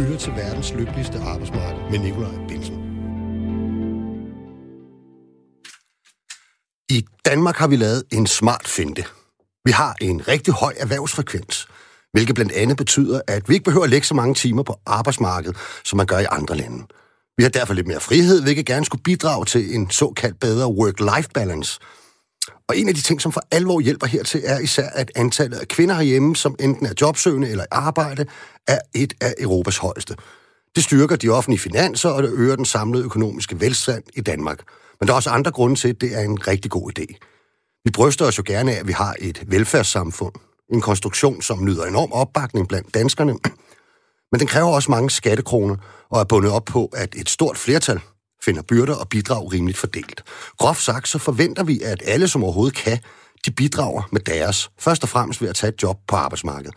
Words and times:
lytter 0.00 0.18
til 0.18 0.32
verdens 0.32 0.72
lykkeligste 0.72 1.18
arbejdsmarked 1.18 1.90
med 1.90 1.98
Nikolaj 1.98 2.46
Bilsen. 2.48 2.74
I 6.90 7.04
Danmark 7.26 7.56
har 7.56 7.68
vi 7.68 7.76
lavet 7.76 8.02
en 8.12 8.26
smart 8.26 8.68
finte. 8.68 9.04
Vi 9.64 9.70
har 9.70 9.96
en 10.00 10.28
rigtig 10.28 10.54
høj 10.54 10.74
erhvervsfrekvens, 10.76 11.68
hvilket 12.12 12.34
blandt 12.34 12.52
andet 12.52 12.76
betyder, 12.76 13.20
at 13.28 13.48
vi 13.48 13.54
ikke 13.54 13.64
behøver 13.64 13.84
at 13.84 13.90
lægge 13.90 14.06
så 14.06 14.14
mange 14.14 14.34
timer 14.34 14.62
på 14.62 14.74
arbejdsmarkedet, 14.86 15.56
som 15.84 15.96
man 15.96 16.06
gør 16.06 16.18
i 16.18 16.26
andre 16.30 16.56
lande. 16.56 16.86
Vi 17.36 17.42
har 17.42 17.50
derfor 17.50 17.74
lidt 17.74 17.86
mere 17.86 18.00
frihed, 18.00 18.42
hvilket 18.42 18.66
gerne 18.66 18.84
skulle 18.84 19.02
bidrage 19.02 19.44
til 19.44 19.74
en 19.74 19.90
såkaldt 19.90 20.40
bedre 20.40 20.66
work-life 20.66 21.28
balance. 21.34 21.80
Og 22.70 22.76
en 22.76 22.88
af 22.88 22.94
de 22.94 23.00
ting, 23.00 23.20
som 23.20 23.32
for 23.32 23.42
alvor 23.50 23.80
hjælper 23.80 24.06
hertil, 24.06 24.42
er 24.44 24.58
især, 24.58 24.88
at 24.88 25.12
antallet 25.14 25.58
af 25.58 25.68
kvinder 25.68 25.94
herhjemme, 25.94 26.36
som 26.36 26.56
enten 26.60 26.86
er 26.86 26.92
jobsøgende 27.00 27.50
eller 27.50 27.64
i 27.64 27.66
arbejde, 27.70 28.26
er 28.68 28.78
et 28.94 29.14
af 29.20 29.34
Europas 29.38 29.76
højeste. 29.76 30.16
Det 30.76 30.84
styrker 30.84 31.16
de 31.16 31.28
offentlige 31.28 31.60
finanser, 31.60 32.08
og 32.08 32.22
det 32.22 32.32
øger 32.32 32.56
den 32.56 32.64
samlede 32.64 33.04
økonomiske 33.04 33.60
velstand 33.60 34.02
i 34.16 34.20
Danmark. 34.20 34.58
Men 35.00 35.06
der 35.06 35.12
er 35.12 35.16
også 35.16 35.30
andre 35.30 35.50
grunde 35.50 35.76
til, 35.76 35.88
at 35.88 36.00
det 36.00 36.18
er 36.18 36.20
en 36.20 36.48
rigtig 36.48 36.70
god 36.70 36.90
idé. 36.98 37.06
Vi 37.84 37.90
bryster 37.90 38.26
os 38.26 38.38
jo 38.38 38.42
gerne 38.46 38.72
af, 38.72 38.80
at 38.80 38.86
vi 38.86 38.92
har 38.92 39.14
et 39.18 39.42
velfærdssamfund. 39.46 40.34
En 40.72 40.80
konstruktion, 40.80 41.42
som 41.42 41.64
nyder 41.64 41.84
enorm 41.84 42.12
opbakning 42.12 42.68
blandt 42.68 42.94
danskerne. 42.94 43.32
Men 44.32 44.40
den 44.40 44.46
kræver 44.46 44.68
også 44.68 44.90
mange 44.90 45.10
skattekroner 45.10 45.76
og 46.10 46.20
er 46.20 46.24
bundet 46.24 46.52
op 46.52 46.64
på, 46.64 46.90
at 46.92 47.14
et 47.14 47.30
stort 47.30 47.58
flertal 47.58 48.00
finder 48.44 48.62
byrder 48.62 48.94
og 48.94 49.08
bidrag 49.08 49.52
rimeligt 49.52 49.78
fordelt. 49.78 50.24
Groft 50.58 50.82
sagt, 50.82 51.08
så 51.08 51.18
forventer 51.18 51.64
vi, 51.64 51.80
at 51.80 52.02
alle, 52.04 52.28
som 52.28 52.44
overhovedet 52.44 52.76
kan, 52.76 52.98
de 53.46 53.50
bidrager 53.50 54.02
med 54.12 54.20
deres, 54.20 54.70
først 54.78 55.02
og 55.02 55.08
fremmest 55.08 55.42
ved 55.42 55.48
at 55.48 55.56
tage 55.56 55.72
et 55.72 55.82
job 55.82 55.98
på 56.08 56.16
arbejdsmarkedet. 56.16 56.74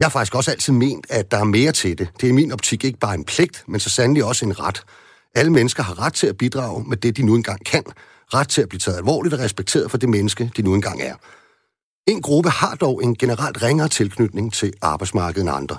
Jeg 0.00 0.06
har 0.06 0.10
faktisk 0.10 0.34
også 0.34 0.50
altid 0.50 0.72
ment, 0.72 1.06
at 1.10 1.30
der 1.30 1.38
er 1.38 1.44
mere 1.44 1.72
til 1.72 1.98
det. 1.98 2.08
Det 2.20 2.26
er 2.26 2.30
i 2.30 2.32
min 2.32 2.52
optik 2.52 2.84
ikke 2.84 2.98
bare 2.98 3.14
en 3.14 3.24
pligt, 3.24 3.64
men 3.68 3.80
så 3.80 3.90
sandelig 3.90 4.24
også 4.24 4.44
en 4.44 4.60
ret. 4.60 4.82
Alle 5.34 5.52
mennesker 5.52 5.82
har 5.82 6.00
ret 6.00 6.14
til 6.14 6.26
at 6.26 6.36
bidrage 6.36 6.84
med 6.84 6.96
det, 6.96 7.16
de 7.16 7.22
nu 7.22 7.34
engang 7.34 7.64
kan. 7.64 7.84
Ret 8.34 8.48
til 8.48 8.62
at 8.62 8.68
blive 8.68 8.78
taget 8.78 8.96
alvorligt 8.96 9.34
og 9.34 9.40
respekteret 9.40 9.90
for 9.90 9.98
det 9.98 10.08
menneske, 10.08 10.50
de 10.56 10.62
nu 10.62 10.74
engang 10.74 11.02
er. 11.02 11.14
En 12.06 12.22
gruppe 12.22 12.50
har 12.50 12.74
dog 12.74 13.04
en 13.04 13.16
generelt 13.16 13.62
ringere 13.62 13.88
tilknytning 13.88 14.52
til 14.52 14.72
arbejdsmarkedet 14.82 15.40
end 15.40 15.50
andre. 15.50 15.78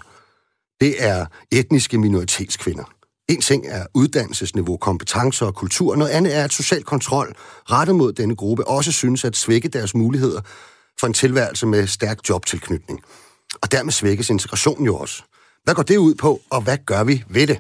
Det 0.82 1.04
er 1.04 1.26
etniske 1.52 1.98
minoritetskvinder. 1.98 2.97
En 3.28 3.42
ting 3.42 3.66
er 3.68 3.86
uddannelsesniveau, 3.94 4.78
kompetencer 4.78 5.46
og 5.46 5.56
kultur. 5.56 5.96
Noget 5.96 6.12
andet 6.12 6.36
er, 6.36 6.44
at 6.44 6.54
social 6.54 6.84
kontrol 6.84 7.36
rettet 7.72 7.96
mod 7.96 8.14
denne 8.14 8.36
gruppe 8.36 8.68
også 8.68 8.92
synes 8.92 9.26
at 9.26 9.36
svække 9.36 9.68
deres 9.68 9.96
muligheder 9.96 10.42
for 11.00 11.08
en 11.08 11.14
tilværelse 11.14 11.66
med 11.66 11.88
stærk 11.88 12.30
jobtilknytning. 12.30 13.02
Og 13.62 13.72
dermed 13.72 13.92
svækkes 13.92 14.30
integrationen 14.30 14.86
jo 14.86 14.98
også. 14.98 15.24
Hvad 15.64 15.76
går 15.76 15.84
det 15.84 15.98
ud 15.98 16.16
på, 16.16 16.42
og 16.50 16.62
hvad 16.62 16.78
gør 16.86 17.04
vi 17.04 17.24
ved 17.30 17.48
det? 17.48 17.60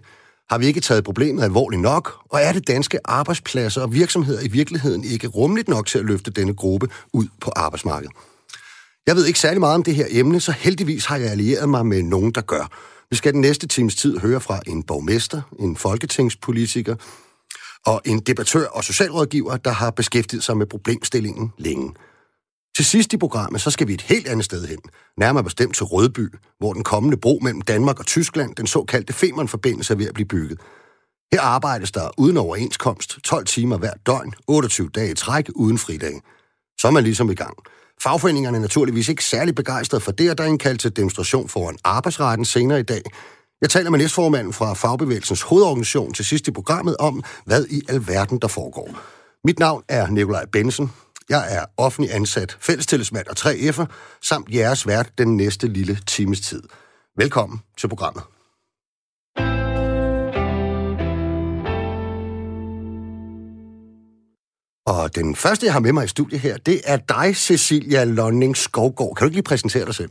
Har 0.49 0.57
vi 0.57 0.65
ikke 0.65 0.81
taget 0.81 1.03
problemet 1.03 1.43
alvorligt 1.43 1.81
nok? 1.81 2.13
Og 2.29 2.41
er 2.41 2.51
det 2.51 2.67
danske 2.67 2.99
arbejdspladser 3.05 3.81
og 3.81 3.93
virksomheder 3.93 4.41
i 4.41 4.47
virkeligheden 4.47 5.03
ikke 5.03 5.27
rummeligt 5.27 5.67
nok 5.67 5.87
til 5.87 5.99
at 5.99 6.05
løfte 6.05 6.31
denne 6.31 6.53
gruppe 6.53 6.89
ud 7.13 7.27
på 7.41 7.51
arbejdsmarkedet? 7.55 8.15
Jeg 9.07 9.15
ved 9.15 9.25
ikke 9.25 9.39
særlig 9.39 9.59
meget 9.59 9.75
om 9.75 9.83
det 9.83 9.95
her 9.95 10.05
emne, 10.09 10.39
så 10.39 10.51
heldigvis 10.51 11.05
har 11.05 11.17
jeg 11.17 11.31
allieret 11.31 11.69
mig 11.69 11.85
med 11.85 12.03
nogen, 12.03 12.31
der 12.31 12.41
gør. 12.41 12.71
Vi 13.11 13.15
skal 13.15 13.33
den 13.33 13.41
næste 13.41 13.67
times 13.67 13.95
tid 13.95 14.17
høre 14.17 14.41
fra 14.41 14.59
en 14.67 14.83
borgmester, 14.83 15.41
en 15.59 15.75
folketingspolitiker 15.75 16.95
og 17.85 18.01
en 18.05 18.19
debattør 18.19 18.67
og 18.67 18.83
socialrådgiver, 18.83 19.57
der 19.57 19.71
har 19.71 19.91
beskæftiget 19.91 20.43
sig 20.43 20.57
med 20.57 20.65
problemstillingen 20.65 21.53
længe. 21.57 21.93
Til 22.77 22.85
sidst 22.85 23.13
i 23.13 23.17
programmet, 23.17 23.61
så 23.61 23.71
skal 23.71 23.87
vi 23.87 23.93
et 23.93 24.01
helt 24.01 24.27
andet 24.27 24.45
sted 24.45 24.67
hen, 24.67 24.79
nærmere 25.17 25.43
bestemt 25.43 25.75
til 25.75 25.85
Rødby, 25.85 26.29
hvor 26.59 26.73
den 26.73 26.83
kommende 26.83 27.17
bro 27.17 27.39
mellem 27.41 27.61
Danmark 27.61 27.99
og 27.99 28.05
Tyskland, 28.05 28.55
den 28.55 28.67
såkaldte 28.67 29.13
Femern-forbindelse, 29.13 29.93
er 29.93 29.97
ved 29.97 30.07
at 30.07 30.13
blive 30.13 30.27
bygget. 30.27 30.59
Her 31.33 31.41
arbejdes 31.41 31.91
der 31.91 32.09
uden 32.17 32.37
overenskomst 32.37 33.19
12 33.23 33.45
timer 33.45 33.77
hver 33.77 33.93
døgn, 34.05 34.33
28 34.47 34.89
dage 34.89 35.11
i 35.11 35.15
træk 35.15 35.49
uden 35.55 35.77
fridag. 35.77 36.21
Så 36.79 36.87
er 36.87 36.91
man 36.91 37.03
ligesom 37.03 37.29
i 37.29 37.35
gang. 37.35 37.57
Fagforeningerne 38.01 38.57
er 38.57 38.61
naturligvis 38.61 39.09
ikke 39.09 39.23
særlig 39.23 39.55
begejstrede 39.55 40.01
for 40.01 40.11
det, 40.11 40.31
og 40.31 40.37
der 40.37 40.43
er 40.43 40.47
indkaldt 40.47 40.81
til 40.81 40.95
demonstration 40.95 41.49
foran 41.49 41.77
arbejdsretten 41.83 42.45
senere 42.45 42.79
i 42.79 42.83
dag. 42.83 43.01
Jeg 43.61 43.69
taler 43.69 43.89
med 43.89 43.99
næstformanden 43.99 44.53
fra 44.53 44.73
Fagbevægelsens 44.73 45.41
hovedorganisation 45.41 46.13
til 46.13 46.25
sidst 46.25 46.47
i 46.47 46.51
programmet 46.51 46.97
om, 46.97 47.23
hvad 47.45 47.65
i 47.69 47.81
alverden 47.89 48.39
der 48.39 48.47
foregår. 48.47 48.89
Mit 49.43 49.59
navn 49.59 49.83
er 49.89 50.07
Nikolaj 50.07 50.45
Bensen. 50.51 50.91
Jeg 51.29 51.55
er 51.55 51.65
offentlig 51.77 52.15
ansat, 52.15 52.57
fællestillidsmand 52.59 53.27
og 53.27 53.35
3F'er, 53.39 53.85
samt 54.21 54.55
jeres 54.55 54.87
vært 54.87 55.11
den 55.17 55.37
næste 55.37 55.67
lille 55.67 55.99
times 56.07 56.41
tid. 56.41 56.63
Velkommen 57.17 57.61
til 57.77 57.87
programmet. 57.87 58.23
Og 64.87 65.15
den 65.15 65.35
første, 65.35 65.65
jeg 65.65 65.73
har 65.73 65.79
med 65.79 65.93
mig 65.93 66.05
i 66.05 66.07
studiet 66.07 66.39
her, 66.41 66.57
det 66.57 66.81
er 66.85 66.97
dig, 66.97 67.35
Cecilia 67.35 68.03
Lonning 68.03 68.57
Skovgaard. 68.57 69.15
Kan 69.15 69.25
du 69.25 69.27
ikke 69.27 69.35
lige 69.35 69.43
præsentere 69.43 69.85
dig 69.85 69.95
selv? 69.95 70.09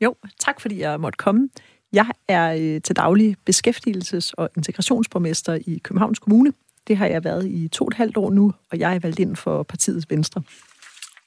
Jo, 0.00 0.14
tak 0.40 0.60
fordi 0.60 0.80
jeg 0.80 1.00
måtte 1.00 1.16
komme. 1.16 1.48
Jeg 1.92 2.06
er 2.28 2.54
øh, 2.54 2.80
til 2.80 2.96
daglig 2.96 3.36
beskæftigelses- 3.50 4.30
og 4.36 4.50
integrationsborgmester 4.56 5.58
i 5.66 5.80
Københavns 5.84 6.18
Kommune. 6.18 6.52
Det 6.88 6.96
har 6.96 7.06
jeg 7.06 7.24
været 7.24 7.46
i 7.48 7.68
to 7.68 7.84
og 7.84 7.88
et 7.88 7.94
halvt 7.94 8.16
år 8.16 8.30
nu, 8.30 8.52
og 8.72 8.78
jeg 8.78 8.94
er 8.94 8.98
valgt 8.98 9.18
ind 9.18 9.36
for 9.36 9.62
partiets 9.62 10.06
Venstre. 10.10 10.42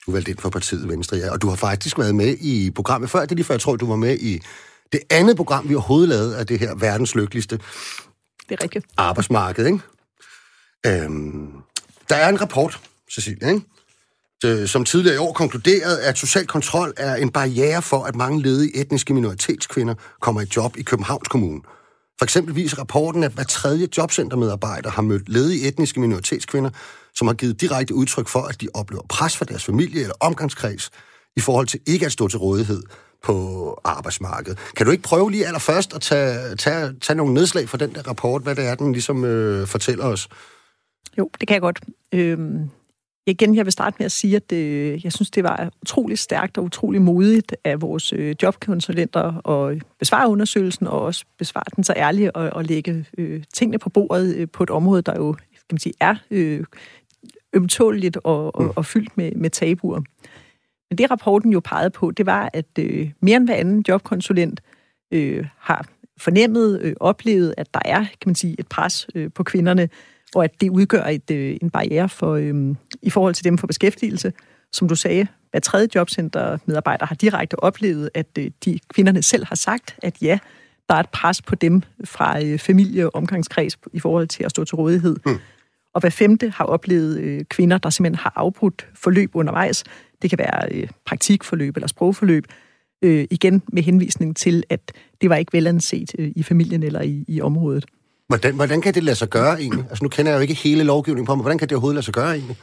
Du 0.05 0.11
er 0.11 0.15
valgt 0.15 0.27
ind 0.27 0.37
for 0.37 0.49
partiet 0.49 0.89
Venstre, 0.89 1.17
ja. 1.17 1.31
Og 1.31 1.41
du 1.41 1.49
har 1.49 1.55
faktisk 1.55 1.97
været 1.99 2.15
med 2.15 2.35
i 2.41 2.71
programmet 2.71 3.09
før. 3.09 3.19
Det 3.21 3.31
er 3.31 3.35
lige 3.35 3.45
før, 3.45 3.53
jeg 3.53 3.61
tror, 3.61 3.75
du 3.75 3.87
var 3.87 3.95
med 3.95 4.17
i 4.19 4.39
det 4.91 4.99
andet 5.09 5.35
program, 5.37 5.69
vi 5.69 5.75
overhovedet 5.75 6.09
lavede 6.09 6.37
af 6.37 6.47
det 6.47 6.59
her 6.59 6.75
verdens 6.75 7.15
lykkeligste 7.15 7.57
Det 7.57 8.59
er 8.59 8.63
rigtigt. 8.63 8.85
arbejdsmarked, 8.97 9.65
ikke? 9.65 9.79
Øhm, 10.85 11.47
der 12.09 12.15
er 12.15 12.29
en 12.29 12.41
rapport, 12.41 12.79
Cecilia, 13.11 13.49
ikke? 13.49 13.61
Øh, 14.45 14.67
som 14.67 14.85
tidligere 14.85 15.15
i 15.15 15.17
år 15.17 15.33
konkluderede, 15.33 16.01
at 16.01 16.17
social 16.17 16.47
kontrol 16.47 16.93
er 16.97 17.15
en 17.15 17.29
barriere 17.29 17.81
for, 17.81 18.03
at 18.03 18.15
mange 18.15 18.41
ledige 18.41 18.75
etniske 18.75 19.13
minoritetskvinder 19.13 19.95
kommer 20.21 20.41
i 20.41 20.45
job 20.55 20.77
i 20.77 20.83
Københavns 20.83 21.27
Kommune. 21.27 21.61
For 22.17 22.23
eksempel 22.25 22.55
viser 22.55 22.77
rapporten, 22.77 23.23
at 23.23 23.31
hver 23.31 23.43
tredje 23.43 23.87
jobcentermedarbejder 23.97 24.89
har 24.89 25.01
mødt 25.01 25.29
ledige 25.29 25.67
etniske 25.67 25.99
minoritetskvinder, 25.99 26.69
som 27.15 27.27
har 27.27 27.33
givet 27.33 27.61
direkte 27.61 27.93
udtryk 27.93 28.27
for, 28.27 28.41
at 28.41 28.61
de 28.61 28.67
oplever 28.73 29.03
pres 29.09 29.37
fra 29.37 29.45
deres 29.45 29.63
familie 29.65 30.01
eller 30.01 30.15
omgangskreds 30.19 30.89
i 31.35 31.39
forhold 31.39 31.67
til 31.67 31.79
ikke 31.85 32.05
at 32.05 32.11
stå 32.11 32.27
til 32.27 32.39
rådighed 32.39 32.83
på 33.23 33.79
arbejdsmarkedet. 33.83 34.59
Kan 34.77 34.85
du 34.85 34.91
ikke 34.91 35.03
prøve 35.03 35.31
lige 35.31 35.47
allerførst 35.47 35.93
at 35.93 36.01
tage, 36.01 36.55
tage, 36.55 36.93
tage 37.01 37.17
nogle 37.17 37.33
nedslag 37.33 37.69
fra 37.69 37.77
den 37.77 37.95
der 37.95 38.01
rapport, 38.01 38.41
hvad 38.41 38.55
det 38.55 38.65
er, 38.65 38.75
den 38.75 38.91
ligesom 38.91 39.23
øh, 39.23 39.67
fortæller 39.67 40.05
os? 40.05 40.27
Jo, 41.17 41.29
det 41.39 41.47
kan 41.47 41.53
jeg 41.53 41.61
godt. 41.61 41.79
Øhm, 42.11 42.69
igen, 43.27 43.55
jeg 43.55 43.65
vil 43.65 43.71
starte 43.71 43.95
med 43.99 44.05
at 44.05 44.11
sige, 44.11 44.35
at 44.35 44.51
øh, 44.51 45.05
jeg 45.05 45.13
synes, 45.13 45.31
det 45.31 45.43
var 45.43 45.71
utrolig 45.81 46.19
stærkt 46.19 46.57
og 46.57 46.63
utrolig 46.63 47.01
modigt 47.01 47.55
af 47.63 47.81
vores 47.81 48.13
øh, 48.13 48.35
jobkonsulenter 48.43 49.49
at 49.49 49.83
besvare 49.99 50.29
undersøgelsen 50.29 50.87
og 50.87 51.01
også 51.01 51.25
besvare 51.37 51.63
den 51.75 51.83
så 51.83 51.93
ærligt 51.97 52.31
og, 52.31 52.49
og 52.49 52.65
lægge 52.65 53.05
øh, 53.17 53.43
tingene 53.53 53.79
på 53.79 53.89
bordet 53.89 54.35
øh, 54.35 54.47
på 54.53 54.63
et 54.63 54.69
område, 54.69 55.01
der 55.01 55.15
jo 55.15 55.33
kan 55.33 55.73
man 55.73 55.79
sige, 55.79 55.93
er 55.99 56.15
øh, 56.31 56.63
ømtåligt 57.53 58.17
og, 58.23 58.55
og, 58.55 58.73
og 58.75 58.85
fyldt 58.85 59.17
med, 59.17 59.31
med 59.31 59.49
tabuer. 59.49 60.01
Men 60.89 60.97
det 60.97 61.11
rapporten 61.11 61.51
jo 61.51 61.59
pegede 61.59 61.89
på, 61.89 62.11
det 62.11 62.25
var, 62.25 62.49
at 62.53 62.79
øh, 62.79 63.11
mere 63.21 63.37
end 63.37 63.47
hver 63.47 63.55
anden 63.55 63.85
jobkonsulent 63.87 64.61
øh, 65.11 65.45
har 65.57 65.87
fornemmet, 66.17 66.81
øh, 66.81 66.93
oplevet, 66.99 67.53
at 67.57 67.73
der 67.73 67.79
er, 67.85 67.99
kan 67.99 68.25
man 68.25 68.35
sige, 68.35 68.55
et 68.59 68.67
pres 68.67 69.07
øh, 69.15 69.31
på 69.31 69.43
kvinderne, 69.43 69.89
og 70.35 70.43
at 70.43 70.61
det 70.61 70.69
udgør 70.69 71.03
et, 71.03 71.31
øh, 71.31 71.57
en 71.61 71.69
barriere 71.69 72.09
for, 72.09 72.33
øh, 72.33 72.75
i 73.01 73.09
forhold 73.09 73.33
til 73.33 73.45
dem 73.45 73.57
for 73.57 73.67
beskæftigelse. 73.67 74.33
Som 74.71 74.87
du 74.87 74.95
sagde, 74.95 75.27
hver 75.51 75.59
tredje 75.59 75.87
jobcentermedarbejder 75.95 77.05
har 77.05 77.15
direkte 77.15 77.63
oplevet, 77.63 78.09
at 78.13 78.27
øh, 78.39 78.51
de 78.65 78.79
kvinderne 78.93 79.21
selv 79.21 79.45
har 79.45 79.55
sagt, 79.55 79.95
at 80.03 80.21
ja, 80.21 80.39
der 80.89 80.95
er 80.95 80.99
et 80.99 81.09
pres 81.09 81.41
på 81.41 81.55
dem 81.55 81.81
fra 82.05 82.43
øh, 82.43 82.59
familie 82.59 83.05
og 83.05 83.15
omgangskreds 83.15 83.77
i 83.93 83.99
forhold 83.99 84.27
til 84.27 84.43
at 84.43 84.51
stå 84.51 84.65
til 84.65 84.75
rådighed. 84.75 85.15
Mm. 85.25 85.37
Og 85.93 86.01
hver 86.01 86.09
femte 86.09 86.49
har 86.49 86.65
oplevet 86.65 87.19
øh, 87.19 87.43
kvinder, 87.43 87.77
der 87.77 87.89
simpelthen 87.89 88.19
har 88.19 88.33
afbrudt 88.35 88.87
forløb 88.93 89.35
undervejs. 89.35 89.83
Det 90.21 90.29
kan 90.29 90.39
være 90.39 90.67
øh, 90.71 90.87
praktikforløb 91.05 91.75
eller 91.75 91.87
sprogforløb. 91.87 92.45
Øh, 93.01 93.27
igen 93.31 93.61
med 93.73 93.83
henvisning 93.83 94.35
til, 94.35 94.63
at 94.69 94.91
det 95.21 95.29
var 95.29 95.35
ikke 95.35 95.53
velanset 95.53 96.15
øh, 96.19 96.31
i 96.35 96.43
familien 96.43 96.83
eller 96.83 97.01
i, 97.01 97.25
i 97.27 97.41
området. 97.41 97.85
Hvordan, 98.27 98.55
hvordan 98.55 98.81
kan 98.81 98.93
det 98.93 99.03
lade 99.03 99.15
sig 99.15 99.29
gøre 99.29 99.59
egentlig? 99.59 99.85
Altså 99.89 100.03
nu 100.03 100.09
kender 100.09 100.31
jeg 100.31 100.37
jo 100.37 100.41
ikke 100.41 100.53
hele 100.53 100.83
lovgivningen 100.83 101.25
på 101.25 101.35
mig. 101.35 101.41
Hvordan 101.41 101.57
kan 101.57 101.69
det 101.69 101.75
overhovedet 101.75 101.95
lade 101.95 102.05
sig 102.05 102.13
gøre 102.13 102.31
egentlig? 102.31 102.57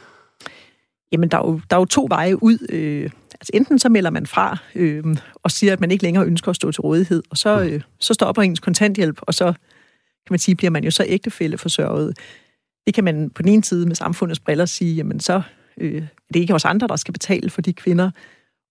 Jamen, 1.11 1.29
der 1.29 1.37
er 1.37 1.41
jo, 1.47 1.61
der 1.69 1.75
er 1.75 1.79
jo 1.79 1.85
to 1.85 2.05
veje 2.09 2.43
ud. 2.43 2.57
Øh, 2.69 3.09
altså, 3.33 3.51
enten 3.53 3.79
så 3.79 3.89
melder 3.89 4.09
man 4.09 4.25
fra 4.25 4.57
øh, 4.75 5.03
og 5.35 5.51
siger, 5.51 5.73
at 5.73 5.79
man 5.79 5.91
ikke 5.91 6.03
længere 6.03 6.25
ønsker 6.25 6.49
at 6.49 6.55
stå 6.55 6.71
til 6.71 6.81
rådighed, 6.81 7.23
og 7.29 7.37
så, 7.37 7.61
øh, 7.61 7.81
så 7.99 8.13
stopper 8.13 8.41
ens 8.41 8.59
kontanthjælp, 8.59 9.19
og 9.21 9.33
så 9.33 9.45
kan 10.25 10.33
man 10.33 10.39
sige, 10.39 10.55
bliver 10.55 10.71
man 10.71 10.83
jo 10.83 10.91
så 10.91 11.05
ægtefælde 11.07 11.57
forsørget. 11.57 12.17
Det 12.85 12.93
kan 12.93 13.03
man 13.03 13.29
på 13.29 13.41
den 13.41 13.51
ene 13.51 13.63
side 13.63 13.85
med 13.85 13.95
samfundets 13.95 14.39
briller 14.39 14.65
sige, 14.65 14.95
jamen 14.95 15.19
så 15.19 15.41
øh, 15.77 16.01
det 16.27 16.35
er 16.35 16.39
ikke 16.39 16.55
os 16.55 16.65
andre, 16.65 16.87
der 16.87 16.95
skal 16.95 17.11
betale 17.11 17.49
for 17.49 17.61
de 17.61 17.73
kvinder. 17.73 18.11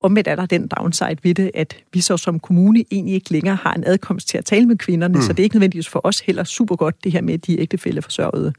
Omvendt 0.03 0.29
er 0.29 0.37
der 0.37 0.47
den 0.47 0.69
downside 0.69 1.17
ved 1.23 1.35
det, 1.35 1.51
at 1.55 1.77
vi 1.93 2.01
så 2.01 2.17
som 2.17 2.41
kommune 2.41 2.85
egentlig 2.91 3.15
ikke 3.15 3.33
længere 3.33 3.57
har 3.57 3.75
en 3.75 3.85
adkomst 3.87 4.29
til 4.29 4.39
at 4.39 4.45
tale 4.45 4.67
med 4.67 4.77
kvinderne, 4.77 5.15
mm. 5.15 5.23
så 5.23 5.33
det 5.33 5.39
er 5.39 5.45
ikke 5.45 5.57
nødvendigvis 5.57 5.89
for 5.89 6.01
os 6.05 6.21
heller 6.21 6.45
super 6.45 6.77
godt, 6.77 7.05
det 7.05 7.13
her 7.13 7.23
med 7.23 7.39
de 7.39 7.61
ægtefælleforsørgede. 7.61 8.53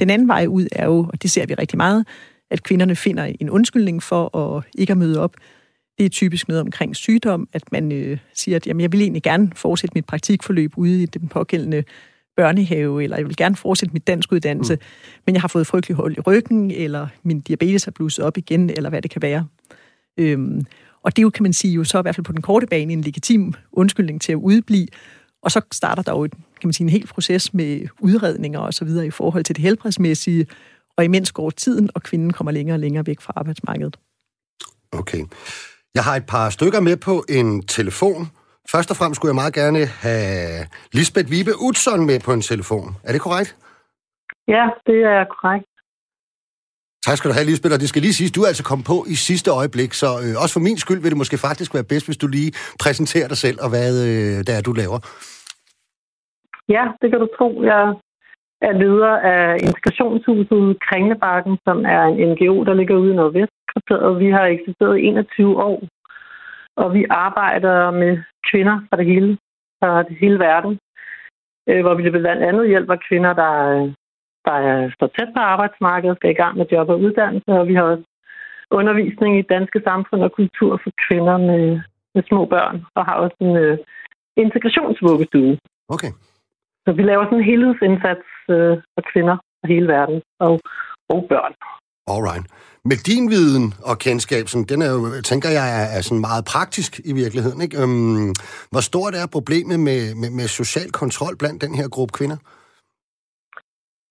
Den 0.00 0.10
anden 0.10 0.28
vej 0.28 0.46
ud 0.46 0.66
er 0.72 0.86
jo, 0.86 0.98
og 1.12 1.22
det 1.22 1.30
ser 1.30 1.46
vi 1.46 1.54
rigtig 1.54 1.76
meget, 1.76 2.06
at 2.50 2.62
kvinderne 2.62 2.96
finder 2.96 3.32
en 3.40 3.50
undskyldning 3.50 4.02
for 4.02 4.36
at 4.36 4.64
ikke 4.74 4.90
at 4.90 4.98
møde 4.98 5.20
op. 5.20 5.34
Det 5.98 6.06
er 6.06 6.10
typisk 6.10 6.48
noget 6.48 6.60
omkring 6.60 6.96
sygdom, 6.96 7.48
at 7.52 7.72
man 7.72 7.92
øh, 7.92 8.18
siger, 8.34 8.56
at 8.56 8.66
jamen, 8.66 8.80
jeg 8.80 8.92
vil 8.92 9.00
egentlig 9.00 9.22
gerne 9.22 9.50
fortsætte 9.54 9.94
mit 9.94 10.04
praktikforløb 10.04 10.72
ude 10.76 11.02
i 11.02 11.06
den 11.06 11.28
pågældende 11.28 11.84
børnehave, 12.36 13.02
eller 13.02 13.16
jeg 13.16 13.26
vil 13.26 13.36
gerne 13.36 13.56
fortsætte 13.56 13.92
mit 13.92 14.06
dansk 14.06 14.32
uddannelse, 14.32 14.74
mm. 14.74 14.80
men 15.26 15.34
jeg 15.34 15.40
har 15.40 15.48
fået 15.48 15.66
frygtelig 15.66 15.96
hold 15.96 16.16
i 16.16 16.20
ryggen, 16.20 16.70
eller 16.70 17.06
min 17.22 17.40
diabetes 17.40 17.86
er 17.86 17.90
blusset 17.90 18.24
op 18.24 18.36
igen, 18.36 18.70
eller 18.70 18.90
hvad 18.90 19.02
det 19.02 19.10
kan 19.10 19.22
være. 19.22 19.46
Øhm, 20.18 20.66
og 21.02 21.16
det 21.16 21.22
er 21.22 21.22
jo, 21.22 21.30
kan 21.30 21.42
man 21.42 21.52
sige, 21.52 21.74
jo 21.74 21.84
så 21.84 21.98
i 21.98 22.02
hvert 22.02 22.14
fald 22.14 22.24
på 22.24 22.32
den 22.32 22.42
korte 22.42 22.66
bane 22.66 22.92
en 22.92 23.00
legitim 23.00 23.54
undskyldning 23.72 24.20
til 24.20 24.32
at 24.32 24.36
udblive, 24.36 24.88
og 25.42 25.50
så 25.50 25.60
starter 25.72 26.02
der 26.02 26.12
jo 26.12 26.24
et, 26.24 26.32
kan 26.32 26.68
man 26.68 26.72
sige, 26.72 26.84
en 26.84 26.90
hel 26.90 27.06
proces 27.06 27.54
med 27.54 27.88
udredninger 28.00 28.60
og 28.60 28.74
så 28.74 28.84
videre 28.84 29.06
i 29.06 29.10
forhold 29.10 29.44
til 29.44 29.56
det 29.56 29.62
helbredsmæssige, 29.62 30.46
og 30.96 31.04
imens 31.04 31.32
går 31.32 31.50
tiden, 31.50 31.90
og 31.94 32.02
kvinden 32.02 32.32
kommer 32.32 32.52
længere 32.52 32.74
og 32.74 32.80
længere 32.80 33.06
væk 33.06 33.20
fra 33.20 33.32
arbejdsmarkedet. 33.36 33.96
Okay. 34.92 35.24
Jeg 35.94 36.04
har 36.04 36.16
et 36.16 36.26
par 36.26 36.50
stykker 36.50 36.80
med 36.80 36.96
på 36.96 37.24
en 37.28 37.62
telefon. 37.62 38.28
Først 38.72 38.90
og 38.90 38.96
fremmest 38.96 39.16
skulle 39.18 39.30
jeg 39.30 39.34
meget 39.42 39.54
gerne 39.54 39.86
have 39.86 40.66
Lisbeth 40.92 41.30
Vibe 41.30 41.52
Utzon 41.60 42.06
med 42.06 42.20
på 42.20 42.32
en 42.32 42.42
telefon. 42.42 42.96
Er 43.04 43.12
det 43.12 43.20
korrekt? 43.20 43.56
Ja, 44.48 44.64
det 44.86 44.98
er 45.14 45.24
korrekt. 45.34 45.67
Tak 47.06 47.16
skal 47.16 47.28
du 47.30 47.34
have, 47.36 47.48
Lisbeth. 47.50 47.74
Og 47.76 47.80
det 47.80 47.88
skal 47.88 48.02
lige 48.02 48.18
siges, 48.18 48.32
du 48.36 48.42
er 48.42 48.50
altså 48.52 48.64
kommet 48.70 48.86
på 48.92 48.96
i 49.14 49.16
sidste 49.28 49.50
øjeblik, 49.60 49.90
så 50.02 50.08
øh, 50.24 50.34
også 50.42 50.54
for 50.56 50.66
min 50.68 50.78
skyld 50.84 51.00
vil 51.02 51.12
det 51.12 51.22
måske 51.22 51.38
faktisk 51.48 51.70
være 51.76 51.90
bedst, 51.92 52.06
hvis 52.06 52.22
du 52.22 52.26
lige 52.38 52.50
præsenterer 52.82 53.28
dig 53.32 53.38
selv 53.44 53.58
og 53.64 53.68
hvad 53.74 53.90
øh, 54.08 54.38
det 54.46 54.52
er, 54.56 54.62
du 54.68 54.72
laver. 54.82 54.98
Ja, 56.74 56.84
det 57.00 57.08
kan 57.10 57.20
du 57.20 57.28
tro. 57.38 57.50
Jeg 57.72 57.84
er 58.68 58.72
leder 58.82 59.14
af 59.34 59.56
Integrationshuset 59.68 60.64
Kringlebakken, 60.86 61.54
som 61.66 61.78
er 61.96 62.02
en 62.02 62.16
NGO, 62.30 62.64
der 62.64 62.74
ligger 62.74 62.96
ude 62.96 63.12
i 63.12 63.16
Nordvestkvarteret. 63.16 64.20
Vi 64.24 64.30
har 64.36 64.46
eksisteret 64.46 64.98
i 64.98 65.02
21 65.02 65.62
år, 65.70 65.80
og 66.76 66.94
vi 66.94 67.02
arbejder 67.10 67.90
med 67.90 68.12
kvinder 68.50 68.76
fra 68.88 68.96
det 68.96 69.06
hele, 69.06 69.38
fra 69.80 70.02
det 70.02 70.16
hele 70.20 70.38
verden, 70.38 70.78
øh, 71.68 71.80
hvor 71.84 71.94
vi 71.94 72.10
blandt 72.10 72.42
andet 72.50 72.68
hjælper 72.68 72.96
kvinder, 73.08 73.32
der 73.32 73.52
der 74.48 74.90
står 74.96 75.08
tæt 75.16 75.30
på 75.36 75.42
arbejdsmarkedet, 75.52 76.16
skal 76.16 76.30
i 76.30 76.40
gang 76.42 76.54
med 76.56 76.66
job 76.72 76.88
og 76.88 77.00
uddannelse, 77.06 77.50
og 77.60 77.68
vi 77.70 77.74
har 77.74 77.86
også 77.92 78.06
undervisning 78.70 79.32
i 79.38 79.50
danske 79.54 79.80
samfund 79.88 80.20
og 80.26 80.32
kultur 80.40 80.72
for 80.82 80.90
kvinder 81.06 81.36
med, 81.48 81.64
med 82.14 82.22
små 82.28 82.42
børn, 82.54 82.76
og 82.96 83.02
har 83.08 83.16
også 83.24 83.36
en 83.46 83.54
uh, 83.64 83.78
integrationsvuggestue. 84.44 85.58
Okay. 85.94 86.12
Så 86.84 86.90
vi 86.98 87.02
laver 87.02 87.24
sådan 87.24 87.38
en 87.38 87.50
helhedsindsats 87.50 88.26
uh, 88.54 88.74
for 88.94 89.02
kvinder 89.12 89.36
fra 89.58 89.66
hele 89.72 89.88
verden 89.96 90.18
og, 90.46 90.54
og 91.12 91.20
børn. 91.32 91.52
Alright. 92.14 92.46
Med 92.84 92.96
din 93.10 93.30
viden 93.30 93.74
og 93.84 93.98
kendskab, 93.98 94.48
sådan, 94.48 94.68
den 94.72 94.82
er 94.82 94.90
jo, 94.94 95.22
tænker 95.30 95.48
jeg, 95.58 95.66
er, 95.80 95.86
er 95.96 96.00
sådan 96.00 96.26
meget 96.30 96.44
praktisk 96.44 97.00
i 97.04 97.12
virkeligheden. 97.12 97.60
Ikke? 97.60 97.82
Øhm, 97.82 98.32
hvor 98.72 98.80
stort 98.90 99.14
er 99.14 99.26
problemet 99.36 99.80
med, 99.80 100.14
med, 100.14 100.30
med 100.30 100.46
social 100.60 100.90
kontrol 100.92 101.36
blandt 101.36 101.62
den 101.62 101.74
her 101.74 101.88
gruppe 101.88 102.12
kvinder? 102.18 102.36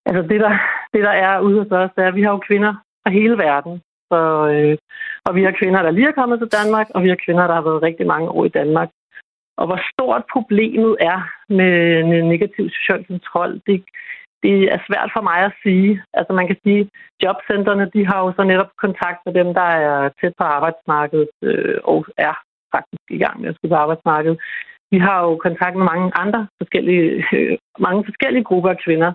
Altså 0.08 0.22
det 0.30 0.40
der, 0.40 0.54
det, 0.92 1.02
der 1.08 1.14
er 1.26 1.40
ude 1.40 1.58
hos 1.58 1.72
os, 1.72 1.90
det 1.96 2.02
er, 2.04 2.08
at 2.08 2.14
vi 2.14 2.22
har 2.22 2.30
jo 2.30 2.46
kvinder 2.48 2.72
fra 3.02 3.10
hele 3.10 3.36
verden. 3.38 3.74
Så, 4.10 4.20
øh, 4.52 4.76
og 5.26 5.34
vi 5.34 5.42
har 5.42 5.54
kvinder, 5.60 5.82
der 5.82 5.90
lige 5.90 6.08
er 6.08 6.18
kommet 6.20 6.38
til 6.38 6.54
Danmark, 6.58 6.86
og 6.94 7.02
vi 7.02 7.08
har 7.08 7.24
kvinder, 7.24 7.46
der 7.46 7.54
har 7.54 7.66
været 7.68 7.82
rigtig 7.82 8.06
mange 8.06 8.28
år 8.28 8.44
i 8.44 8.56
Danmark. 8.60 8.90
Og 9.60 9.66
hvor 9.66 9.80
stort 9.92 10.24
problemet 10.32 10.96
er 11.00 11.20
med 11.48 12.22
negativ 12.22 12.70
social 12.70 13.04
kontrol, 13.04 13.52
det, 13.66 13.84
det 14.42 14.56
er 14.74 14.78
svært 14.88 15.10
for 15.16 15.22
mig 15.30 15.38
at 15.48 15.56
sige. 15.62 16.02
Altså 16.18 16.32
man 16.32 16.46
kan 16.46 16.58
sige, 16.64 16.80
at 16.80 16.88
jobcentrene 17.24 17.90
de 17.94 18.06
har 18.06 18.18
jo 18.24 18.32
så 18.36 18.42
netop 18.42 18.70
kontakt 18.84 19.20
med 19.26 19.34
dem, 19.34 19.54
der 19.54 19.68
er 19.86 20.08
tæt 20.20 20.34
på 20.38 20.44
arbejdsmarkedet 20.44 21.30
øh, 21.42 21.78
og 21.84 22.06
er 22.16 22.34
faktisk 22.74 23.04
i 23.10 23.18
gang 23.18 23.40
med 23.40 23.48
at 23.48 23.54
skulle 23.54 23.74
på 23.74 23.82
arbejdsmarkedet. 23.84 24.38
Vi 24.90 24.98
har 24.98 25.18
jo 25.26 25.36
kontakt 25.36 25.76
med 25.76 25.84
mange 25.92 26.10
andre 26.22 26.46
forskellige, 26.60 27.24
øh, 27.32 27.58
mange 27.78 28.04
forskellige 28.04 28.44
grupper 28.44 28.70
af 28.70 28.78
kvinder, 28.84 29.12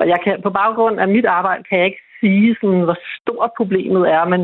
og 0.00 0.08
jeg 0.08 0.18
kan, 0.24 0.42
på 0.42 0.50
baggrund 0.50 1.00
af 1.00 1.08
mit 1.08 1.26
arbejde 1.38 1.62
kan 1.68 1.78
jeg 1.78 1.86
ikke 1.86 2.04
sige, 2.20 2.56
sådan, 2.60 2.84
hvor 2.88 2.98
stort 3.18 3.50
problemet 3.56 4.02
er, 4.16 4.24
men 4.32 4.42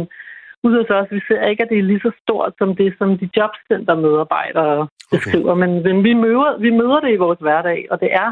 ud 0.67 0.75
af 0.77 0.95
os, 1.01 1.09
vi 1.17 1.21
ser 1.29 1.43
ikke, 1.51 1.63
at 1.63 1.69
det 1.71 1.79
er 1.79 1.91
lige 1.91 2.05
så 2.07 2.13
stort 2.23 2.53
som 2.59 2.77
det, 2.81 2.95
som 2.99 3.19
de 3.19 3.31
jobcenter-medarbejdere 3.37 4.89
beskriver. 5.11 5.53
Okay. 5.53 5.61
Men, 5.63 5.71
men 5.87 6.05
vi, 6.05 6.13
møder, 6.25 6.59
vi 6.59 6.71
møder 6.71 7.01
det 7.01 7.13
i 7.13 7.23
vores 7.25 7.41
hverdag, 7.47 7.87
og 7.91 8.01
det 8.01 8.11
er 8.13 8.29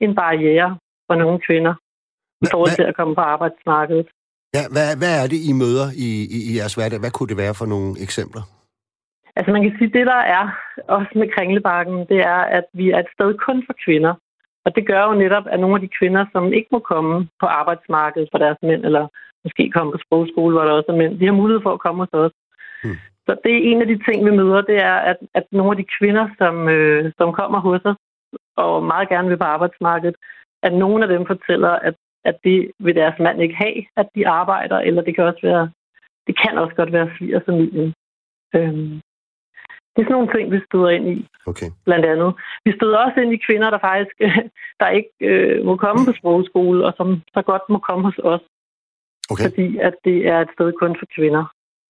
en 0.00 0.14
barriere 0.14 0.70
for 1.08 1.14
nogle 1.22 1.38
kvinder 1.46 1.74
i 2.44 2.46
forhold 2.52 2.70
til 2.70 2.82
at 2.90 2.96
komme 2.96 3.14
på 3.14 3.20
arbejdsmarkedet. 3.20 4.08
Ja, 4.56 4.64
hvad, 4.74 4.88
hvad 5.00 5.14
er 5.22 5.26
det, 5.32 5.40
I 5.50 5.52
møder 5.62 5.86
i, 6.06 6.10
i, 6.36 6.38
i 6.48 6.50
jeres 6.58 6.74
hverdag? 6.74 6.98
Hvad 7.00 7.14
kunne 7.14 7.30
det 7.32 7.42
være 7.44 7.54
for 7.60 7.66
nogle 7.66 7.90
eksempler? 8.06 8.42
Altså 9.36 9.50
man 9.52 9.62
kan 9.62 9.74
sige, 9.78 9.90
at 9.90 9.96
det 9.98 10.06
der 10.06 10.22
er, 10.36 10.44
også 10.96 11.12
med 11.20 11.28
Kringlebakken, 11.34 11.98
det 12.12 12.20
er, 12.34 12.40
at 12.58 12.66
vi 12.74 12.90
er 12.90 12.98
et 12.98 13.12
sted 13.14 13.30
kun 13.46 13.58
for 13.66 13.74
kvinder. 13.84 14.14
Og 14.64 14.76
det 14.76 14.86
gør 14.86 15.02
jo 15.04 15.14
netop, 15.14 15.46
at 15.46 15.60
nogle 15.60 15.76
af 15.76 15.80
de 15.80 15.96
kvinder, 15.98 16.24
som 16.32 16.52
ikke 16.52 16.68
må 16.72 16.78
komme 16.78 17.28
på 17.40 17.46
arbejdsmarkedet 17.46 18.28
for 18.32 18.38
deres 18.38 18.58
mænd, 18.62 18.84
eller 18.84 19.04
måske 19.44 19.70
komme 19.70 19.92
på 19.92 19.98
sprogskole, 20.06 20.54
hvor 20.54 20.64
der 20.64 20.72
også 20.72 20.92
er 20.92 20.96
mænd, 20.96 21.18
de 21.18 21.26
har 21.26 21.40
mulighed 21.40 21.62
for 21.62 21.72
at 21.72 21.80
komme 21.80 22.02
hos 22.02 22.12
os. 22.12 22.32
Mm. 22.84 22.96
Så 23.26 23.36
det 23.44 23.52
er 23.54 23.70
en 23.70 23.80
af 23.80 23.86
de 23.86 23.98
ting, 24.06 24.24
vi 24.24 24.30
møder, 24.30 24.60
det 24.60 24.76
er, 24.76 24.96
at, 25.10 25.16
at 25.34 25.44
nogle 25.52 25.70
af 25.70 25.76
de 25.76 25.92
kvinder, 25.98 26.28
som, 26.38 26.68
øh, 26.68 27.12
som 27.18 27.32
kommer 27.32 27.60
hos 27.60 27.80
os, 27.84 27.96
og 28.56 28.84
meget 28.84 29.08
gerne 29.08 29.28
vil 29.28 29.36
på 29.36 29.44
arbejdsmarkedet, 29.44 30.16
at 30.62 30.72
nogle 30.72 31.04
af 31.04 31.08
dem 31.08 31.26
fortæller, 31.26 31.70
at, 31.70 31.94
at 32.24 32.36
det 32.44 32.70
vil 32.78 32.94
deres 32.94 33.18
mand 33.18 33.42
ikke 33.42 33.54
have, 33.54 33.84
at 33.96 34.08
de 34.14 34.28
arbejder, 34.28 34.78
eller 34.78 35.02
det 35.02 35.14
kan 35.14 35.24
også 35.24 35.40
være, 35.42 35.70
det 36.26 36.34
kan 36.42 36.58
også 36.58 36.74
godt 36.74 36.92
være 36.92 37.10
svigerfamilien. 37.18 37.94
Øhm, 38.54 39.00
det 39.92 40.00
er 40.00 40.06
sådan 40.06 40.18
nogle 40.18 40.32
ting, 40.34 40.44
vi 40.54 40.58
støder 40.68 40.90
ind 40.96 41.06
i, 41.14 41.16
okay. 41.46 41.68
blandt 41.84 42.06
andet. 42.12 42.30
Vi 42.64 42.72
støder 42.76 42.98
også 43.04 43.20
ind 43.20 43.32
i 43.32 43.44
kvinder, 43.46 43.70
der 43.70 43.80
faktisk 43.90 44.16
der 44.80 44.88
ikke 44.98 45.12
øh, 45.20 45.64
må 45.68 45.76
komme 45.76 46.00
på 46.06 46.12
sprogskole, 46.18 46.86
og 46.86 46.92
som 46.96 47.08
så 47.34 47.42
godt 47.50 47.64
må 47.68 47.78
komme 47.88 48.04
hos 48.08 48.18
os. 48.32 48.44
Okay. 49.32 49.44
Fordi 49.44 49.78
at 49.78 49.94
det 50.04 50.18
er 50.32 50.38
et 50.40 50.50
sted 50.54 50.72
kun 50.80 50.96
for 51.00 51.06
kvinder. 51.16 51.44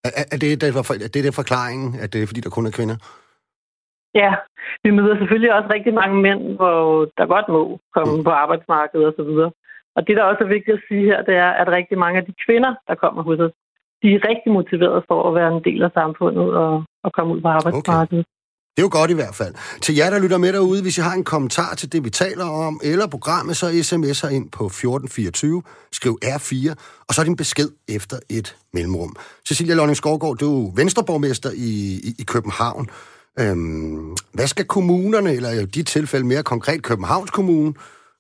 Er, 0.05 0.13
er, 0.33 0.37
det, 0.43 0.61
det, 0.61 0.69
er 1.07 1.13
det 1.15 1.25
der 1.25 1.41
forklaringen, 1.43 1.89
at 2.03 2.13
det 2.13 2.23
er 2.23 2.27
fordi, 2.27 2.41
der 2.41 2.57
kun 2.57 2.67
er 2.67 2.77
kvinder? 2.79 2.97
Ja, 4.15 4.31
vi 4.85 4.91
møder 4.91 5.17
selvfølgelig 5.19 5.55
også 5.55 5.69
rigtig 5.75 5.95
mange 5.95 6.17
mænd, 6.27 6.43
hvor 6.57 7.11
der 7.19 7.27
godt 7.35 7.49
må 7.49 7.81
komme 7.95 8.17
mm. 8.17 8.25
på 8.25 8.31
arbejdsmarkedet 8.31 9.07
osv. 9.09 9.21
Og, 9.47 9.55
og 9.97 10.07
det, 10.07 10.17
der 10.17 10.25
også 10.31 10.45
er 10.45 10.55
vigtigt 10.57 10.77
at 10.77 10.85
sige 10.89 11.05
her, 11.11 11.23
det 11.23 11.35
er, 11.35 11.51
at 11.61 11.69
rigtig 11.69 11.99
mange 11.99 12.19
af 12.21 12.25
de 12.27 12.35
kvinder, 12.47 12.75
der 12.89 12.95
kommer 12.95 13.23
hos 13.23 13.39
os, 13.39 13.53
de 14.03 14.09
er 14.15 14.29
rigtig 14.31 14.53
motiveret 14.53 15.05
for 15.09 15.29
at 15.29 15.35
være 15.35 15.57
en 15.57 15.65
del 15.65 15.83
af 15.83 15.91
samfundet 15.95 16.49
og, 16.63 16.85
og 17.05 17.13
komme 17.13 17.35
ud 17.35 17.41
på 17.41 17.49
arbejdsmarkedet. 17.49 18.25
Okay. 18.25 18.33
Det 18.77 18.83
er 18.83 18.83
jo 18.83 18.89
godt 18.93 19.11
i 19.11 19.15
hvert 19.15 19.35
fald. 19.35 19.55
Til 19.81 19.95
jer, 19.95 20.11
der 20.11 20.19
lytter 20.19 20.39
med 20.39 20.53
derude, 20.53 20.83
hvis 20.83 20.99
I 20.99 21.01
har 21.01 21.13
en 21.13 21.25
kommentar 21.25 21.75
til 21.75 21.93
det, 21.93 22.05
vi 22.05 22.11
taler 22.11 22.45
om, 22.45 22.81
eller 22.85 23.07
programmet, 23.07 23.57
så 23.57 23.67
sms'er 23.67 24.29
ind 24.29 24.51
på 24.51 24.67
1424, 24.67 25.63
skriv 25.93 26.19
R4, 26.25 26.75
og 27.09 27.15
så 27.15 27.21
er 27.21 27.25
din 27.25 27.37
besked 27.37 27.69
efter 27.89 28.19
et 28.29 28.57
mellemrum. 28.73 29.17
Cecilia 29.49 29.75
Lonning 29.75 29.97
Skovgaard, 29.97 30.37
du 30.37 30.67
er 30.67 30.73
venstreborgmester 30.75 31.51
i, 31.51 32.01
i, 32.05 32.15
i 32.19 32.23
København. 32.23 32.89
Øhm, 33.41 34.17
hvad 34.33 34.47
skal 34.47 34.65
kommunerne, 34.65 35.33
eller 35.33 35.51
i 35.51 35.67
dit 35.67 35.87
tilfælde 35.87 36.27
mere 36.27 36.43
konkret 36.43 36.83
Københavns 36.83 37.31
Kommune, 37.31 37.75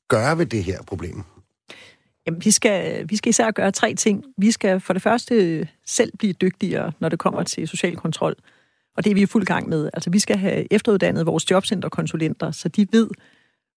gøre 0.08 0.38
ved 0.38 0.46
det 0.46 0.64
her 0.64 0.82
problem? 0.82 1.22
Jamen, 2.26 2.44
vi 2.44 2.50
skal, 2.50 3.08
vi 3.08 3.16
skal 3.16 3.30
især 3.30 3.50
gøre 3.50 3.70
tre 3.70 3.94
ting. 3.94 4.24
Vi 4.38 4.50
skal 4.50 4.80
for 4.80 4.92
det 4.92 5.02
første 5.02 5.68
selv 5.86 6.12
blive 6.18 6.32
dygtigere, 6.32 6.92
når 7.00 7.08
det 7.08 7.18
kommer 7.18 7.42
til 7.42 7.68
social 7.68 7.96
kontrol. 7.96 8.36
Og 8.96 9.04
det 9.04 9.10
er 9.10 9.14
vi 9.14 9.22
i 9.22 9.26
fuld 9.26 9.44
gang 9.44 9.68
med. 9.68 9.90
Altså, 9.94 10.10
vi 10.10 10.18
skal 10.18 10.36
have 10.36 10.72
efteruddannet 10.72 11.26
vores 11.26 11.50
jobcenterkonsulenter, 11.50 12.50
så 12.50 12.68
de 12.68 12.86
ved, 12.92 13.08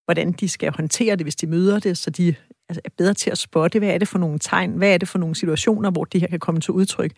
hvordan 0.04 0.32
de 0.32 0.48
skal 0.48 0.72
håndtere 0.76 1.16
det, 1.16 1.24
hvis 1.24 1.36
de 1.36 1.46
møder 1.46 1.78
det, 1.78 1.98
så 1.98 2.10
de 2.10 2.34
altså, 2.68 2.80
er 2.84 2.88
bedre 2.98 3.14
til 3.14 3.30
at 3.30 3.38
spotte, 3.38 3.78
hvad 3.78 3.88
er 3.88 3.98
det 3.98 4.08
for 4.08 4.18
nogle 4.18 4.38
tegn, 4.38 4.72
hvad 4.72 4.94
er 4.94 4.98
det 4.98 5.08
for 5.08 5.18
nogle 5.18 5.34
situationer, 5.34 5.90
hvor 5.90 6.04
det 6.04 6.20
her 6.20 6.28
kan 6.28 6.40
komme 6.40 6.60
til 6.60 6.72
udtryk. 6.72 7.12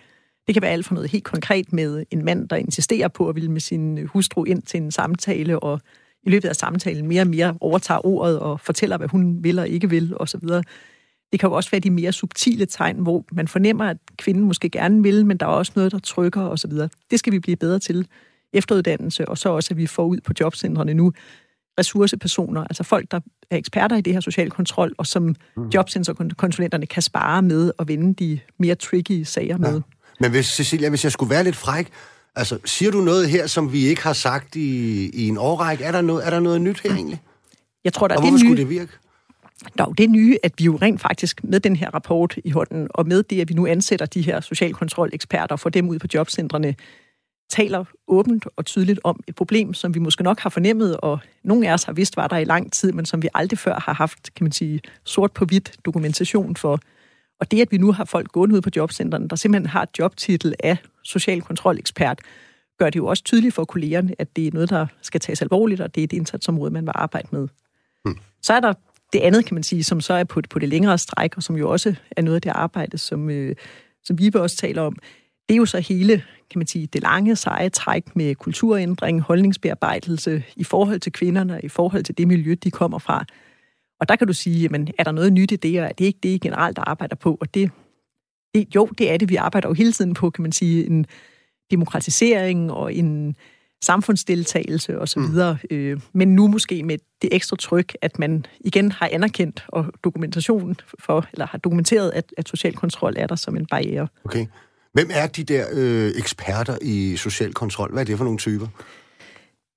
Det 0.47 0.55
kan 0.55 0.63
være 0.63 0.71
alt 0.71 0.87
for 0.87 0.95
noget 0.95 1.11
helt 1.11 1.25
konkret 1.25 1.73
med 1.73 2.05
en 2.11 2.25
mand, 2.25 2.49
der 2.49 2.57
insisterer 2.57 3.09
på 3.09 3.29
at 3.29 3.35
ville 3.35 3.51
med 3.51 3.61
sin 3.61 4.07
hustru 4.07 4.45
ind 4.45 4.63
til 4.63 4.83
en 4.83 4.91
samtale, 4.91 5.59
og 5.59 5.81
i 6.23 6.31
løbet 6.31 6.49
af 6.49 6.57
samtalen 6.57 7.07
mere 7.07 7.23
og 7.23 7.27
mere 7.27 7.57
overtager 7.61 8.07
ordet 8.07 8.39
og 8.39 8.61
fortæller, 8.61 8.97
hvad 8.97 9.09
hun 9.09 9.45
vil 9.45 9.59
og 9.59 9.69
ikke 9.69 9.91
vil, 9.91 10.15
osv. 10.17 10.41
Det 11.33 11.41
kan 11.41 11.49
jo 11.49 11.55
også 11.55 11.71
være 11.71 11.81
de 11.81 11.91
mere 11.91 12.13
subtile 12.13 12.67
tegn, 12.67 12.97
hvor 12.97 13.25
man 13.33 13.49
fornemmer, 13.49 13.85
at 13.85 13.97
kvinden 14.19 14.45
måske 14.45 14.71
gerne 14.71 15.03
vil, 15.03 15.27
men 15.27 15.37
der 15.37 15.47
er 15.47 15.51
også 15.51 15.73
noget, 15.77 15.93
der 15.93 15.99
trykker 15.99 16.43
osv. 16.43 16.73
Det 17.11 17.19
skal 17.19 17.33
vi 17.33 17.39
blive 17.39 17.57
bedre 17.57 17.79
til. 17.79 18.07
Efteruddannelse, 18.53 19.29
og 19.29 19.39
så 19.39 19.49
også, 19.49 19.69
at 19.71 19.77
vi 19.77 19.87
får 19.87 20.07
ud 20.07 20.21
på 20.21 20.33
jobcentrene 20.41 20.95
nu 20.95 21.13
ressourcepersoner, 21.79 22.65
altså 22.65 22.83
folk, 22.83 23.11
der 23.11 23.21
er 23.51 23.57
eksperter 23.57 23.97
i 23.97 24.01
det 24.01 24.13
her 24.13 24.21
social 24.21 24.51
kontrol, 24.51 24.95
og 24.99 25.07
som 25.07 25.35
mm. 25.57 25.69
jobcenterkonsulenterne 25.75 26.87
kan 26.87 27.03
spare 27.03 27.43
med 27.43 27.73
og 27.79 27.89
vende 27.89 28.15
de 28.15 28.41
mere 28.59 28.75
tricky 28.75 29.23
sager 29.23 29.57
med. 29.57 29.75
Ja. 29.75 29.81
Men 30.21 30.31
hvis, 30.31 30.47
Cecilia, 30.47 30.89
hvis 30.89 31.05
jeg 31.05 31.13
skulle 31.13 31.31
være 31.31 31.45
lidt 31.45 31.57
fræk, 31.57 31.91
Altså, 32.39 32.59
siger 32.65 32.91
du 32.91 33.01
noget 33.01 33.29
her, 33.29 33.47
som 33.47 33.73
vi 33.73 33.87
ikke 33.87 34.03
har 34.03 34.13
sagt 34.13 34.57
i, 34.57 35.11
i 35.11 35.29
en 35.29 35.39
årrække? 35.39 35.85
Er 35.85 35.93
der 35.93 36.01
noget, 36.01 36.27
er 36.27 36.31
der 36.31 36.41
noget 36.41 36.61
nyt 36.61 36.81
her 36.81 36.95
egentlig? 36.95 37.23
Jeg 37.85 37.93
tror, 37.93 38.09
der 38.09 38.17
Og 38.17 38.21
er 38.21 38.25
det 38.25 38.33
nye, 38.33 38.39
skulle 38.39 38.57
det 38.57 38.71
virke? 38.71 38.93
Jo 39.81 39.93
det 39.93 40.11
nye, 40.11 40.39
at 40.43 40.53
vi 40.59 40.65
jo 40.65 40.79
rent 40.83 41.01
faktisk 41.01 41.45
med 41.45 41.61
den 41.61 41.77
her 41.77 41.91
rapport 41.91 42.37
i 42.45 42.51
hånden, 42.51 42.89
og 42.91 43.07
med 43.07 43.23
det, 43.23 43.41
at 43.41 43.49
vi 43.49 43.55
nu 43.55 43.67
ansætter 43.67 44.07
de 44.07 44.23
her 44.23 44.41
socialkontroleksperter 44.41 45.55
og 45.55 45.61
får 45.61 45.71
dem 45.71 45.89
ud 45.89 45.99
på 45.99 46.07
jobcentrene, 46.15 46.75
taler 47.51 47.85
åbent 48.09 48.47
og 48.57 48.67
tydeligt 48.67 49.01
om 49.05 49.21
et 49.27 49.35
problem, 49.35 49.75
som 49.75 49.95
vi 49.95 49.99
måske 49.99 50.23
nok 50.23 50.41
har 50.41 50.51
fornemmet, 50.51 50.97
og 50.97 51.19
nogle 51.45 51.69
af 51.69 51.73
os 51.73 51.83
har 51.83 51.93
vidst 51.93 52.17
var 52.17 52.29
der 52.29 52.37
i 52.37 52.45
lang 52.45 52.73
tid, 52.73 52.93
men 52.93 53.07
som 53.07 53.23
vi 53.23 53.29
aldrig 53.35 53.59
før 53.59 53.81
har 53.81 53.93
haft, 53.93 54.35
kan 54.35 54.45
man 54.45 54.53
sige, 54.53 54.81
sort 55.05 55.33
på 55.33 55.45
hvidt 55.45 55.77
dokumentation 55.85 56.57
for. 56.57 56.81
Og 57.41 57.51
det, 57.51 57.61
at 57.61 57.73
vi 57.73 57.79
nu 57.79 57.93
har 57.93 58.05
folk 58.05 58.33
gående 58.33 58.57
ud 58.57 58.61
på 58.61 58.71
jobcentrene, 58.77 59.29
der 59.29 59.37
simpelthen 59.37 59.67
har 59.67 59.83
et 59.83 59.99
jobtitel 59.99 60.55
af 60.65 60.77
socialkontrolekspert, 61.05 62.21
gør 62.79 62.91
det 62.91 62.97
jo 62.97 63.07
også 63.07 63.25
tydeligt 63.25 63.55
for 63.55 63.65
kollegerne, 63.65 64.15
at 64.19 64.37
det 64.37 64.47
er 64.47 64.51
noget, 64.53 64.71
der 64.71 64.87
skal 65.03 65.21
tages 65.21 65.43
alvorligt, 65.43 65.81
og 65.81 65.95
det 65.95 66.01
er 66.01 66.05
et 66.05 66.13
indsatsområde, 66.13 66.71
man 66.71 66.87
vil 66.87 66.93
arbejde 66.95 67.29
med. 67.31 67.49
Hmm. 68.05 68.19
Så 68.43 68.53
er 68.53 68.61
der 68.61 68.75
det 69.13 69.21
andet, 69.21 69.45
kan 69.45 69.55
man 69.55 69.63
sige, 69.63 69.85
som 69.85 70.01
så 70.01 70.15
er 70.15 70.25
på, 70.25 70.41
på 70.51 70.59
det 70.59 70.69
længere 70.69 70.99
stræk, 70.99 71.37
og 71.37 71.43
som 71.43 71.57
jo 71.57 71.71
også 71.71 71.95
er 72.11 72.23
noget 72.23 72.35
af 72.35 72.43
det 72.43 72.51
arbejde, 72.51 72.99
som, 72.99 73.31
øh, 73.31 73.57
som 74.05 74.19
Vibe 74.19 74.41
også 74.41 74.57
taler 74.57 74.83
om. 74.83 74.97
Det 75.49 75.55
er 75.55 75.57
jo 75.57 75.67
så 75.67 75.81
hele, 75.81 76.23
kan 76.51 76.59
man 76.59 76.67
sige, 76.67 76.87
det 76.87 77.03
lange, 77.03 77.37
seje 77.37 77.69
træk 77.69 78.17
med 78.17 78.35
kulturændring, 78.35 79.21
holdningsbearbejdelse 79.21 80.43
i 80.57 80.65
forhold 80.65 81.01
til 81.01 81.13
kvinderne, 81.13 81.61
i 81.63 81.69
forhold 81.69 82.05
til 82.05 82.19
det 82.19 82.29
miljø, 82.29 82.55
de 82.65 82.71
kommer 82.71 82.99
fra. 82.99 83.25
Og 84.01 84.09
der 84.09 84.17
kan 84.17 84.27
du 84.27 84.33
sige, 84.33 84.61
jamen, 84.61 84.89
er 84.99 85.05
der 85.05 85.13
noget 85.13 85.33
nyt 85.33 85.53
i 85.53 85.57
det, 85.57 85.81
og 85.81 85.87
er 85.87 85.93
det 85.93 86.05
ikke 86.05 86.19
det, 86.23 86.29
I 86.29 86.39
generelt 86.39 86.79
arbejder 86.79 87.17
på? 87.17 87.39
Og 87.41 87.55
det, 87.55 87.71
det, 88.55 88.75
jo, 88.75 88.87
det 88.87 89.11
er 89.11 89.17
det. 89.17 89.29
Vi 89.29 89.37
arbejder 89.37 89.69
jo 89.69 89.75
hele 89.75 89.93
tiden 89.93 90.15
på, 90.15 90.31
kan 90.31 90.43
man 90.43 90.53
sige, 90.53 90.87
en 90.87 91.07
demokratisering 91.71 92.73
og 92.73 92.95
en 92.95 93.37
samfundsdeltagelse 93.85 94.99
osv., 94.99 95.21
mm. 95.21 95.59
øh, 95.71 96.01
men 96.13 96.35
nu 96.35 96.49
måske 96.49 96.83
med 96.83 96.99
det 97.23 97.35
ekstra 97.35 97.57
tryk, 97.57 97.97
at 98.03 98.19
man 98.19 98.47
igen 98.61 98.93
har 98.93 99.09
anerkendt 99.13 99.65
og 99.69 99.87
dokumentation 100.05 100.77
for, 100.99 101.27
eller 101.33 101.47
har 101.47 101.59
dokumenteret, 101.59 102.11
at, 102.11 102.35
at 102.37 102.49
social 102.49 102.75
kontrol 102.75 103.15
er 103.17 103.27
der 103.27 103.37
som 103.37 103.57
en 103.57 103.67
barriere. 103.67 104.09
Okay. 104.25 104.47
Hvem 104.93 105.11
er 105.13 105.27
de 105.27 105.45
der 105.45 105.67
øh, 105.73 106.13
eksperter 106.17 106.79
i 106.83 107.17
social 107.17 107.55
kontrol? 107.55 107.93
Hvad 107.93 108.03
er 108.03 108.07
det 108.07 108.17
for 108.17 108.25
nogle 108.25 108.39
typer? 108.39 108.67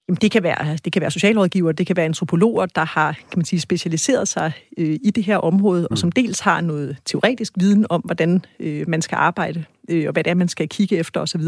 Jamen, 0.07 0.17
det 0.21 0.31
kan 0.31 0.43
være, 0.43 0.77
det 0.85 0.93
kan 0.93 1.01
være 1.01 1.11
socialrådgiver, 1.11 1.71
det 1.71 1.87
kan 1.87 1.95
være 1.95 2.05
antropologer, 2.05 2.65
der 2.65 2.85
har 2.85 3.13
kan 3.13 3.37
man 3.39 3.45
sige, 3.45 3.59
specialiseret 3.59 4.27
sig 4.27 4.51
øh, 4.77 4.99
i 5.03 5.11
det 5.11 5.23
her 5.23 5.37
område, 5.37 5.81
mm. 5.81 5.87
og 5.91 5.97
som 5.97 6.11
dels 6.11 6.39
har 6.39 6.61
noget 6.61 6.97
teoretisk 7.05 7.53
viden 7.57 7.85
om, 7.89 8.01
hvordan 8.01 8.45
øh, 8.59 8.89
man 8.89 9.01
skal 9.01 9.15
arbejde, 9.15 9.63
øh, 9.89 10.07
og 10.07 10.13
hvad 10.13 10.23
det 10.23 10.31
er, 10.31 10.35
man 10.35 10.47
skal 10.47 10.69
kigge 10.69 10.97
efter 10.97 11.21
osv., 11.21 11.41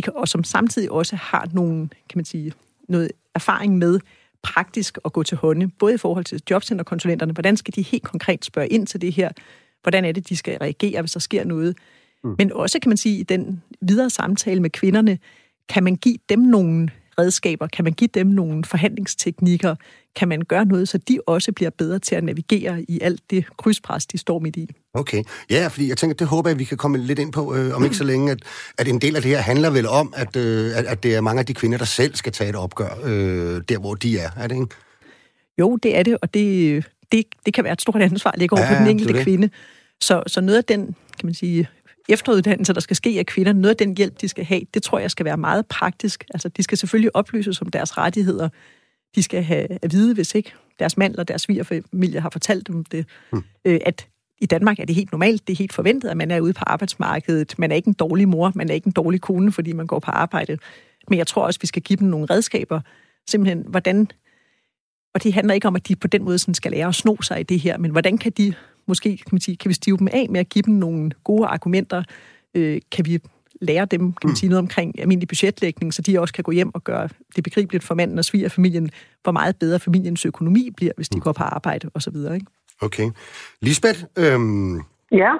kan, 0.00 0.12
og 0.16 0.28
som 0.28 0.44
samtidig 0.44 0.90
også 0.90 1.16
har 1.16 1.48
nogle, 1.52 1.88
kan 2.08 2.18
man 2.18 2.24
sige, 2.24 2.52
noget 2.88 3.12
erfaring 3.34 3.78
med 3.78 4.00
praktisk 4.42 4.98
at 5.04 5.12
gå 5.12 5.22
til 5.22 5.36
hånde, 5.36 5.68
både 5.68 5.94
i 5.94 5.98
forhold 5.98 6.24
til 6.24 6.42
jobcenterkonsulenterne, 6.50 7.32
hvordan 7.32 7.56
skal 7.56 7.74
de 7.74 7.82
helt 7.82 8.02
konkret 8.02 8.44
spørge 8.44 8.68
ind 8.68 8.86
til 8.86 9.00
det 9.00 9.12
her, 9.12 9.30
hvordan 9.82 10.04
er 10.04 10.12
det, 10.12 10.28
de 10.28 10.36
skal 10.36 10.58
reagere, 10.58 11.02
hvis 11.02 11.12
der 11.12 11.20
sker 11.20 11.44
noget, 11.44 11.76
mm. 12.24 12.34
men 12.38 12.52
også, 12.52 12.78
kan 12.78 12.88
man 12.88 12.96
sige, 12.96 13.18
i 13.18 13.22
den 13.22 13.62
videre 13.80 14.10
samtale 14.10 14.62
med 14.62 14.70
kvinderne, 14.70 15.18
kan 15.68 15.84
man 15.84 15.96
give 15.96 16.18
dem 16.28 16.38
nogle 16.38 16.88
redskaber? 17.18 17.66
Kan 17.66 17.84
man 17.84 17.92
give 17.92 18.08
dem 18.14 18.26
nogle 18.26 18.64
forhandlingsteknikker? 18.64 19.74
Kan 20.16 20.28
man 20.28 20.42
gøre 20.42 20.64
noget, 20.64 20.88
så 20.88 20.98
de 20.98 21.18
også 21.26 21.52
bliver 21.52 21.70
bedre 21.70 21.98
til 21.98 22.14
at 22.14 22.24
navigere 22.24 22.82
i 22.82 23.00
alt 23.00 23.30
det 23.30 23.56
krydspres, 23.56 24.06
de 24.06 24.18
står 24.18 24.38
midt 24.38 24.56
i? 24.56 24.70
Okay. 24.94 25.22
Ja, 25.50 25.66
fordi 25.66 25.88
jeg 25.88 25.96
tænker, 25.96 26.16
det 26.16 26.26
håber 26.26 26.50
jeg, 26.50 26.58
vi 26.58 26.64
kan 26.64 26.76
komme 26.76 26.98
lidt 26.98 27.18
ind 27.18 27.32
på 27.32 27.54
øh, 27.54 27.76
om 27.76 27.84
ikke 27.84 27.96
så 27.96 28.04
længe, 28.04 28.32
at, 28.32 28.38
at 28.78 28.88
en 28.88 28.98
del 28.98 29.16
af 29.16 29.22
det 29.22 29.30
her 29.30 29.38
handler 29.38 29.70
vel 29.70 29.88
om, 29.88 30.12
at, 30.16 30.36
øh, 30.36 30.78
at, 30.78 30.84
at 30.84 31.02
det 31.02 31.14
er 31.14 31.20
mange 31.20 31.40
af 31.40 31.46
de 31.46 31.54
kvinder, 31.54 31.78
der 31.78 31.84
selv 31.84 32.14
skal 32.14 32.32
tage 32.32 32.50
et 32.50 32.56
opgør, 32.56 32.98
øh, 33.04 33.62
der 33.68 33.78
hvor 33.78 33.94
de 33.94 34.18
er. 34.18 34.30
Er 34.36 34.46
det 34.46 34.54
ikke? 34.54 34.66
Jo, 35.58 35.76
det 35.76 35.96
er 35.96 36.02
det, 36.02 36.18
og 36.22 36.34
det, 36.34 36.84
det, 37.12 37.24
det 37.46 37.54
kan 37.54 37.64
være 37.64 37.72
et 37.72 37.82
stort 37.82 38.02
ansvar 38.02 38.34
lægge 38.36 38.56
over 38.56 38.62
ja, 38.62 38.74
på 38.74 38.80
den 38.80 38.86
enkelte 38.86 39.22
kvinde. 39.22 39.50
Så, 40.00 40.22
så 40.26 40.40
noget 40.40 40.58
af 40.58 40.64
den, 40.64 40.86
kan 40.86 41.26
man 41.26 41.34
sige, 41.34 41.68
efteruddannelse, 42.08 42.72
der 42.72 42.80
skal 42.80 42.96
ske 42.96 43.16
af 43.18 43.26
kvinder, 43.26 43.52
noget 43.52 43.70
af 43.70 43.76
den 43.76 43.96
hjælp, 43.96 44.20
de 44.20 44.28
skal 44.28 44.44
have, 44.44 44.60
det 44.74 44.82
tror 44.82 44.98
jeg 44.98 45.10
skal 45.10 45.24
være 45.24 45.36
meget 45.36 45.66
praktisk. 45.66 46.24
Altså, 46.34 46.48
de 46.48 46.62
skal 46.62 46.78
selvfølgelig 46.78 47.16
oplyses 47.16 47.62
om 47.62 47.68
deres 47.70 47.98
rettigheder. 47.98 48.48
De 49.14 49.22
skal 49.22 49.42
have 49.42 49.66
at 49.82 49.92
vide, 49.92 50.14
hvis 50.14 50.34
ikke 50.34 50.52
deres 50.78 50.96
mand 50.96 51.12
eller 51.12 51.24
deres 51.24 51.42
svigerfamilie 51.42 52.20
har 52.20 52.30
fortalt 52.30 52.68
dem 52.68 52.84
det, 52.84 53.06
hmm. 53.32 53.42
øh, 53.64 53.80
at 53.86 54.06
i 54.42 54.46
Danmark 54.46 54.78
er 54.78 54.84
det 54.84 54.94
helt 54.94 55.12
normalt, 55.12 55.46
det 55.46 55.52
er 55.52 55.58
helt 55.58 55.72
forventet, 55.72 56.08
at 56.08 56.16
man 56.16 56.30
er 56.30 56.40
ude 56.40 56.52
på 56.52 56.64
arbejdsmarkedet. 56.66 57.58
Man 57.58 57.72
er 57.72 57.76
ikke 57.76 57.88
en 57.88 57.94
dårlig 57.94 58.28
mor, 58.28 58.52
man 58.54 58.70
er 58.70 58.74
ikke 58.74 58.86
en 58.86 58.92
dårlig 58.92 59.20
kone, 59.20 59.52
fordi 59.52 59.72
man 59.72 59.86
går 59.86 59.98
på 59.98 60.10
arbejde. 60.10 60.58
Men 61.08 61.18
jeg 61.18 61.26
tror 61.26 61.46
også, 61.46 61.60
vi 61.60 61.66
skal 61.66 61.82
give 61.82 61.96
dem 61.96 62.08
nogle 62.08 62.26
redskaber. 62.30 62.80
Simpelthen, 63.30 63.64
hvordan... 63.68 64.08
Og 65.14 65.22
det 65.22 65.32
handler 65.32 65.54
ikke 65.54 65.68
om, 65.68 65.76
at 65.76 65.88
de 65.88 65.96
på 65.96 66.06
den 66.06 66.24
måde 66.24 66.38
sådan 66.38 66.54
skal 66.54 66.72
lære 66.72 66.88
at 66.88 66.94
sno 66.94 67.22
sig 67.22 67.40
i 67.40 67.42
det 67.42 67.60
her, 67.60 67.78
men 67.78 67.90
hvordan 67.90 68.18
kan 68.18 68.32
de 68.32 68.54
måske 68.86 69.16
kan, 69.16 69.28
man 69.32 69.40
sige, 69.40 69.56
kan 69.56 69.68
vi 69.68 69.74
stive 69.74 69.98
dem 69.98 70.08
af 70.12 70.26
med 70.30 70.40
at 70.40 70.48
give 70.48 70.62
dem 70.62 70.74
nogle 70.74 71.10
gode 71.24 71.46
argumenter? 71.46 72.02
Øh, 72.54 72.80
kan 72.92 73.06
vi 73.06 73.20
lære 73.60 73.84
dem 73.84 74.12
kan 74.12 74.28
man 74.28 74.36
sige, 74.36 74.50
noget 74.50 74.58
omkring 74.58 75.00
almindelig 75.00 75.28
budgetlægning, 75.28 75.94
så 75.94 76.02
de 76.02 76.20
også 76.20 76.34
kan 76.34 76.44
gå 76.44 76.52
hjem 76.52 76.74
og 76.74 76.84
gøre 76.84 77.08
det 77.36 77.44
begribeligt 77.44 77.84
for 77.84 77.94
manden 77.94 78.18
og 78.18 78.24
svigerfamilien, 78.24 78.90
hvor 79.22 79.32
meget 79.32 79.56
bedre 79.56 79.78
familiens 79.78 80.26
økonomi 80.26 80.70
bliver, 80.76 80.92
hvis 80.96 81.08
de 81.08 81.16
mm. 81.16 81.22
går 81.22 81.32
på 81.32 81.42
arbejde 81.42 81.90
osv. 81.94 82.16
Ikke? 82.16 82.46
Okay. 82.86 83.08
Lisbeth, 83.66 84.00
øhm, 84.18 84.76
ja. 85.22 85.32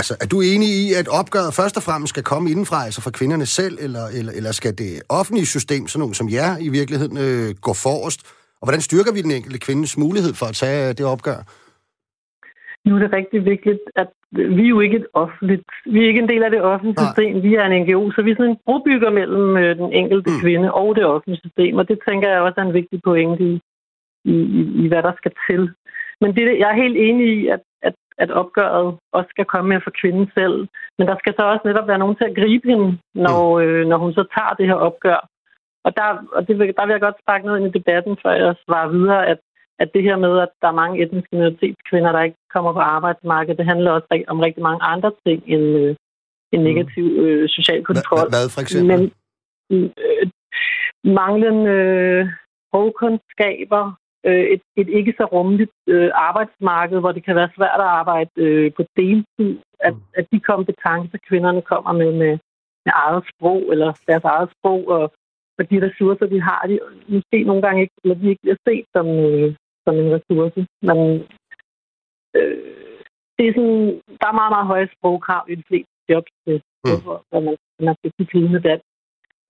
Altså, 0.00 0.14
er 0.22 0.28
du 0.32 0.38
enig 0.52 0.70
i, 0.82 0.84
at 1.00 1.08
opgøret 1.20 1.56
først 1.60 1.76
og 1.80 1.84
fremmest 1.88 2.10
skal 2.14 2.28
komme 2.30 2.50
indenfra, 2.52 2.84
altså 2.88 3.00
fra 3.04 3.16
kvinderne 3.18 3.46
selv, 3.58 3.74
eller, 3.86 4.04
eller, 4.18 4.32
eller 4.38 4.52
skal 4.52 4.72
det 4.82 4.92
offentlige 5.18 5.46
system, 5.56 5.82
sådan 5.86 6.00
nogen 6.02 6.18
som 6.20 6.28
jer 6.38 6.50
i 6.66 6.68
virkeligheden, 6.78 7.16
øh, 7.26 7.48
gå 7.66 7.72
forrest? 7.86 8.20
Og 8.60 8.64
hvordan 8.66 8.86
styrker 8.88 9.12
vi 9.12 9.20
den 9.26 9.36
enkelte 9.38 9.58
kvindes 9.66 9.92
mulighed 10.04 10.32
for 10.40 10.46
at 10.50 10.58
tage 10.62 10.92
det 10.98 11.06
opgør? 11.14 11.40
Nu 12.86 12.90
er 12.96 13.00
det 13.04 13.12
rigtig 13.20 13.40
vigtigt, 13.52 13.82
at 14.02 14.10
vi 14.32 14.62
er 14.64 14.74
jo 14.74 14.80
ikke 14.80 14.96
et 15.02 15.08
offentligt, 15.22 15.68
vi 15.92 15.98
er 16.02 16.08
ikke 16.08 16.22
en 16.24 16.32
del 16.32 16.42
af 16.42 16.50
det 16.50 16.62
offentlige 16.62 16.96
Nej. 16.96 17.06
system, 17.06 17.42
vi 17.46 17.54
er 17.54 17.64
en 17.66 17.76
NGO, 17.82 18.10
så 18.10 18.22
vi 18.22 18.30
er 18.30 18.36
sådan 18.38 18.50
en 18.50 18.62
brobygger 18.64 19.10
mellem 19.10 19.56
øh, 19.62 19.76
den 19.80 19.92
enkelte 20.00 20.30
mm. 20.30 20.40
kvinde 20.42 20.68
og 20.80 20.88
det 20.96 21.04
offentlige 21.04 21.42
system, 21.44 21.74
og 21.80 21.88
det 21.88 21.98
tænker 22.08 22.28
jeg 22.30 22.40
også 22.40 22.60
er 22.60 22.64
en 22.64 22.78
vigtig 22.80 22.98
pointe 23.04 23.42
i, 23.52 23.54
i, 24.34 24.36
i 24.82 24.88
hvad 24.88 25.02
der 25.02 25.12
skal 25.20 25.32
til. 25.48 25.62
Men 26.20 26.36
det, 26.36 26.58
jeg 26.58 26.68
er 26.70 26.82
helt 26.82 26.96
enig 26.96 27.26
i, 27.38 27.48
at, 27.48 27.62
at, 27.82 27.94
at 28.18 28.30
opgøret 28.30 28.96
også 29.12 29.28
skal 29.30 29.44
komme 29.44 29.68
med 29.68 29.80
for 29.84 29.92
kvinden 30.00 30.30
selv, 30.34 30.56
men 30.98 31.06
der 31.08 31.16
skal 31.18 31.34
så 31.36 31.42
også 31.42 31.64
netop 31.64 31.88
være 31.88 31.98
nogen 31.98 32.16
til 32.16 32.24
at 32.24 32.36
gribe 32.36 32.68
hende, 32.68 32.98
når, 33.14 33.58
mm. 33.58 33.64
øh, 33.64 33.86
når 33.90 33.98
hun 33.98 34.12
så 34.12 34.24
tager 34.36 34.54
det 34.58 34.66
her 34.66 34.78
opgør. 34.88 35.28
Og 35.84 35.96
der, 35.96 36.06
og 36.36 36.48
det, 36.48 36.76
der 36.76 36.84
vil 36.86 36.92
jeg 36.96 37.06
godt 37.06 37.22
sparke 37.22 37.46
noget 37.46 37.58
ind 37.58 37.68
i 37.68 37.78
debatten, 37.78 38.16
før 38.22 38.32
jeg 38.32 38.54
svarer 38.64 38.88
videre, 38.88 39.26
at 39.26 39.38
at 39.78 39.90
det 39.94 40.02
her 40.02 40.16
med, 40.16 40.38
at 40.38 40.48
der 40.62 40.68
er 40.68 40.80
mange 40.82 41.02
etniske 41.02 41.28
minoritetskvinder, 41.32 42.12
der 42.12 42.22
ikke 42.22 42.36
kommer 42.52 42.72
på 42.72 42.78
arbejdsmarkedet, 42.78 43.58
det 43.58 43.66
handler 43.66 43.90
også 43.90 44.24
om 44.28 44.40
rigtig 44.40 44.62
mange 44.62 44.82
andre 44.82 45.12
ting 45.26 45.42
end, 45.46 45.64
øh, 45.76 45.96
en 46.52 46.60
mm. 46.60 46.64
negativ 46.64 47.04
øh, 47.04 47.48
social 47.48 47.84
kontrol. 47.84 48.18
Hvad, 48.18 48.30
hvad 48.30 48.48
for 48.54 48.60
eksempel? 48.60 49.12
Men, 49.70 49.92
øh, 49.98 50.26
manglende 51.04 51.70
øh, 51.70 52.26
sprogkundskaber, 52.66 53.84
øh, 54.26 54.46
et, 54.54 54.62
et 54.76 54.88
ikke 54.88 55.14
så 55.18 55.24
rummeligt 55.24 55.72
øh, 55.86 56.10
arbejdsmarked, 56.14 56.98
hvor 57.00 57.12
det 57.12 57.24
kan 57.24 57.36
være 57.36 57.54
svært 57.56 57.80
at 57.86 57.92
arbejde 58.00 58.30
øh, 58.36 58.72
på 58.76 58.82
deltid, 58.96 59.52
at, 59.80 59.94
mm. 59.94 60.02
at 60.18 60.24
de 60.32 60.40
kompetencer, 60.40 61.18
kvinderne 61.28 61.62
kommer 61.62 61.92
med, 61.92 62.12
med, 62.12 62.32
med 62.84 62.92
eget 63.04 63.24
sprog, 63.32 63.60
eller 63.72 63.90
deres 64.08 64.24
eget 64.24 64.50
sprog, 64.54 64.88
og, 64.88 65.04
og 65.58 65.70
de 65.70 65.86
ressourcer, 65.86 66.26
de 66.26 66.40
har, 66.42 66.60
de 66.68 66.78
måske 67.08 67.38
nogle 67.42 67.62
gange 67.62 67.82
ikke, 67.82 67.94
eller 68.04 68.16
de 68.20 68.28
ikke 68.28 68.42
bliver 68.42 68.60
set 68.68 68.86
som, 68.96 69.06
øh, 69.08 69.54
som 69.84 69.94
en 70.02 70.12
ressource. 70.16 70.66
Men 70.88 70.98
øh, 72.36 72.86
det 73.36 73.44
er 73.48 73.52
sådan, 73.56 74.00
der 74.20 74.26
er 74.28 74.40
meget, 74.40 74.52
meget 74.56 74.70
høje 74.72 74.88
sprogkrav 74.96 75.44
i 75.48 75.54
de 75.54 75.68
fleste 75.68 75.92
jobs, 76.10 76.32
øh, 76.48 76.60
mm. 76.84 77.00
hvor 77.30 77.40
man, 77.46 77.56
man 77.86 77.94
skal 77.98 78.12
kunne 78.12 78.32
flydende 78.32 78.66
dansk. 78.68 78.86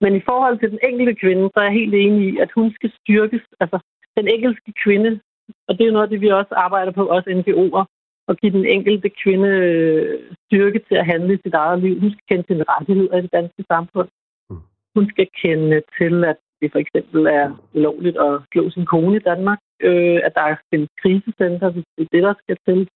Men 0.00 0.12
i 0.16 0.22
forhold 0.28 0.56
til 0.58 0.70
den 0.70 0.80
enkelte 0.88 1.14
kvinde, 1.22 1.44
så 1.52 1.56
er 1.60 1.68
jeg 1.68 1.78
helt 1.80 1.94
enig 1.94 2.22
i, 2.28 2.38
at 2.44 2.50
hun 2.56 2.72
skal 2.72 2.90
styrkes. 3.00 3.44
Altså, 3.60 3.78
den 4.16 4.28
enkelte 4.28 4.72
kvinde, 4.84 5.20
og 5.68 5.78
det 5.78 5.86
er 5.86 5.92
noget 5.92 6.06
af 6.06 6.10
det, 6.10 6.20
vi 6.20 6.28
også 6.28 6.54
arbejder 6.54 6.92
på, 6.92 7.06
også 7.06 7.30
NGO'er, 7.30 7.84
at 8.28 8.40
give 8.40 8.52
den 8.52 8.66
enkelte 8.66 9.08
kvinde 9.22 9.48
øh, 9.48 10.20
styrke 10.44 10.80
til 10.88 10.94
at 10.94 11.06
handle 11.06 11.34
i 11.34 11.42
sit 11.44 11.54
eget 11.54 11.78
liv. 11.82 12.00
Hun 12.00 12.10
skal 12.10 12.24
kende 12.28 12.44
sine 12.46 12.64
rettigheder 12.68 13.16
i 13.18 13.22
det 13.22 13.32
danske 13.32 13.64
samfund. 13.70 14.08
Mm. 14.50 14.56
Hun 14.94 15.08
skal 15.10 15.28
kende 15.42 15.82
til, 15.98 16.24
at 16.24 16.36
det 16.60 16.72
for 16.72 16.78
eksempel 16.78 17.26
er 17.26 17.46
lovligt 17.72 18.18
at 18.18 18.40
slå 18.52 18.70
sin 18.70 18.86
kone 18.86 19.16
i 19.16 19.26
Danmark, 19.30 19.58
øh, 19.80 20.20
at 20.24 20.32
der 20.34 20.40
er 20.40 20.56
en 20.72 20.88
krisecenter, 21.02 21.70
hvis 21.70 21.84
det 21.96 22.04
er 22.04 22.08
det, 22.12 22.22
der 22.22 22.34
skal 22.42 22.56
til. 22.68 22.88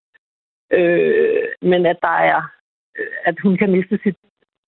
Øh, 0.79 1.49
men 1.63 1.87
at 1.87 1.99
der 2.03 2.17
er, 2.33 2.41
øh, 2.99 3.15
at 3.25 3.37
hun 3.43 3.57
kan 3.57 3.71
miste 3.71 3.99
sit... 4.03 4.17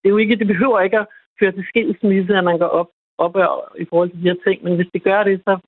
Det, 0.00 0.08
er 0.08 0.14
jo 0.16 0.16
ikke, 0.16 0.36
det 0.36 0.46
behøver 0.46 0.80
ikke 0.80 0.98
at 0.98 1.06
føre 1.40 1.52
til 1.52 1.64
skilsmisse, 1.68 2.36
at 2.36 2.44
man 2.44 2.58
går 2.58 2.66
op, 2.66 2.90
op 3.18 3.34
i 3.78 3.84
forhold 3.90 4.10
til 4.10 4.22
de 4.22 4.28
her 4.28 4.36
ting, 4.46 4.64
men 4.64 4.76
hvis 4.76 4.90
det 4.94 5.02
gør 5.02 5.22
det, 5.22 5.40
så, 5.46 5.58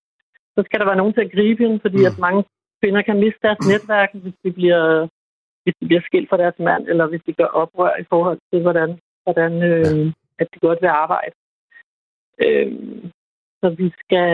så 0.57 0.61
skal 0.65 0.81
der 0.81 0.87
være 0.87 1.01
nogen 1.01 1.15
til 1.15 1.27
at 1.27 1.33
gribe 1.33 1.63
hende, 1.65 1.81
fordi 1.85 2.01
mm. 2.01 2.11
at 2.11 2.19
mange 2.27 2.43
kvinder 2.81 3.03
kan 3.03 3.21
miste 3.23 3.41
deres 3.43 3.61
netværk, 3.73 4.11
hvis 4.23 4.37
de 4.45 4.53
bliver 4.53 5.09
hvis 5.65 5.75
de 5.81 5.87
bliver 5.87 6.05
skilt 6.09 6.29
fra 6.31 6.37
deres 6.37 6.59
mand, 6.59 6.89
eller 6.89 7.07
hvis 7.07 7.23
de 7.27 7.33
gør 7.33 7.51
oprør 7.63 7.97
i 7.97 8.05
forhold 8.13 8.39
til, 8.51 8.63
hvordan, 8.63 8.99
hvordan 9.25 9.53
øh, 9.71 10.13
at 10.39 10.47
de 10.55 10.59
godt 10.67 10.79
vil 10.83 10.89
arbejde. 11.05 11.35
Øh, 12.45 12.73
så 13.61 13.67
vi 13.81 13.87
skal, 14.01 14.31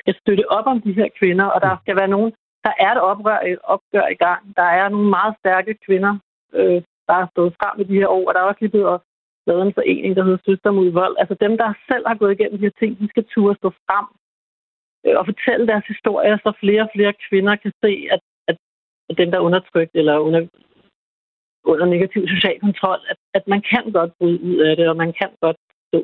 skal 0.00 0.14
støtte 0.22 0.50
op 0.56 0.66
om 0.66 0.80
de 0.80 0.92
her 0.92 1.08
kvinder, 1.18 1.44
og 1.44 1.60
der 1.60 1.76
skal 1.82 1.96
være 1.96 2.14
nogen, 2.16 2.32
der 2.64 2.72
er 2.84 2.92
et 2.92 3.00
oprør, 3.00 3.38
et 3.38 3.58
opgør 3.74 4.06
i 4.14 4.18
gang. 4.26 4.42
Der 4.56 4.68
er 4.80 4.88
nogle 4.88 5.10
meget 5.10 5.34
stærke 5.40 5.74
kvinder, 5.86 6.12
øh, 6.58 6.82
der 7.08 7.14
har 7.20 7.28
stået 7.32 7.54
frem 7.60 7.80
i 7.80 7.84
de 7.84 7.98
her 8.00 8.08
år, 8.08 8.28
og 8.28 8.34
der 8.34 8.40
er 8.40 8.48
også 8.50 8.60
lige 8.60 8.74
blevet 8.74 9.00
lavet 9.46 9.62
en 9.66 9.76
forening, 9.78 10.16
der 10.16 10.24
hedder 10.24 10.44
Søster 10.46 10.70
mod 10.70 10.90
vold. 11.00 11.16
Altså 11.22 11.34
dem, 11.44 11.52
der 11.62 11.68
selv 11.90 12.04
har 12.06 12.16
gået 12.20 12.32
igennem 12.32 12.58
de 12.58 12.66
her 12.66 12.76
ting, 12.78 12.98
de 13.00 13.08
skal 13.08 13.24
turde 13.34 13.58
stå 13.58 13.68
frem 13.86 14.06
og 15.20 15.26
fortælle 15.26 15.66
deres 15.66 15.86
historier, 15.92 16.36
så 16.36 16.52
flere 16.62 16.82
og 16.82 16.90
flere 16.94 17.12
kvinder 17.28 17.56
kan 17.56 17.72
se, 17.84 17.92
at, 18.14 18.20
at, 18.48 18.56
at 19.10 19.18
dem, 19.18 19.30
der 19.30 19.38
er 19.38 19.48
undertrykt 19.48 19.94
eller 19.94 20.18
under, 20.18 20.40
under 21.64 21.86
negativ 21.86 22.22
social 22.28 22.60
kontrol, 22.60 23.00
at, 23.12 23.18
at 23.34 23.44
man 23.52 23.62
kan 23.70 23.92
godt 23.92 24.12
bryde 24.18 24.40
ud 24.42 24.58
af 24.68 24.76
det, 24.76 24.88
og 24.88 24.96
man 24.96 25.12
kan 25.12 25.30
godt 25.40 25.58
stå 25.88 25.98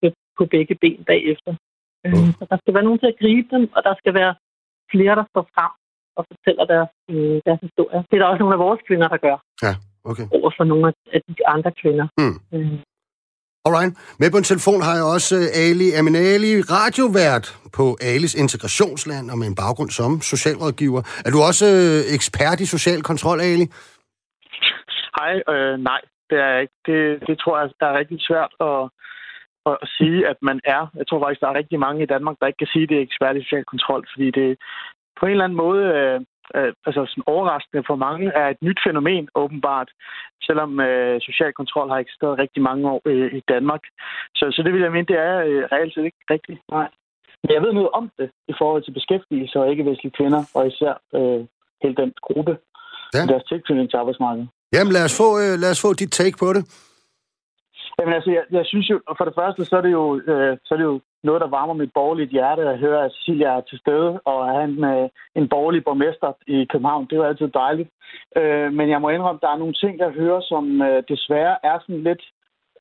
på, 0.00 0.06
på 0.38 0.44
begge 0.54 0.74
ben 0.74 1.04
bagefter. 1.04 1.52
Mm. 2.04 2.32
Så 2.38 2.46
der 2.50 2.56
skal 2.56 2.74
være 2.74 2.86
nogen 2.88 2.98
til 2.98 3.12
at 3.12 3.20
gribe 3.22 3.48
dem, 3.56 3.64
og 3.76 3.80
der 3.84 3.94
skal 3.98 4.14
være 4.14 4.34
flere, 4.92 5.14
der 5.20 5.24
står 5.32 5.44
frem 5.54 5.72
og 6.18 6.24
fortæller 6.30 6.64
deres, 6.74 6.92
øh, 7.10 7.36
deres 7.46 7.60
historie. 7.66 7.98
Det 8.08 8.14
er 8.14 8.20
der 8.22 8.30
også 8.32 8.42
nogle 8.42 8.56
af 8.58 8.64
vores 8.66 8.80
kvinder, 8.88 9.08
der 9.08 9.20
gør. 9.26 9.36
Ja, 9.66 9.72
okay. 10.10 10.26
Over 10.36 10.50
for 10.56 10.64
nogle 10.64 10.92
af 11.14 11.20
de 11.28 11.46
andre 11.54 11.72
kvinder. 11.80 12.06
Mm. 12.20 12.36
Mm. 12.52 12.78
Alright. 13.66 13.92
Med 14.20 14.30
på 14.30 14.38
en 14.38 14.50
telefon 14.52 14.80
har 14.86 14.94
jeg 14.98 15.06
også 15.16 15.34
øh, 15.40 15.64
Ali 15.64 15.88
Aminali, 15.98 16.52
radiovært 16.76 17.46
på 17.76 17.84
Alis 18.10 18.34
Integrationsland 18.44 19.30
og 19.32 19.38
med 19.38 19.46
en 19.46 19.60
baggrund 19.62 19.90
som 19.90 20.12
socialrådgiver. 20.32 21.02
Er 21.26 21.30
du 21.34 21.38
også 21.48 21.66
øh, 21.78 22.00
ekspert 22.16 22.58
i 22.64 22.66
social 22.74 23.00
kontrol, 23.10 23.38
Ali? 23.40 23.66
Hej, 25.18 25.32
øh, 25.52 25.74
nej, 25.90 26.00
det 26.30 26.38
er 26.48 26.56
ikke. 26.64 26.76
Det, 26.88 27.00
det 27.28 27.36
tror 27.38 27.54
jeg 27.58 27.66
er 27.80 27.98
rigtig 28.00 28.18
svært 28.28 28.52
at, 28.70 28.80
at 29.70 29.76
sige, 29.96 30.18
at 30.30 30.38
man 30.48 30.58
er. 30.76 30.82
Jeg 30.98 31.06
tror 31.06 31.20
faktisk, 31.22 31.40
der 31.40 31.48
er 31.50 31.60
rigtig 31.60 31.78
mange 31.86 32.02
i 32.02 32.10
Danmark, 32.14 32.36
der 32.40 32.46
ikke 32.46 32.62
kan 32.62 32.72
sige, 32.72 32.84
at 32.84 32.88
det 32.90 32.98
er 32.98 33.06
ekspert 33.08 33.36
i 33.36 33.42
social 33.46 33.66
kontrol, 33.72 34.02
fordi 34.12 34.26
det 34.38 34.48
på 35.18 35.22
en 35.26 35.32
eller 35.32 35.44
anden 35.44 35.62
måde 35.66 35.82
øh, 35.98 36.20
øh, 36.56 36.72
altså 36.86 37.02
sådan 37.08 37.30
overraskende 37.34 37.84
for 37.86 37.96
mange 37.96 38.26
er 38.40 38.46
et 38.48 38.60
nyt 38.62 38.80
fænomen, 38.86 39.28
åbenbart, 39.42 39.90
selvom 40.42 40.80
øh, 40.80 41.20
social 41.28 41.52
kontrol 41.52 41.88
har 41.88 41.98
eksisteret 41.98 42.38
rigtig 42.38 42.62
mange 42.62 42.84
år 42.92 43.00
øh, 43.10 43.28
i 43.38 43.42
Danmark. 43.48 43.82
Så, 44.38 44.44
så 44.54 44.60
det 44.64 44.72
vil 44.72 44.82
jeg 44.82 44.92
mene, 44.92 45.10
det 45.12 45.18
er 45.18 45.36
øh, 45.48 45.62
reelt 45.72 45.94
set 45.94 46.04
ikke 46.04 46.24
rigtigt. 46.30 46.60
Nej. 46.76 46.88
Men 47.42 47.50
jeg 47.54 47.62
ved 47.62 47.72
noget 47.72 47.90
om 47.98 48.10
det 48.18 48.30
i 48.48 48.54
forhold 48.60 48.82
til 48.84 48.92
beskæftigelse 48.98 49.58
og 49.60 49.70
ikke-vestlige 49.70 50.16
kvinder, 50.18 50.42
og 50.54 50.62
især 50.66 50.94
øh, 51.16 51.40
hele 51.82 51.96
den 52.02 52.12
gruppe, 52.26 52.54
ja. 53.14 53.26
deres 53.30 53.44
tilknytning 53.50 53.90
til 53.90 53.96
arbejdsmarkedet. 53.96 54.48
Jamen 54.72 54.92
lad 54.92 55.04
os, 55.08 55.16
få, 55.22 55.28
øh, 55.42 55.54
lad 55.62 55.70
os 55.70 55.82
få 55.82 55.92
dit 55.92 56.12
take 56.12 56.36
på 56.44 56.52
det. 56.56 56.62
Jamen 57.98 58.14
altså, 58.14 58.30
jeg, 58.30 58.44
jeg 58.50 58.66
synes 58.66 58.90
jo, 58.90 59.00
for 59.18 59.24
det 59.24 59.34
første, 59.34 59.64
så 59.64 59.76
er 59.76 59.80
det 59.80 59.92
jo, 59.92 60.04
øh, 60.16 60.56
så 60.64 60.74
er 60.74 60.78
det 60.78 60.84
jo 60.84 61.00
noget, 61.22 61.40
der 61.40 61.48
varmer 61.56 61.74
mit 61.74 61.92
borgerlige 61.94 62.28
hjerte 62.36 62.62
at 62.62 62.78
høre, 62.78 63.04
at 63.04 63.12
Cecilia 63.12 63.48
er 63.48 63.60
til 63.60 63.78
stede, 63.78 64.20
og 64.24 64.48
er 64.48 64.60
han 64.60 64.72
øh, 64.84 65.08
en 65.34 65.48
borgerlig 65.48 65.84
borgmester 65.84 66.32
i 66.46 66.66
København. 66.72 67.04
Det 67.04 67.12
er 67.12 67.16
jo 67.22 67.30
altid 67.30 67.48
dejligt. 67.48 67.90
Øh, 68.36 68.72
men 68.72 68.90
jeg 68.90 69.00
må 69.00 69.08
indrømme, 69.08 69.38
at 69.38 69.44
der 69.46 69.52
er 69.52 69.62
nogle 69.62 69.74
ting, 69.82 69.98
jeg 69.98 70.10
hører, 70.10 70.40
som 70.40 70.82
øh, 70.82 71.02
desværre 71.08 71.56
er 71.62 71.78
sådan 71.80 72.02
lidt 72.02 72.24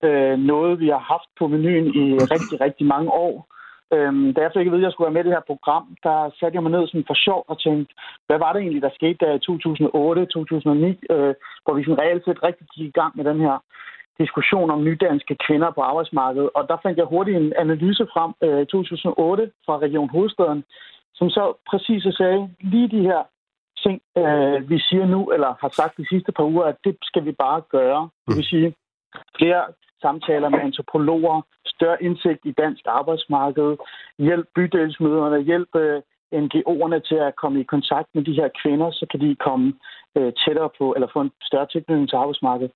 øh, 0.03 0.37
noget, 0.39 0.79
vi 0.79 0.87
har 0.87 1.03
haft 1.13 1.29
på 1.39 1.47
menuen 1.47 1.87
i 2.01 2.05
rigtig, 2.33 2.61
rigtig 2.61 2.85
mange 2.87 3.11
år. 3.11 3.47
Øhm, 3.95 4.33
da 4.33 4.39
jeg 4.41 4.51
fik 4.53 4.67
at 4.67 4.71
vide, 4.71 4.83
at 4.83 4.87
jeg 4.87 4.91
skulle 4.91 5.07
være 5.07 5.17
med 5.17 5.23
i 5.23 5.27
det 5.27 5.37
her 5.37 5.51
program, 5.51 5.85
der 6.03 6.17
satte 6.39 6.55
jeg 6.55 6.63
mig 6.63 6.71
ned 6.71 6.87
sådan 6.87 7.09
for 7.09 7.17
sjov 7.25 7.41
og 7.47 7.59
tænkte, 7.65 7.93
hvad 8.27 8.39
var 8.43 8.53
det 8.53 8.59
egentlig, 8.61 8.81
der 8.81 8.97
skete 8.99 9.19
der 9.23 9.31
i 9.33 9.45
2008-2009, 9.47 11.13
øh, 11.13 11.33
hvor 11.63 11.73
vi 11.73 11.83
sådan 11.83 12.01
reelt 12.03 12.23
set 12.25 12.43
rigtig 12.43 12.67
gik 12.73 12.87
i 12.87 12.97
gang 12.99 13.11
med 13.17 13.25
den 13.25 13.39
her 13.45 13.55
diskussion 14.19 14.71
om 14.71 14.83
nydanske 14.83 15.35
kvinder 15.47 15.71
på 15.71 15.81
arbejdsmarkedet. 15.81 16.49
Og 16.55 16.63
der 16.69 16.77
fandt 16.83 16.97
jeg 16.97 17.05
hurtigt 17.05 17.37
en 17.37 17.53
analyse 17.57 18.07
frem 18.13 18.31
øh, 18.43 18.61
i 18.61 18.65
2008 18.65 19.51
fra 19.65 19.77
Region 19.77 20.09
Hovedstaden, 20.09 20.63
som 21.15 21.29
så 21.29 21.53
præcis 21.69 22.03
sagde, 22.17 22.49
lige 22.59 22.87
de 22.87 23.01
her 23.01 23.21
ting, 23.83 24.01
øh, 24.17 24.69
vi 24.69 24.79
siger 24.79 25.05
nu, 25.05 25.31
eller 25.33 25.51
har 25.61 25.69
sagt 25.69 25.97
de 25.97 26.07
sidste 26.09 26.31
par 26.31 26.43
uger, 26.43 26.65
at 26.65 26.77
det 26.83 26.97
skal 27.01 27.25
vi 27.25 27.31
bare 27.31 27.61
gøre. 27.69 28.09
Det 28.27 28.35
vil 28.37 28.43
sige, 28.53 28.75
flere 29.39 29.63
samtaler 30.01 30.49
med 30.49 30.59
antropologer, 30.59 31.41
større 31.65 32.03
indsigt 32.03 32.39
i 32.45 32.51
dansk 32.51 32.83
arbejdsmarked, 32.85 33.77
hjælp 34.19 34.47
bydelsmøderne, 34.55 35.43
hjælp 35.43 35.75
øh, 35.75 36.01
NGO'erne 36.33 36.99
til 37.09 37.15
at 37.27 37.35
komme 37.35 37.59
i 37.59 37.63
kontakt 37.73 38.09
med 38.13 38.23
de 38.23 38.33
her 38.33 38.49
kvinder, 38.61 38.91
så 38.91 39.05
kan 39.11 39.19
de 39.19 39.35
komme 39.35 39.73
øh, 40.17 40.33
tættere 40.45 40.69
på, 40.77 40.93
eller 40.93 41.07
få 41.13 41.21
en 41.21 41.31
større 41.41 41.67
tilknytning 41.71 42.09
til 42.09 42.15
arbejdsmarkedet. 42.15 42.71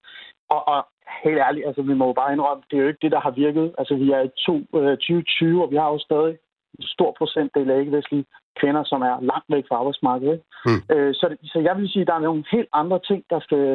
Og, 0.49 0.67
og 0.67 0.87
helt 1.23 1.39
ærligt, 1.47 1.67
altså 1.67 1.81
vi 1.81 1.93
må 1.99 2.05
jo 2.07 2.13
bare 2.13 2.33
indrømme, 2.33 2.63
det 2.69 2.75
er 2.77 2.81
jo 2.83 2.91
ikke 2.91 3.03
det, 3.05 3.11
der 3.15 3.21
har 3.27 3.33
virket. 3.45 3.67
Altså 3.79 3.93
vi 4.03 4.07
er 4.17 4.21
i 4.29 4.31
to, 4.47 4.55
øh, 4.79 4.97
2020, 4.97 5.63
og 5.63 5.71
vi 5.71 5.77
har 5.81 5.89
jo 5.93 5.99
stadig 5.99 6.33
en 6.79 6.85
stor 6.95 7.11
procentdel 7.19 7.71
af 7.71 7.79
ikke-vestlige 7.79 8.25
kvinder, 8.59 8.83
som 8.91 9.01
er 9.09 9.15
langt 9.31 9.49
væk 9.55 9.65
fra 9.69 9.79
arbejdsmarkedet. 9.81 10.39
Mm. 10.65 10.81
Øh, 10.93 11.13
så, 11.19 11.25
så 11.51 11.59
jeg 11.67 11.73
vil 11.77 11.89
sige, 11.89 12.01
at 12.01 12.07
der 12.07 12.15
er 12.15 12.27
nogle 12.29 12.43
helt 12.51 12.69
andre 12.81 12.99
ting, 13.09 13.21
der 13.29 13.39
skal, 13.45 13.65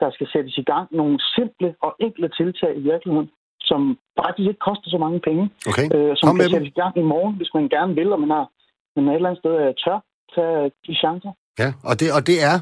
der 0.00 0.10
skal 0.16 0.28
sættes 0.32 0.56
i 0.62 0.66
gang. 0.72 0.86
Nogle 1.00 1.16
simple 1.36 1.68
og 1.86 1.92
enkle 2.06 2.28
tiltag 2.38 2.72
i 2.76 2.82
virkeligheden, 2.90 3.30
som 3.60 3.80
faktisk 4.20 4.46
ikke 4.48 4.66
koster 4.68 4.88
så 4.90 4.98
mange 5.04 5.20
penge. 5.28 5.44
Okay. 5.70 5.86
Øh, 5.94 6.12
som 6.16 6.26
Kom 6.26 6.36
kan 6.36 6.50
sættes 6.50 6.72
i 6.74 6.80
gang 6.82 6.94
i 7.02 7.06
morgen, 7.12 7.34
hvis 7.36 7.54
man 7.54 7.68
gerne 7.76 7.94
vil, 7.94 8.12
og 8.12 8.20
man 8.20 8.30
har 8.30 8.46
men 8.96 9.08
et 9.08 9.14
eller 9.14 9.28
andet 9.28 9.42
sted 9.42 9.54
øh, 9.64 9.74
tør 9.84 9.98
tage 10.34 10.70
de 10.86 10.94
chancer. 11.02 11.32
Ja, 11.58 11.68
og 11.88 11.94
det, 12.00 12.08
og 12.16 12.22
det 12.30 12.36
er 12.50 12.56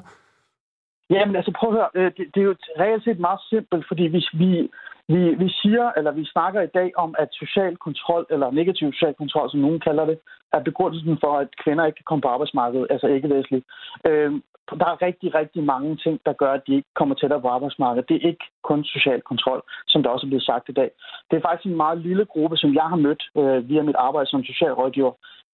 Jamen 1.10 1.36
altså 1.36 1.52
prøv 1.58 1.68
at 1.70 1.76
høre, 1.76 1.90
øh, 1.94 2.12
det, 2.16 2.24
det 2.34 2.40
er 2.40 2.48
jo 2.50 2.56
reelt 2.80 3.04
set 3.04 3.18
meget 3.18 3.40
simpelt, 3.50 3.84
fordi 3.88 4.06
hvis 4.06 4.28
vi, 4.32 4.70
vi, 5.08 5.20
vi 5.42 5.48
siger, 5.62 5.92
eller 5.96 6.12
vi 6.12 6.24
snakker 6.24 6.60
i 6.60 6.74
dag 6.78 6.90
om, 6.96 7.14
at 7.18 7.28
social 7.32 7.76
kontrol, 7.76 8.26
eller 8.30 8.50
negativ 8.50 8.92
social 8.92 9.14
kontrol, 9.14 9.50
som 9.50 9.60
nogen 9.60 9.80
kalder 9.80 10.04
det, 10.04 10.18
er 10.52 10.60
begrundelsen 10.68 11.18
for, 11.20 11.32
at 11.38 11.48
kvinder 11.64 11.86
ikke 11.86 11.96
kan 11.96 12.08
komme 12.08 12.22
på 12.22 12.28
arbejdsmarkedet, 12.28 12.86
altså 12.90 13.06
ikke 13.06 13.30
væsentligt. 13.30 13.64
Øh, 14.08 14.32
der 14.80 14.86
er 14.86 15.02
rigtig, 15.02 15.34
rigtig 15.34 15.62
mange 15.64 15.96
ting, 15.96 16.20
der 16.26 16.32
gør, 16.32 16.52
at 16.52 16.62
de 16.66 16.74
ikke 16.74 16.88
kommer 16.94 17.14
tættere 17.14 17.40
på 17.40 17.48
arbejdsmarkedet. 17.48 18.08
Det 18.08 18.16
er 18.16 18.28
ikke 18.28 18.44
kun 18.62 18.84
social 18.84 19.20
kontrol, 19.20 19.62
som 19.86 20.02
der 20.02 20.10
også 20.10 20.26
er 20.26 20.32
blevet 20.32 20.48
sagt 20.50 20.68
i 20.68 20.72
dag. 20.72 20.90
Det 21.30 21.36
er 21.36 21.46
faktisk 21.48 21.66
en 21.66 21.82
meget 21.84 21.98
lille 21.98 22.24
gruppe, 22.24 22.56
som 22.56 22.74
jeg 22.74 22.86
har 22.92 22.96
mødt 22.96 23.22
øh, 23.36 23.68
via 23.68 23.82
mit 23.82 23.96
arbejde 23.96 24.30
som 24.30 24.44
socialrådgiver. 24.44 25.12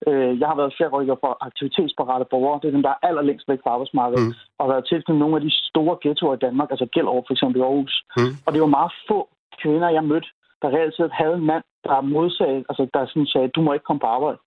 Øh, 0.08 0.40
jeg 0.40 0.48
har 0.48 0.56
været 0.56 0.72
socialrådgiver 0.72 1.16
for 1.24 1.32
aktivitetsparate 1.48 2.26
borgere. 2.30 2.60
Det 2.60 2.68
er 2.68 2.76
dem, 2.76 2.82
der 2.82 2.94
er 2.94 3.06
allerlængst 3.08 3.48
væk 3.48 3.60
fra 3.62 3.70
arbejdsmarkedet. 3.70 4.26
Mm. 4.26 4.34
Og 4.58 4.68
været 4.68 4.88
tilknyttet 4.88 5.22
nogle 5.22 5.36
af 5.36 5.42
de 5.42 5.52
store 5.70 5.96
ghettoer 6.02 6.34
i 6.34 6.44
Danmark, 6.46 6.68
altså 6.70 6.86
over 7.12 7.22
for 7.26 7.32
eksempel 7.34 7.58
i 7.60 7.64
Aarhus. 7.64 7.94
Mm. 8.16 8.32
Og 8.46 8.52
det 8.52 8.60
var 8.60 8.76
meget 8.78 8.92
få 9.08 9.18
kvinder, 9.62 9.88
jeg 9.88 10.04
mødte, 10.04 10.28
der 10.62 10.68
reelt 10.68 10.96
set 10.96 11.12
havde 11.12 11.34
en 11.34 11.46
mand, 11.52 11.64
der 11.84 12.00
modsagde, 12.00 12.64
altså 12.68 12.82
der 12.94 13.06
sådan 13.06 13.26
sagde, 13.26 13.48
du 13.48 13.60
må 13.62 13.72
ikke 13.72 13.88
komme 13.88 14.00
på 14.00 14.06
arbejde. 14.06 14.38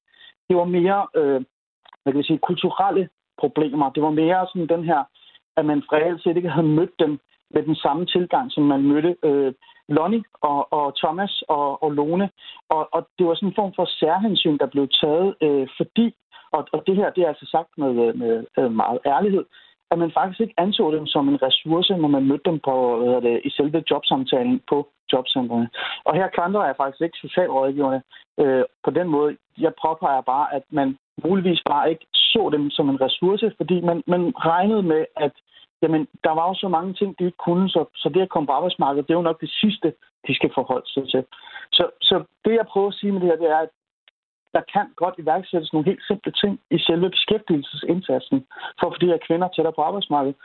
Det 0.48 0.56
var 0.58 0.66
mere, 0.78 1.00
øh, 1.20 1.42
hvad 2.04 2.14
kan 2.14 2.24
sige, 2.24 2.48
kulturelle 2.50 3.10
problemer. 3.42 3.90
Det 3.90 4.04
var 4.04 4.10
mere 4.22 4.48
sådan 4.52 4.68
den 4.76 4.84
her, 4.84 5.02
at 5.58 5.66
man 5.66 5.84
reelt 5.94 6.24
set 6.24 6.38
ikke 6.38 6.50
havde 6.50 6.68
mødt 6.68 6.96
dem 7.00 7.20
med 7.54 7.64
den 7.64 7.76
samme 7.76 8.06
tilgang, 8.06 8.52
som 8.52 8.64
man 8.64 8.82
mødte 8.84 9.16
øh, 9.24 9.54
Lonnie 9.90 10.24
og, 10.42 10.74
og 10.74 10.98
Thomas 10.98 11.44
og, 11.48 11.84
og 11.84 11.92
Lone. 11.92 12.30
Og, 12.70 12.90
og 12.92 13.08
det 13.18 13.28
var 13.28 13.36
sådan 13.36 13.50
en 13.50 13.60
form 13.60 13.74
for 13.76 13.86
særhensyn, 13.86 14.58
der 14.58 14.66
blev 14.66 14.88
taget, 15.02 15.36
øh, 15.42 15.68
fordi, 15.78 16.16
og, 16.52 16.68
og 16.74 16.84
det 16.88 16.96
her 16.96 17.10
det 17.10 17.24
er 17.24 17.28
altså 17.28 17.48
sagt 17.52 17.72
med, 17.78 17.92
øh, 18.06 18.20
med, 18.20 18.46
med 18.58 18.70
meget 18.70 19.00
ærlighed, 19.06 19.46
at 19.92 20.00
man 20.00 20.12
faktisk 20.12 20.40
ikke 20.42 20.54
anså 20.58 20.92
dem 20.92 21.06
som 21.08 21.30
en 21.30 21.42
ressource, 21.42 21.98
når 21.98 22.08
man 22.08 22.28
mødte 22.28 22.50
dem 22.52 22.60
på, 22.60 22.98
hvad 22.98 23.22
det, 23.22 23.42
i 23.44 23.50
selve 23.50 23.84
jobsamtalen 23.92 24.62
på 24.70 24.88
jobcentrene. 25.14 25.70
Og 26.04 26.16
her 26.16 26.28
klandrer 26.28 26.66
jeg 26.66 26.76
faktisk 26.78 27.02
ikke 27.02 27.18
socialrådgiverne 27.22 28.02
øh, 28.40 28.64
på 28.86 28.92
den 28.92 29.08
måde. 29.08 29.38
Jeg 29.58 29.74
påpeger 29.86 30.22
bare, 30.22 30.54
at 30.54 30.64
man 30.70 30.98
muligvis 31.26 31.62
bare 31.70 31.90
ikke 31.90 32.06
så 32.14 32.50
dem 32.52 32.70
som 32.70 32.90
en 32.90 33.02
ressource, 33.02 33.52
fordi 33.58 33.82
man, 33.82 34.04
man 34.08 34.22
regnede 34.36 34.84
med, 34.84 35.06
at 35.16 35.32
jamen, 35.82 36.08
der 36.24 36.32
var 36.32 36.48
jo 36.48 36.54
så 36.54 36.68
mange 36.68 36.94
ting, 36.94 37.20
de 37.20 37.26
ikke 37.26 37.44
kunne, 37.48 37.70
så, 37.70 37.86
så 37.96 38.10
det 38.10 38.22
at 38.22 38.30
komme 38.30 38.48
på 38.48 38.54
arbejdsmarkedet, 38.54 39.08
det 39.08 39.14
er 39.14 39.18
jo 39.22 39.30
nok 39.30 39.42
det 39.42 39.50
sidste, 39.62 39.94
de 40.28 40.36
skal 40.36 40.52
forholde 40.54 40.90
sig 40.94 41.04
til. 41.10 41.24
Så, 41.72 41.90
så 42.02 42.24
det, 42.46 42.54
jeg 42.54 42.66
prøver 42.72 42.88
at 42.88 42.94
sige 42.94 43.12
med 43.12 43.22
det 43.22 43.30
her, 43.30 43.36
det 43.36 43.50
er, 43.52 43.58
at 43.58 43.70
der 44.54 44.62
kan 44.74 44.86
godt 44.96 45.16
iværksættes 45.18 45.74
nogle 45.74 45.90
helt 45.90 46.04
simple 46.08 46.32
ting 46.32 46.60
i 46.72 46.80
selve 46.80 47.10
beskæftigelsesindsatsen 47.10 48.46
for 48.80 48.88
at 48.88 48.94
få 48.94 49.00
de 49.02 49.12
her 49.12 49.20
kvinder 49.28 49.48
tættere 49.48 49.78
på 49.78 49.82
arbejdsmarkedet. 49.82 50.38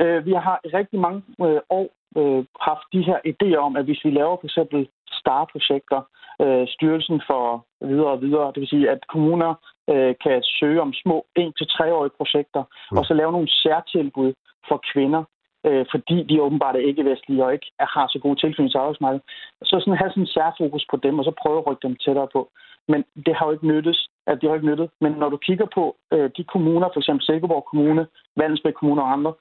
Øh, 0.00 0.26
vi 0.26 0.32
har 0.32 0.60
i 0.64 0.68
rigtig 0.68 1.00
mange 1.00 1.22
øh, 1.46 1.60
år 1.78 1.88
øh, 2.20 2.44
haft 2.60 2.86
de 2.92 3.02
her 3.08 3.18
idéer 3.32 3.60
om, 3.66 3.76
at 3.76 3.84
hvis 3.84 4.04
vi 4.04 4.10
laver 4.10 4.36
for 4.36 4.46
eksempel 4.50 4.88
STAR-projekter, 5.18 6.00
øh, 6.42 6.68
styrelsen 6.68 7.22
for 7.26 7.66
videre 7.80 8.12
og 8.16 8.20
videre, 8.22 8.46
det 8.52 8.60
vil 8.60 8.68
sige, 8.68 8.90
at 8.90 9.06
kommuner 9.12 9.54
øh, 9.92 10.14
kan 10.24 10.42
søge 10.42 10.80
om 10.86 10.92
små 11.02 11.26
1-3-årige 11.38 12.16
projekter, 12.18 12.62
mm. 12.92 12.98
og 12.98 13.04
så 13.04 13.14
lave 13.14 13.32
nogle 13.32 13.50
særtilbud 13.62 14.32
for 14.68 14.78
kvinder, 14.92 15.22
øh, 15.66 15.86
fordi 15.90 16.16
de 16.28 16.42
åbenbart 16.42 16.76
er 16.76 16.88
ikke-vestlige 16.88 17.44
og 17.44 17.52
ikke 17.52 17.70
har 17.80 18.06
så 18.08 18.18
gode 18.18 18.40
tilknytning 18.40 18.70
til 18.70 18.78
arbejdsmarkedet. 18.78 19.24
Så 19.62 19.74
sådan 19.80 19.98
have 19.98 20.10
sådan 20.10 20.22
en 20.22 20.34
særfokus 20.36 20.84
på 20.90 20.96
dem, 20.96 21.18
og 21.18 21.24
så 21.24 21.32
prøve 21.42 21.58
at 21.58 21.66
rykke 21.66 21.86
dem 21.88 21.96
tættere 21.96 22.28
på. 22.32 22.50
Men 22.88 23.04
det 23.26 23.34
har 23.36 23.46
jo 23.46 23.52
ikke 23.52 23.66
nyttet. 23.66 23.98
At 24.26 24.38
det 24.40 24.48
har 24.48 24.54
ikke 24.54 24.70
nyttet. 24.72 24.90
Men 25.00 25.12
når 25.12 25.28
du 25.28 25.36
kigger 25.36 25.66
på 25.74 25.96
øh, 26.12 26.30
de 26.36 26.44
kommuner, 26.44 26.88
for 26.92 27.00
eksempel 27.00 27.24
Silkeborg 27.24 27.64
Kommune, 27.70 28.06
Vandensbæk 28.36 28.74
Kommune 28.74 29.02
og 29.02 29.12
andre, 29.12 29.32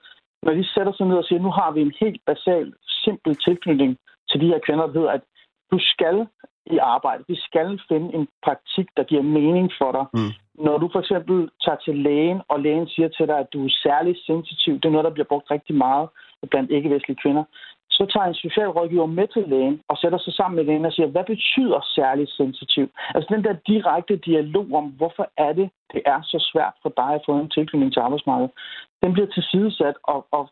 når 0.43 0.53
de 0.53 0.73
sætter 0.73 0.93
sig 0.93 1.07
ned 1.07 1.17
og 1.17 1.25
siger, 1.25 1.39
nu 1.39 1.51
har 1.51 1.71
vi 1.71 1.81
en 1.81 1.93
helt 1.99 2.21
basal, 2.25 2.73
simpel 3.03 3.35
tilknytning 3.35 3.97
til 4.29 4.41
de 4.41 4.47
her 4.47 4.59
kvinder, 4.65 4.85
der 4.85 4.93
hedder, 4.93 5.11
at 5.11 5.23
du 5.71 5.77
skal 5.79 6.27
i 6.65 6.77
arbejde. 6.77 7.23
Vi 7.27 7.35
skal 7.35 7.79
finde 7.87 8.13
en 8.13 8.27
praktik, 8.43 8.87
der 8.97 9.03
giver 9.03 9.21
mening 9.21 9.71
for 9.77 9.91
dig. 9.91 10.05
Mm. 10.13 10.31
Når 10.65 10.77
du 10.77 10.89
for 10.91 10.99
eksempel 10.99 11.49
tager 11.65 11.77
til 11.85 11.95
lægen, 11.95 12.41
og 12.47 12.59
lægen 12.59 12.87
siger 12.87 13.07
til 13.07 13.27
dig, 13.27 13.39
at 13.39 13.53
du 13.53 13.65
er 13.65 13.73
særlig 13.83 14.15
sensitiv, 14.25 14.73
det 14.73 14.85
er 14.85 14.95
noget, 14.95 15.05
der 15.05 15.15
bliver 15.17 15.31
brugt 15.31 15.51
rigtig 15.51 15.75
meget 15.75 16.09
blandt 16.51 16.71
ikke-vestlige 16.71 17.21
kvinder, 17.23 17.43
så 17.89 18.05
tager 18.13 18.27
en 18.27 18.41
socialrådgiver 18.45 19.05
med 19.05 19.27
til 19.27 19.43
lægen 19.47 19.81
og 19.89 19.97
sætter 19.97 20.17
sig 20.17 20.33
sammen 20.33 20.55
med 20.55 20.65
lægen 20.65 20.85
og 20.85 20.93
siger, 20.93 21.07
hvad 21.07 21.23
betyder 21.23 21.79
særligt 21.95 22.29
sensitiv? 22.29 22.89
Altså 23.15 23.27
den 23.35 23.43
der 23.43 23.53
direkte 23.67 24.15
dialog 24.17 24.67
om, 24.73 24.85
hvorfor 24.99 25.25
er 25.37 25.53
det, 25.53 25.69
det 25.93 26.01
er 26.05 26.19
så 26.23 26.49
svært 26.51 26.73
for 26.81 26.91
dig 26.97 27.11
at 27.15 27.23
få 27.25 27.31
en 27.39 27.49
tilknytning 27.49 27.93
til 27.93 27.99
arbejdsmarkedet, 27.99 28.51
den 29.03 29.13
bliver 29.13 29.27
tilsidesat, 29.27 29.95
og, 30.03 30.27
og 30.31 30.49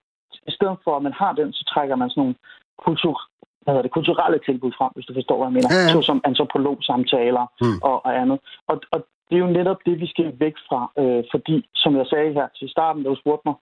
i 0.47 0.51
stedet 0.51 0.77
for, 0.83 0.95
at 0.95 1.03
man 1.03 1.13
har 1.13 1.33
den, 1.33 1.53
så 1.53 1.63
trækker 1.73 1.95
man 1.95 2.09
sådan 2.09 2.21
nogle 2.21 2.35
kultur, 2.77 3.17
hvad 3.63 3.83
det, 3.83 3.91
kulturelle 3.97 4.39
tilbud 4.47 4.71
frem, 4.77 4.91
hvis 4.95 5.05
du 5.09 5.13
forstår, 5.19 5.37
hvad 5.37 5.47
jeg 5.49 5.57
mener. 5.57 5.69
Ja, 5.71 5.97
ja. 5.97 6.01
Som 6.09 6.21
antropologsamtaler 6.29 7.45
mm. 7.61 7.77
og, 7.89 7.95
og 8.05 8.11
andet. 8.21 8.39
Og, 8.71 8.75
og 8.93 8.99
det 9.27 9.35
er 9.35 9.43
jo 9.45 9.51
netop 9.59 9.79
det, 9.87 9.95
vi 10.03 10.07
skal 10.13 10.27
væk 10.45 10.55
fra, 10.67 10.79
øh, 11.01 11.23
fordi, 11.33 11.55
som 11.83 11.91
jeg 11.99 12.05
sagde 12.13 12.33
her 12.37 12.47
til 12.59 12.67
starten, 12.75 13.03
da 13.03 13.09
du 13.09 13.19
spurgte 13.23 13.45
mig, 13.49 13.55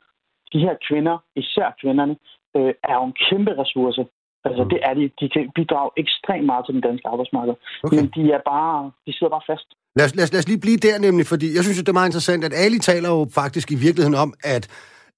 de 0.54 0.60
her 0.66 0.76
kvinder, 0.88 1.16
især 1.42 1.68
kvinderne, 1.82 2.16
øh, 2.58 2.74
er 2.90 2.96
jo 3.00 3.04
en 3.10 3.16
kæmpe 3.28 3.52
ressource. 3.62 4.02
Altså, 4.48 4.64
mm. 4.64 4.70
det 4.70 4.80
er 4.88 4.94
de. 5.00 5.04
De 5.20 5.28
kan 5.34 5.44
bidrage 5.56 5.90
ekstremt 6.04 6.46
meget 6.52 6.64
til 6.66 6.74
den 6.78 6.84
danske 6.88 7.08
arbejdsmarked. 7.14 7.56
Okay. 7.84 7.96
Men 7.98 8.06
de 8.16 8.22
er 8.36 8.42
bare, 8.54 8.92
de 9.06 9.12
sidder 9.18 9.32
bare 9.38 9.46
fast. 9.52 9.68
Lad 9.98 10.06
os, 10.08 10.16
lad, 10.16 10.24
os, 10.26 10.32
lad 10.34 10.40
os 10.44 10.48
lige 10.52 10.64
blive 10.66 10.78
der 10.88 10.96
nemlig, 11.08 11.26
fordi 11.34 11.48
jeg 11.56 11.64
synes, 11.64 11.78
det 11.78 11.90
er 11.90 12.00
meget 12.00 12.12
interessant, 12.12 12.44
at 12.48 12.54
Ali 12.64 12.80
taler 12.80 13.10
jo 13.10 13.22
faktisk 13.42 13.68
i 13.72 13.78
virkeligheden 13.86 14.18
om, 14.26 14.34
at 14.56 14.64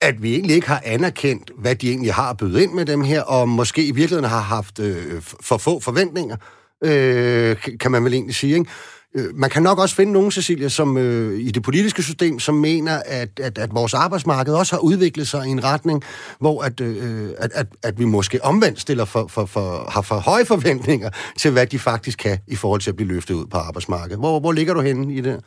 at 0.03 0.23
vi 0.23 0.33
egentlig 0.33 0.55
ikke 0.55 0.67
har 0.67 0.81
anerkendt, 0.85 1.51
hvad 1.57 1.75
de 1.75 1.89
egentlig 1.89 2.13
har 2.13 2.29
at 2.29 2.37
byde 2.37 2.63
ind 2.63 2.73
med 2.73 2.85
dem 2.85 3.01
her, 3.01 3.21
og 3.21 3.49
måske 3.49 3.85
i 3.85 3.91
virkeligheden 3.91 4.29
har 4.29 4.41
haft 4.41 4.79
øh, 4.79 5.21
for 5.21 5.57
få 5.57 5.79
forventninger, 5.79 6.35
øh, 6.83 7.55
kan 7.79 7.91
man 7.91 8.03
vel 8.03 8.13
egentlig 8.13 8.35
sige. 8.35 8.53
Ikke? 8.53 8.69
Øh, 9.15 9.25
man 9.35 9.49
kan 9.49 9.63
nok 9.63 9.79
også 9.79 9.95
finde 9.95 10.11
nogen, 10.11 10.31
Cecilia, 10.31 10.69
som 10.69 10.97
øh, 10.97 11.39
i 11.39 11.51
det 11.51 11.63
politiske 11.63 12.03
system, 12.03 12.39
som 12.39 12.55
mener, 12.55 13.01
at, 13.05 13.39
at, 13.39 13.57
at 13.57 13.69
vores 13.73 13.93
arbejdsmarked 13.93 14.53
også 14.53 14.75
har 14.75 14.79
udviklet 14.79 15.27
sig 15.27 15.47
i 15.47 15.49
en 15.49 15.63
retning, 15.63 16.03
hvor 16.39 16.61
at, 16.61 16.81
øh, 16.81 17.29
at, 17.37 17.51
at, 17.53 17.67
at 17.83 17.99
vi 17.99 18.05
måske 18.05 18.43
omvendt 18.43 18.81
stiller 18.81 19.05
for, 19.05 19.27
for, 19.27 19.45
for, 19.45 19.89
har 19.89 20.01
for 20.01 20.15
høje 20.15 20.45
forventninger 20.45 21.09
til, 21.37 21.51
hvad 21.51 21.67
de 21.67 21.79
faktisk 21.79 22.17
kan 22.17 22.37
i 22.47 22.55
forhold 22.55 22.81
til 22.81 22.89
at 22.89 22.95
blive 22.95 23.09
løftet 23.09 23.33
ud 23.33 23.45
på 23.45 23.57
arbejdsmarkedet. 23.57 24.19
Hvor, 24.19 24.39
hvor 24.39 24.51
ligger 24.51 24.73
du 24.73 24.81
henne 24.81 25.13
i 25.13 25.21
det? 25.21 25.39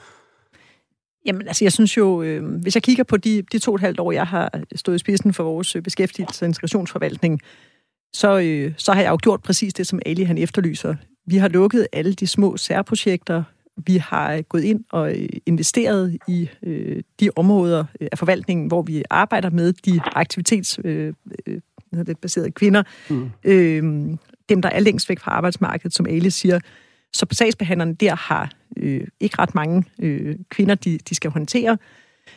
Jamen, 1.26 1.48
altså, 1.48 1.64
jeg 1.64 1.72
synes 1.72 1.96
jo, 1.96 2.22
øh, 2.22 2.60
hvis 2.62 2.74
jeg 2.74 2.82
kigger 2.82 3.04
på 3.04 3.16
de, 3.16 3.42
de 3.52 3.58
to 3.58 3.70
og 3.70 3.74
et 3.74 3.80
halvt 3.80 4.00
år, 4.00 4.12
jeg 4.12 4.26
har 4.26 4.60
stået 4.74 4.96
i 4.96 4.98
spidsen 4.98 5.32
for 5.32 5.44
vores 5.44 5.76
øh, 5.76 5.82
beskæftigelse- 5.82 6.44
og 6.44 6.48
integrationsforvaltning, 6.48 7.40
så, 8.12 8.38
øh, 8.38 8.72
så 8.76 8.92
har 8.92 9.02
jeg 9.02 9.10
jo 9.10 9.18
gjort 9.22 9.42
præcis 9.42 9.74
det, 9.74 9.86
som 9.86 10.00
Ali 10.06 10.22
han 10.22 10.38
efterlyser. 10.38 10.94
Vi 11.26 11.36
har 11.36 11.48
lukket 11.48 11.86
alle 11.92 12.12
de 12.12 12.26
små 12.26 12.56
særprojekter, 12.56 13.42
vi 13.86 13.96
har 13.96 14.42
gået 14.42 14.64
ind 14.64 14.84
og 14.90 15.18
øh, 15.18 15.28
investeret 15.46 16.18
i 16.28 16.50
øh, 16.62 17.02
de 17.20 17.30
områder 17.36 17.84
øh, 18.00 18.08
af 18.12 18.18
forvaltningen, 18.18 18.66
hvor 18.66 18.82
vi 18.82 19.02
arbejder 19.10 19.50
med 19.50 19.72
de 19.72 20.00
aktivitetsbaserede 20.04 22.46
øh, 22.46 22.52
kvinder. 22.52 22.82
Mm. 23.10 23.30
Øh, 23.44 23.82
dem, 24.48 24.62
der 24.62 24.68
er 24.68 24.80
længst 24.80 25.08
væk 25.08 25.18
fra 25.18 25.30
arbejdsmarkedet, 25.30 25.94
som 25.94 26.06
Ali 26.06 26.30
siger. 26.30 26.60
Så 27.12 27.26
sagsbehandlerne 27.32 27.94
der 27.94 28.14
har 28.14 28.52
øh, 28.76 29.06
ikke 29.20 29.36
ret 29.38 29.54
mange 29.54 29.84
øh, 29.98 30.36
kvinder, 30.50 30.74
de, 30.74 30.98
de 31.08 31.14
skal 31.14 31.30
håndtere. 31.30 31.78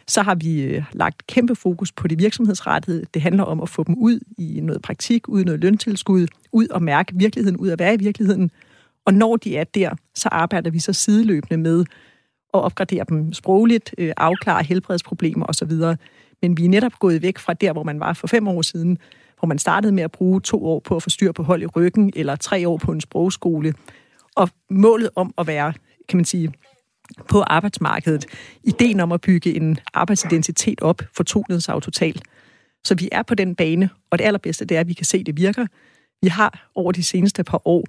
Så 0.08 0.22
har 0.22 0.36
vi 0.36 0.62
øh, 0.62 0.84
lagt 0.94 1.28
kæmpe 1.28 1.56
fokus 1.56 1.92
på 1.92 2.08
det 2.08 2.20
virksomhedsrettede. 2.20 3.06
Det 3.14 3.22
handler 3.22 3.44
om 3.44 3.62
at 3.62 3.70
få 3.70 3.84
dem 3.84 3.96
ud 3.98 4.20
i 4.38 4.60
noget 4.62 4.82
praktik, 4.82 5.30
ud 5.30 5.42
i 5.42 5.44
noget 5.44 5.62
løntilskud, 5.62 6.28
ud 6.52 6.68
og 6.68 6.84
mærke 6.84 7.14
virkeligheden, 7.16 7.58
ud 7.58 7.70
at 7.70 7.80
være 7.80 7.94
i 7.94 7.98
virkeligheden. 7.98 8.52
Og 9.06 9.14
når 9.14 9.38
de 9.38 9.58
er 9.58 9.64
der, 9.64 9.92
så 10.16 10.30
arbejder 10.32 10.70
vi 10.70 10.80
så 10.80 10.94
sideløbende 10.94 11.58
med 11.58 11.80
at 12.54 12.60
opgradere 12.60 13.06
dem 13.10 13.34
sprogligt, 13.34 13.96
øh, 13.98 14.14
afklare 14.18 14.64
helbredsproblemer 14.64 15.46
osv. 15.46 15.72
Men 16.42 16.58
vi 16.58 16.66
er 16.66 16.70
netop 16.70 17.00
gået 17.00 17.22
væk 17.22 17.38
fra 17.38 17.54
der, 17.54 17.74
hvor 17.74 17.84
man 17.84 18.00
var 18.00 18.14
for 18.14 18.28
fem 18.28 18.48
år 18.48 18.62
siden, 18.62 18.98
hvor 19.40 19.48
man 19.48 19.60
startede 19.60 19.92
med 19.92 20.04
at 20.04 20.12
bruge 20.12 20.42
to 20.42 20.66
år 20.66 20.80
på 20.80 20.96
at 20.96 21.04
få 21.04 21.10
styr 21.10 21.32
på 21.32 21.44
hold 21.44 21.62
i 21.62 21.66
ryggen, 21.66 22.14
eller 22.16 22.36
tre 22.36 22.68
år 22.68 22.78
på 22.78 22.92
en 22.92 23.02
sprogskole. 23.02 23.74
Og 24.40 24.50
målet 24.70 25.10
om 25.16 25.34
at 25.38 25.48
være, 25.48 25.74
kan 26.10 26.18
man 26.18 26.26
sige, 26.26 26.54
på 27.30 27.42
arbejdsmarkedet, 27.42 28.26
ideen 28.64 29.00
om 29.00 29.12
at 29.12 29.22
bygge 29.22 29.56
en 29.56 29.80
arbejdsidentitet 29.94 30.82
op, 30.82 31.02
fortonet 31.16 31.64
sig 31.64 31.82
totalt. 31.82 32.22
Så 32.84 32.96
vi 32.96 33.10
er 33.12 33.24
på 33.24 33.36
den 33.36 33.56
bane, 33.56 33.90
og 34.12 34.18
det 34.18 34.26
allerbedste 34.26 34.66
det 34.66 34.78
er, 34.78 34.82
at 34.82 34.88
vi 34.88 34.94
kan 34.94 35.06
se, 35.06 35.18
at 35.18 35.26
det 35.26 35.38
virker. 35.38 35.66
Vi 36.22 36.28
har 36.28 36.70
over 36.76 36.92
de 36.92 37.04
seneste 37.04 37.44
par 37.44 37.68
år 37.68 37.86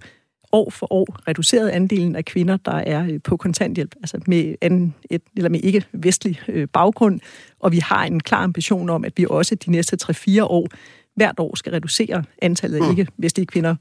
år 0.53 0.71
for 0.71 0.93
år 0.93 1.29
reduceret 1.29 1.69
andelen 1.69 2.17
af 2.17 2.25
kvinder, 2.25 2.57
der 2.57 2.73
er 2.73 3.05
øh, 3.05 3.21
på 3.25 3.37
kontanthjælp, 3.37 3.95
altså 3.97 4.21
med, 4.27 4.55
anden, 4.61 4.95
et, 5.11 5.23
eller 5.37 5.51
med 5.51 5.61
ikke-vestlig 5.61 6.41
øh, 6.49 6.69
baggrund. 6.69 7.21
Og 7.61 7.73
vi 7.73 7.79
har 7.79 8.05
en 8.05 8.21
klar 8.21 8.43
ambition 8.43 8.91
om, 8.91 9.05
at 9.05 9.13
vi 9.17 9.27
også 9.31 9.55
de 9.55 9.71
næste 9.71 9.97
3-4 10.03 10.43
år 10.43 10.69
hvert 11.17 11.35
år 11.39 11.57
skal 11.57 11.73
reducere 11.73 12.25
antallet 12.43 12.77
af 12.77 12.83
mm. 12.83 12.91
ikke-vestlige 12.91 13.47
kvinder 13.47 13.77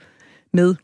med 0.53 0.75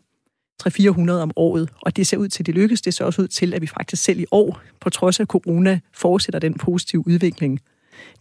300-400 0.64 1.12
om 1.12 1.32
året. 1.36 1.70
Og 1.82 1.96
det 1.96 2.08
ser 2.08 2.18
ud 2.18 2.28
til, 2.28 2.42
at 2.42 2.46
det 2.46 2.56
lykkes. 2.56 2.82
Det 2.82 2.94
ser 2.94 3.06
også 3.06 3.22
ud 3.22 3.28
til, 3.28 3.54
at 3.54 3.62
vi 3.62 3.68
faktisk 3.68 4.04
selv 4.04 4.20
i 4.20 4.26
år, 4.32 4.62
på 4.82 4.90
trods 4.90 5.20
af 5.20 5.26
corona, 5.26 5.80
fortsætter 5.94 6.40
den 6.40 6.54
positive 6.54 7.08
udvikling. 7.08 7.60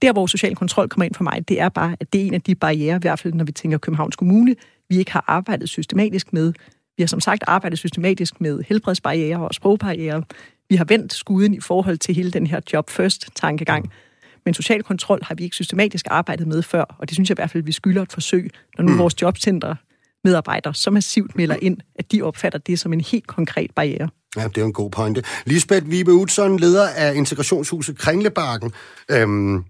Der, 0.03 0.12
hvor 0.12 0.27
social 0.27 0.55
kontrol 0.57 0.88
kommer 0.88 1.05
ind 1.05 1.14
for 1.14 1.25
mig, 1.25 1.49
det 1.49 1.61
er 1.61 1.68
bare, 1.68 1.97
at 2.01 2.12
det 2.12 2.23
er 2.23 2.27
en 2.27 2.35
af 2.35 2.40
de 2.42 2.55
barriere, 2.55 2.97
i 2.97 3.01
hvert 3.01 3.18
fald 3.18 3.35
når 3.35 3.44
vi 3.44 3.53
tænker 3.53 3.79
Københavns 3.79 4.16
Kommune, 4.16 4.55
vi 4.88 4.99
ikke 4.99 5.12
har 5.12 5.25
arbejdet 5.27 5.68
systematisk 5.68 6.33
med, 6.33 6.53
vi 6.97 7.03
har 7.03 7.09
som 7.09 7.20
sagt 7.20 7.44
arbejdet 7.47 7.79
systematisk 7.79 8.40
med 8.40 8.62
helbredsbarriere 8.68 9.40
og 9.40 9.55
sprogbarriere. 9.55 10.23
Vi 10.68 10.77
har 10.77 10.85
vendt 10.85 11.12
skuden 11.12 11.55
i 11.55 11.61
forhold 11.61 11.99
til 11.99 12.14
hele 12.14 12.31
den 12.31 12.47
her 12.47 12.61
job 12.73 12.90
first-tankegang. 12.90 13.92
Men 14.44 14.55
social 14.55 14.83
kontrol 14.83 15.20
har 15.23 15.35
vi 15.35 15.44
ikke 15.44 15.57
systematisk 15.57 16.07
arbejdet 16.11 16.47
med 16.47 16.62
før, 16.62 16.85
og 16.99 17.09
det 17.09 17.14
synes 17.14 17.29
jeg 17.29 17.35
i 17.35 17.40
hvert 17.40 17.51
fald, 17.51 17.62
vi 17.62 17.73
skylder 17.73 18.03
et 18.03 18.12
forsøg, 18.12 18.51
når 18.79 18.85
nu 18.85 18.92
mm. 18.92 18.99
vores 18.99 19.23
jobcenter 19.23 19.75
medarbejdere 20.24 20.74
så 20.74 20.90
massivt 20.90 21.37
melder 21.37 21.56
ind, 21.62 21.76
at 21.98 22.12
de 22.12 22.22
opfatter 22.22 22.58
det 22.58 22.78
som 22.78 22.92
en 22.92 23.00
helt 23.00 23.26
konkret 23.26 23.70
barriere. 23.76 24.08
Ja, 24.37 24.48
det 24.48 24.58
er 24.58 24.64
en 24.64 24.72
god 24.72 24.90
pointe. 24.90 25.22
Lisbeth 25.46 25.90
Vibe 25.90 26.12
Utzon, 26.12 26.58
leder 26.58 26.88
af 26.88 27.14
Integrationshuset 27.14 27.98
Kringlebakken. 27.98 28.72
Øhm, 29.10 29.64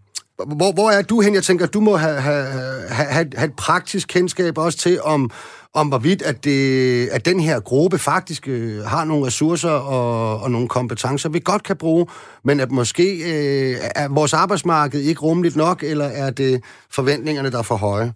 hvor, 0.47 0.73
hvor 0.73 0.91
er 0.91 1.03
du 1.03 1.21
hen? 1.21 1.35
Jeg 1.35 1.43
tænker, 1.43 1.67
du 1.67 1.81
må 1.81 1.97
have, 1.97 2.21
have, 2.21 2.47
have, 2.89 3.31
have 3.37 3.47
et 3.47 3.57
praktisk 3.57 4.09
kendskab 4.09 4.59
også 4.59 4.79
til, 4.79 5.03
om, 5.03 5.31
om 5.75 5.89
hvorvidt 5.89 6.23
at, 6.23 6.45
det, 6.45 7.07
at 7.07 7.25
den 7.25 7.41
her 7.41 7.61
gruppe 7.61 7.99
faktisk 7.99 8.49
øh, 8.49 8.85
har 8.85 9.05
nogle 9.05 9.27
ressourcer 9.27 9.71
og, 9.71 10.41
og 10.41 10.51
nogle 10.51 10.69
kompetencer, 10.69 11.29
vi 11.29 11.41
godt 11.45 11.63
kan 11.63 11.77
bruge, 11.77 12.07
men 12.45 12.61
at 12.61 12.71
måske 12.71 13.13
øh, 13.13 13.77
er 13.95 14.09
vores 14.09 14.33
arbejdsmarked 14.33 15.01
ikke 15.01 15.21
rummeligt 15.21 15.57
nok, 15.57 15.83
eller 15.83 16.05
er 16.05 16.31
det 16.31 16.63
forventningerne, 16.91 17.51
der 17.51 17.59
er 17.59 17.63
for 17.63 17.77
høje? 17.77 18.13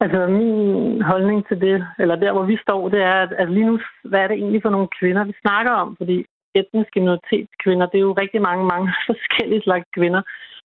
Altså 0.00 0.26
min 0.26 1.02
holdning 1.02 1.46
til 1.48 1.60
det, 1.60 1.86
eller 1.98 2.16
der 2.16 2.32
hvor 2.32 2.46
vi 2.52 2.56
står, 2.62 2.88
det 2.88 3.00
er, 3.02 3.18
at, 3.24 3.32
altså, 3.38 3.54
lige 3.54 3.66
nu, 3.66 3.78
hvad 4.04 4.20
er 4.20 4.28
det 4.28 4.36
egentlig 4.36 4.62
for 4.62 4.70
nogle 4.70 4.88
kvinder, 5.00 5.24
vi 5.24 5.34
snakker 5.40 5.72
om? 5.72 5.96
Fordi 5.96 6.24
etniske 6.54 7.00
minoritetskvinder, 7.00 7.86
det 7.86 7.98
er 7.98 8.08
jo 8.08 8.20
rigtig 8.22 8.42
mange, 8.42 8.64
mange 8.64 8.88
forskellige 9.10 9.62
slags 9.62 9.86
kvinder. 9.96 10.22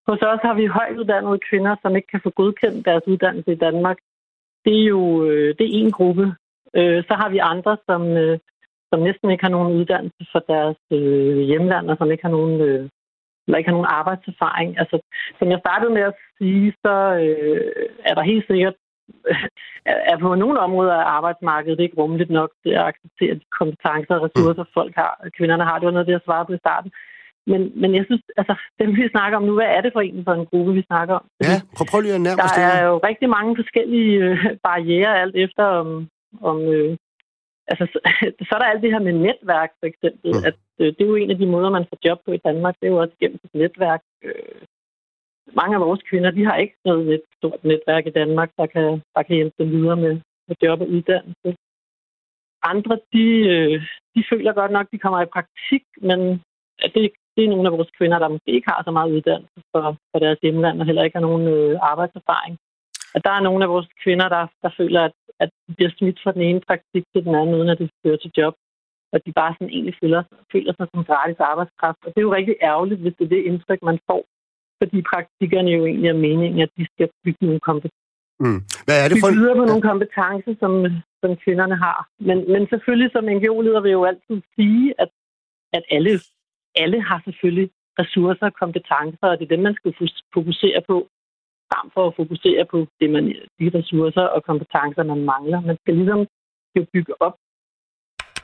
Hos 0.08 0.22
os 0.22 0.39
har 0.48 0.54
vi 0.54 0.65
højt 0.65 0.98
uddannede 0.98 1.39
kvinder, 1.50 1.76
som 1.82 1.96
ikke 1.96 2.08
kan 2.08 2.22
få 2.24 2.30
godkendt 2.30 2.86
deres 2.86 3.04
uddannelse 3.08 3.52
i 3.52 3.62
Danmark 3.67 3.98
det 4.65 4.76
er 4.82 4.86
jo 4.96 5.26
øh, 5.26 5.56
det 5.58 5.65
er 5.65 5.78
en 5.82 5.91
gruppe. 5.91 6.26
Øh, 6.76 7.04
så 7.08 7.13
har 7.22 7.30
vi 7.30 7.38
andre, 7.38 7.78
som, 7.88 8.02
øh, 8.24 8.39
som 8.89 9.00
næsten 9.00 9.32
ikke 9.32 9.43
har 9.43 9.56
nogen 9.58 9.78
uddannelse 9.78 10.24
for 10.32 10.39
deres 10.39 10.78
hjemland, 11.50 11.89
og 11.89 11.98
som 11.98 12.12
ikke 12.12 12.24
har 12.24 12.36
nogen, 12.39 12.62
eller 13.46 13.58
ikke 13.58 13.69
har 13.69 13.78
nogen 13.78 13.96
arbejdserfaring. 14.00 14.80
Altså, 14.80 15.00
som 15.39 15.52
jeg 15.52 15.60
startede 15.60 15.93
med 15.93 16.02
at 16.02 16.15
sige, 16.38 16.74
så 16.86 16.96
øh, 17.24 17.72
er 18.06 18.13
der 18.15 18.22
helt 18.32 18.48
sikkert 18.48 18.76
er 20.12 20.18
på 20.18 20.36
nogle 20.36 20.60
områder 20.60 20.94
af 20.94 21.08
arbejdsmarkedet 21.18 21.80
ikke 21.80 21.98
rummeligt 21.98 22.30
nok 22.30 22.52
til 22.63 22.72
at 22.80 22.86
acceptere 22.92 23.36
de 23.36 23.46
kompetencer 23.60 24.16
og 24.16 24.24
ressourcer, 24.26 24.66
folk 24.74 24.96
har. 24.96 25.13
Kvinderne 25.38 25.63
har. 25.63 25.80
Det 25.80 25.86
var 25.86 25.92
noget, 25.92 26.08
det 26.08 26.18
jeg 26.18 26.26
svarede 26.26 26.46
på 26.46 26.54
i 26.54 26.63
starten. 26.66 26.92
Men, 27.52 27.62
men 27.82 27.96
jeg 27.96 28.04
synes, 28.06 28.24
altså, 28.38 28.56
dem 28.80 28.89
vi 28.96 29.10
snakker 29.16 29.38
om 29.38 29.44
nu, 29.44 29.54
hvad 29.54 29.70
er 29.76 29.82
det 29.82 29.92
for 29.94 30.02
en 30.02 30.24
for 30.28 30.34
en 30.34 30.46
gruppe, 30.46 30.74
vi 30.74 30.84
snakker 30.92 31.13
om? 31.16 31.26
Ja, 31.48 31.56
prøv, 31.76 31.86
prøv 31.92 32.02
lige 32.02 32.16
at 32.16 32.22
nærme 32.22 32.42
Der 32.62 32.70
er 32.80 32.86
jo 32.92 32.98
rigtig 33.10 33.30
mange 33.30 33.52
forskellige 33.62 34.13
øh, 34.26 34.38
barriere, 34.68 35.20
alt 35.22 35.36
efter 35.36 35.63
om... 35.63 35.88
om 36.50 36.58
øh, 36.74 36.98
altså, 37.72 37.86
så, 37.94 38.00
så 38.48 38.52
er 38.56 38.60
der 38.60 38.72
alt 38.72 38.84
det 38.84 38.94
her 38.94 39.04
med 39.08 39.13
netværk, 39.28 39.72
for 39.80 39.88
eksempel. 39.92 40.30
Mm. 40.32 40.44
At, 40.50 40.58
øh, 40.80 40.88
det 40.96 41.02
er 41.02 41.12
jo 41.12 41.16
en 41.16 41.32
af 41.32 41.38
de 41.38 41.48
måder, 41.56 41.70
man 41.70 41.86
får 41.89 41.98
job 42.06 42.20
på 42.26 42.32
i 42.32 42.44
Danmark. 42.48 42.76
Det 42.80 42.86
er 42.88 42.94
jo 42.96 43.02
også 43.04 43.16
gennem 43.22 43.39
et 43.44 43.54
netværk. 43.54 44.02
Øh, 44.24 44.62
mange 45.62 45.75
af 45.75 45.82
vores 45.82 46.01
kvinder, 46.10 46.32
de 46.32 46.45
har 46.45 46.56
ikke 46.56 46.75
noget 46.86 47.06
net, 47.08 47.21
stort 47.38 47.63
netværk 47.63 48.06
i 48.08 48.17
Danmark, 48.19 48.49
der 48.58 48.65
kan, 48.65 49.01
der 49.15 49.23
kan 49.23 49.36
hjælpe 49.36 49.56
dem 49.60 49.71
videre 49.71 49.95
med, 49.95 50.13
med 50.47 50.56
job 50.63 50.82
og 50.82 50.89
uddannelse. 50.89 51.49
Andre, 52.63 52.99
de, 53.13 53.25
øh, 53.53 53.82
de 54.15 54.23
føler 54.32 54.53
godt 54.53 54.71
nok, 54.71 54.88
de 54.91 54.99
kommer 54.99 55.21
i 55.21 55.34
praktik, 55.36 55.84
men 56.01 56.19
det 56.95 57.12
det 57.36 57.43
er 57.43 57.53
nogle 57.53 57.67
af 57.69 57.75
vores 57.77 57.91
kvinder, 57.97 58.19
der 58.19 58.27
måske 58.27 58.51
ikke 58.51 58.69
har 58.71 58.82
så 58.84 58.91
meget 58.91 59.12
uddannelse 59.15 59.60
for, 59.71 59.97
for 60.12 60.19
deres 60.19 60.39
hjemland, 60.41 60.79
og 60.79 60.86
heller 60.86 61.03
ikke 61.03 61.17
har 61.17 61.27
nogen 61.29 61.47
øh, 61.47 61.79
arbejdserfaring. 61.91 62.58
at 63.15 63.21
der 63.25 63.32
er 63.32 63.41
nogle 63.47 63.63
af 63.63 63.69
vores 63.69 63.88
kvinder, 64.03 64.27
der, 64.29 64.43
der 64.63 64.69
føler, 64.77 65.01
at, 65.01 65.15
at 65.39 65.49
de 65.67 65.75
bliver 65.75 65.91
smidt 65.97 66.19
fra 66.23 66.32
den 66.32 66.41
ene 66.41 66.62
praktik 66.67 67.03
til 67.13 67.25
den 67.25 67.36
anden, 67.36 67.56
uden 67.56 67.69
at 67.69 67.79
det 67.79 67.89
fører 68.03 68.17
til 68.17 68.32
job. 68.38 68.56
Og 69.13 69.19
de 69.25 69.32
bare 69.32 69.53
sådan 69.53 69.73
egentlig 69.75 69.95
føler, 70.01 70.23
føler 70.51 70.73
sig 70.73 70.88
som 70.93 71.03
gratis 71.10 71.39
arbejdskraft. 71.39 71.99
Og 72.06 72.10
det 72.12 72.19
er 72.19 72.27
jo 72.29 72.34
rigtig 72.34 72.56
ærgerligt, 72.62 73.01
hvis 73.01 73.15
det 73.17 73.25
er 73.25 73.34
det 73.36 73.47
indtryk, 73.49 73.82
man 73.84 73.99
får. 74.10 74.21
Fordi 74.84 75.02
praktikerne 75.13 75.69
jo 75.78 75.86
egentlig 75.86 76.10
er 76.10 76.24
meningen, 76.28 76.62
at 76.65 76.72
de 76.78 76.86
skal 76.93 77.08
bygge 77.24 77.46
nogle 77.46 77.60
kompetencer. 77.69 78.04
Mm. 78.43 78.60
Hvad 78.86 78.98
er 79.04 79.08
det 79.10 79.17
for 79.22 79.30
Vi 79.32 79.38
videre 79.39 79.60
på 79.62 79.65
nogle 79.72 79.88
kompetencer, 79.91 80.54
som, 80.62 80.74
som 81.22 81.32
kvinderne 81.43 81.78
har. 81.86 82.00
Men, 82.28 82.38
men 82.54 82.62
selvfølgelig 82.72 83.10
som 83.12 83.30
NGO-leder 83.36 83.82
vil 83.82 83.93
jeg 83.93 84.02
jo 84.02 84.10
altid 84.12 84.38
sige, 84.56 84.86
at, 85.04 85.10
at 85.78 85.84
alle, 85.96 86.12
alle 86.84 87.00
har 87.10 87.19
selvfølgelig 87.28 87.69
ressourcer 88.02 88.46
og 88.52 88.56
kompetencer, 88.63 89.28
og 89.32 89.36
det 89.38 89.46
er 89.46 89.56
dem, 89.56 89.63
man 89.67 89.78
skal 89.80 89.91
fokusere 90.38 90.80
på, 90.89 90.96
frem 91.69 91.86
for 91.96 92.04
at 92.08 92.15
fokusere 92.22 92.65
på 92.74 92.78
det, 93.00 93.10
man, 93.15 93.24
de 93.60 93.65
ressourcer 93.78 94.26
og 94.36 94.43
kompetencer, 94.50 95.04
man 95.04 95.22
mangler. 95.32 95.60
Man 95.69 95.78
skal 95.82 95.93
ligesom 95.96 96.19
jo 96.78 96.86
bygge 96.93 97.13
op 97.28 97.36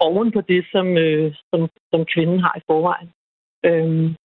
oven 0.07 0.31
på 0.31 0.41
det, 0.41 0.61
som, 0.73 0.87
øh, 0.97 1.35
som, 1.49 1.59
som 1.91 2.01
kvinden 2.13 2.39
har 2.45 2.53
i 2.57 2.65
forvejen. 2.69 3.09
Øhm, 3.67 4.15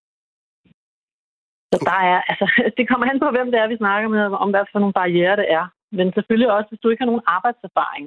så 1.75 1.85
der 1.91 2.01
er, 2.13 2.21
altså, 2.31 2.47
det 2.77 2.89
kommer 2.89 3.07
an 3.07 3.23
på, 3.23 3.29
hvem 3.31 3.49
det 3.51 3.59
er, 3.61 3.73
vi 3.73 3.83
snakker 3.83 4.09
med, 4.09 4.23
om 4.45 4.51
hvad 4.51 4.65
for 4.73 4.79
nogle 4.79 4.99
barriere 5.01 5.37
det 5.41 5.47
er. 5.59 5.67
Men 5.99 6.07
selvfølgelig 6.13 6.51
også, 6.57 6.69
hvis 6.69 6.83
du 6.83 6.89
ikke 6.89 7.03
har 7.03 7.13
nogen 7.13 7.29
arbejdserfaring, 7.37 8.07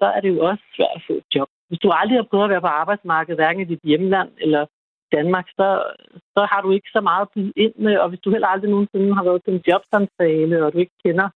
så 0.00 0.06
er 0.16 0.20
det 0.20 0.30
jo 0.34 0.40
også 0.50 0.64
svært 0.76 0.96
at 0.98 1.04
få 1.06 1.12
et 1.22 1.28
job. 1.34 1.48
Hvis 1.68 1.82
du 1.84 1.88
aldrig 2.00 2.18
har 2.18 2.30
prøvet 2.30 2.44
at 2.44 2.50
være 2.54 2.66
på 2.66 2.72
arbejdsmarkedet, 2.82 3.38
hverken 3.38 3.62
i 3.62 3.70
dit 3.72 3.84
hjemland 3.90 4.30
eller 4.44 4.62
Danmark, 5.16 5.46
så, 5.58 5.68
så 6.34 6.42
har 6.50 6.60
du 6.62 6.70
ikke 6.70 6.90
så 6.96 7.00
meget 7.00 7.22
at 7.26 7.32
byde 7.34 7.52
ind 7.56 7.74
med. 7.86 7.96
Og 8.02 8.08
hvis 8.08 8.20
du 8.20 8.30
heller 8.30 8.48
aldrig 8.48 8.70
nogensinde 8.70 9.14
har 9.14 9.24
været 9.24 9.44
til 9.44 9.54
en 9.54 9.64
jobsamtale, 9.68 10.64
og 10.64 10.72
du 10.72 10.78
ikke 10.78 10.98
kender 11.04 11.28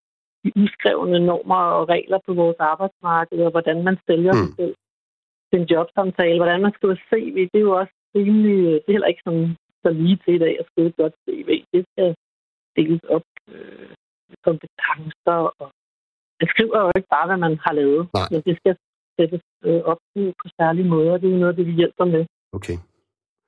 de 0.45 0.53
uskrevne 0.63 1.19
normer 1.27 1.63
og 1.79 1.89
regler 1.89 2.19
på 2.27 2.33
vores 2.35 2.57
arbejdsmarked, 2.59 3.39
og 3.47 3.51
hvordan 3.51 3.85
man 3.85 3.97
sælger 4.07 4.33
mm. 4.33 4.39
sig 4.39 4.51
selv 4.59 4.75
til 5.51 5.61
en 5.61 5.69
jobsamtale, 5.75 6.39
hvordan 6.39 6.61
man 6.63 6.73
skriver 6.77 6.97
CV, 7.09 7.37
det 7.53 7.59
er 7.59 7.69
jo 7.69 7.75
også 7.81 7.95
rimelig, 8.15 8.57
det 8.83 8.89
er 8.89 8.97
heller 8.97 9.13
ikke 9.13 9.27
sådan 9.29 9.57
så 9.85 9.91
lige 10.01 10.19
til 10.25 10.35
i 10.35 10.43
dag 10.45 10.55
at 10.61 10.67
skrive 10.71 10.89
et 10.91 10.97
godt 11.01 11.15
CV. 11.25 11.51
Det 11.75 11.83
skal 11.91 12.09
deles 12.77 13.03
op 13.17 13.27
øh, 13.55 13.91
kompetencer, 14.47 15.39
og 15.61 15.69
det 16.41 16.47
skriver 16.53 16.79
jo 16.85 16.91
ikke 16.99 17.11
bare, 17.17 17.27
hvad 17.29 17.41
man 17.47 17.55
har 17.65 17.73
lavet, 17.81 18.03
Nej. 18.19 18.29
men 18.33 18.41
det 18.47 18.55
skal 18.61 18.75
sættes 19.17 19.43
øh, 19.69 19.83
op 19.91 20.01
på 20.41 20.47
særlige 20.59 20.89
måder. 20.95 21.15
Det 21.23 21.29
er 21.33 21.39
noget 21.43 21.57
det, 21.59 21.67
vi 21.71 21.75
hjælper 21.81 22.05
med. 22.15 22.25
Okay. 22.59 22.77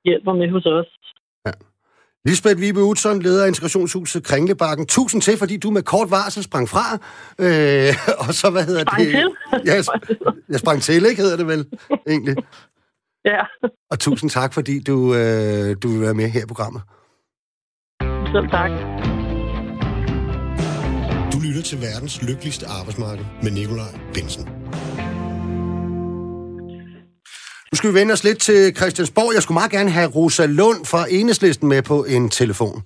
Hjælper 0.07 0.33
med 0.33 0.49
hos 0.55 0.65
os. 0.65 0.89
Lisbeth 2.27 2.59
Vibe 2.61 2.83
Utzon, 2.83 3.21
leder 3.21 3.43
af 3.43 3.47
Integrationshuset 3.47 4.23
Kringlebakken. 4.23 4.85
Tusind 4.87 5.21
til, 5.21 5.37
fordi 5.37 5.57
du 5.57 5.69
med 5.71 5.83
kort 5.83 6.11
varsel 6.11 6.43
sprang 6.43 6.69
fra. 6.69 6.85
Øh, 7.45 7.91
og 8.27 8.33
så, 8.39 8.47
hvad 8.51 8.63
hedder 8.69 8.81
Sprang 8.81 9.01
det? 9.01 9.11
til? 9.11 9.29
Ja, 9.69 9.73
jeg 10.53 10.59
sprang 10.59 10.81
til, 10.81 11.05
ikke 11.09 11.21
hedder 11.21 11.37
det 11.37 11.47
vel, 11.47 11.61
egentlig. 12.07 12.35
Ja, 13.31 13.41
Og 13.91 13.99
tusind 13.99 14.29
tak, 14.29 14.53
fordi 14.53 14.79
du, 14.79 15.15
øh, 15.15 15.75
du 15.81 15.87
vil 15.87 16.01
være 16.01 16.13
med 16.13 16.27
her 16.29 16.43
i 16.43 16.45
programmet. 16.47 16.81
selv 18.33 18.47
tak. 18.57 18.71
Du 21.33 21.37
lytter 21.45 21.61
til 21.65 21.77
verdens 21.81 22.21
lykkeligste 22.21 22.65
arbejdsmarked 22.79 23.25
med 23.43 23.51
Nikolaj 23.51 23.93
Bensen. 24.13 24.43
Nu 27.71 27.75
skal 27.75 27.89
vi 27.89 27.95
vende 27.99 28.13
os 28.13 28.23
lidt 28.23 28.39
til 28.39 28.75
Christiansborg. 28.75 29.33
Jeg 29.33 29.43
skulle 29.43 29.55
meget 29.55 29.71
gerne 29.71 29.89
have 29.89 30.09
Rosa 30.09 30.45
Lund 30.45 30.85
fra 30.85 31.05
Enhedslisten 31.09 31.69
med 31.69 31.81
på 31.81 32.03
en 32.03 32.29
telefon. 32.29 32.83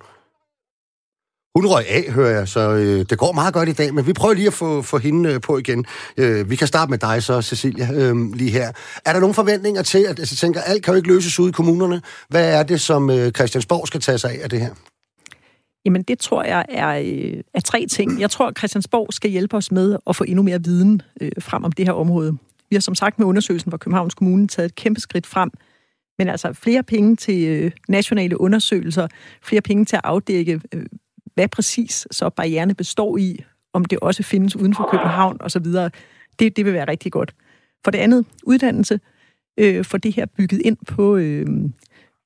Hun 1.54 1.66
røg 1.66 1.84
af, 1.88 2.12
hører 2.12 2.38
jeg, 2.38 2.48
så 2.48 2.60
øh, 2.60 3.04
det 3.10 3.18
går 3.18 3.32
meget 3.32 3.54
godt 3.54 3.68
i 3.68 3.72
dag, 3.72 3.94
men 3.94 4.06
vi 4.06 4.12
prøver 4.12 4.34
lige 4.34 4.46
at 4.46 4.52
få, 4.52 4.82
få 4.82 4.98
hende 4.98 5.32
øh, 5.32 5.40
på 5.40 5.58
igen. 5.58 5.84
Øh, 6.16 6.50
vi 6.50 6.56
kan 6.56 6.66
starte 6.66 6.90
med 6.90 6.98
dig 6.98 7.22
så, 7.22 7.42
Cecilia, 7.42 7.88
øh, 7.92 8.32
lige 8.34 8.50
her. 8.50 8.72
Er 9.04 9.12
der 9.12 9.20
nogle 9.20 9.34
forventninger 9.34 9.82
til, 9.82 9.98
at 9.98 10.18
altså, 10.18 10.36
tænker, 10.36 10.60
alt 10.60 10.84
kan 10.84 10.92
jo 10.92 10.96
ikke 10.96 11.08
løses 11.08 11.38
ude 11.38 11.48
i 11.48 11.52
kommunerne. 11.52 12.02
Hvad 12.28 12.54
er 12.58 12.62
det, 12.62 12.80
som 12.80 13.10
øh, 13.10 13.32
Christiansborg 13.32 13.86
skal 13.86 14.00
tage 14.00 14.18
sig 14.18 14.30
af 14.30 14.40
af 14.42 14.50
det 14.50 14.60
her? 14.60 14.74
Jamen, 15.84 16.02
det 16.02 16.18
tror 16.18 16.42
jeg 16.42 16.64
er, 16.68 16.88
øh, 16.88 17.40
er 17.54 17.60
tre 17.60 17.86
ting. 17.86 18.20
Jeg 18.20 18.30
tror, 18.30 18.46
at 18.46 18.58
Christiansborg 18.58 19.12
skal 19.12 19.30
hjælpe 19.30 19.56
os 19.56 19.72
med 19.72 19.96
at 20.06 20.16
få 20.16 20.24
endnu 20.24 20.42
mere 20.42 20.64
viden 20.64 21.02
øh, 21.20 21.30
frem 21.40 21.64
om 21.64 21.72
det 21.72 21.86
her 21.86 21.92
område. 21.92 22.36
Vi 22.70 22.76
har 22.76 22.80
som 22.80 22.94
sagt 22.94 23.18
med 23.18 23.26
undersøgelsen 23.26 23.70
fra 23.70 23.78
Københavns 23.78 24.14
Kommune 24.14 24.48
taget 24.48 24.66
et 24.66 24.74
kæmpe 24.74 25.00
skridt 25.00 25.26
frem. 25.26 25.50
Men 26.18 26.28
altså 26.28 26.52
flere 26.52 26.82
penge 26.82 27.16
til 27.16 27.48
øh, 27.48 27.70
nationale 27.88 28.40
undersøgelser, 28.40 29.08
flere 29.42 29.62
penge 29.62 29.84
til 29.84 29.96
at 29.96 30.02
afdække, 30.04 30.60
øh, 30.74 30.86
hvad 31.34 31.48
præcis 31.48 32.06
så 32.10 32.28
barrierne 32.28 32.74
består 32.74 33.16
i, 33.16 33.44
om 33.72 33.84
det 33.84 33.98
også 33.98 34.22
findes 34.22 34.56
uden 34.56 34.74
for 34.74 34.88
København 34.90 35.36
osv., 35.40 35.64
det, 36.38 36.56
det 36.56 36.64
vil 36.64 36.72
være 36.72 36.88
rigtig 36.88 37.12
godt. 37.12 37.34
For 37.84 37.90
det 37.90 37.98
andet, 37.98 38.26
uddannelse. 38.42 39.00
Øh, 39.58 39.84
få 39.84 39.98
det 39.98 40.14
her 40.14 40.26
bygget 40.26 40.62
ind 40.64 40.76
på 40.86 41.16
øh, 41.16 41.46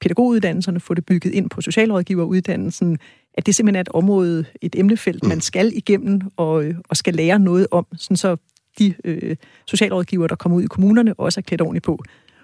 pædagoguddannelserne, 0.01 0.81
få 0.81 0.95
det 0.95 1.07
bygget 1.07 1.35
ind 1.35 1.51
på 1.51 1.61
socialrådgiveruddannelsen, 1.61 2.99
at 3.35 3.47
det 3.47 3.55
simpelthen 3.55 3.77
er 3.77 3.81
et 3.81 3.89
område, 3.89 4.45
et 4.63 4.77
emnefelt, 4.79 5.25
man 5.25 5.41
skal 5.41 5.73
igennem 5.77 6.21
og, 6.37 6.65
øh, 6.65 6.75
og 6.89 6.97
skal 6.97 7.15
lære 7.15 7.39
noget 7.39 7.67
om, 7.71 7.87
sådan 7.97 8.17
så 8.17 8.37
de 8.79 8.95
øh, 9.05 9.37
socialrådgivere, 9.67 10.29
der 10.29 10.35
kommer 10.35 10.59
ud 10.59 10.63
i 10.63 10.67
kommunerne, 10.67 11.15
også 11.15 11.41
er 11.41 11.43
klædt 11.43 11.61
ordentligt 11.61 11.85
på. 11.85 12.03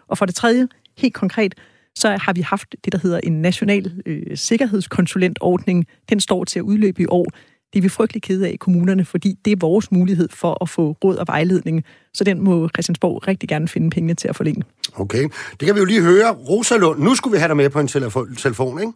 Og 0.09 0.18
for 0.18 0.27
det 0.27 0.35
tredje, 0.35 0.68
helt 0.98 1.14
konkret, 1.14 1.55
så 1.96 2.16
har 2.20 2.33
vi 2.33 2.40
haft 2.40 2.74
det, 2.85 2.92
der 2.92 2.98
hedder 2.98 3.20
en 3.22 3.42
national 3.42 3.92
øh, 4.07 4.37
sikkerhedskonsulentordning. 4.37 5.87
Den 6.11 6.20
står 6.20 6.44
til 6.44 6.59
at 6.59 6.62
udløbe 6.62 7.02
i 7.02 7.07
år. 7.09 7.26
Det 7.72 7.78
er 7.78 7.83
vi 7.83 7.88
frygtelig 7.88 8.22
kede 8.22 8.46
af 8.46 8.50
i 8.50 8.57
kommunerne, 8.57 9.05
fordi 9.05 9.38
det 9.44 9.50
er 9.52 9.57
vores 9.61 9.92
mulighed 9.92 10.28
for 10.28 10.62
at 10.62 10.68
få 10.68 10.96
råd 11.05 11.16
og 11.16 11.26
vejledning. 11.28 11.85
Så 12.14 12.24
den 12.24 12.40
må 12.40 12.68
Christiansborg 12.68 13.28
rigtig 13.28 13.48
gerne 13.48 13.68
finde 13.68 13.90
pengene 13.90 14.14
til 14.14 14.28
at 14.28 14.37
forlænge. 14.37 14.62
Okay, 14.96 15.22
det 15.61 15.66
kan 15.66 15.74
vi 15.74 15.81
jo 15.81 15.85
lige 15.85 16.02
høre. 16.02 16.33
Rosa 16.33 16.76
Lund, 16.76 17.00
nu 17.02 17.14
skulle 17.14 17.33
vi 17.33 17.38
have 17.38 17.48
dig 17.48 17.57
med 17.57 17.70
på 17.70 17.81
en 17.81 17.88
telefon, 17.88 18.37
telefon 18.37 18.81
ikke? 18.81 18.92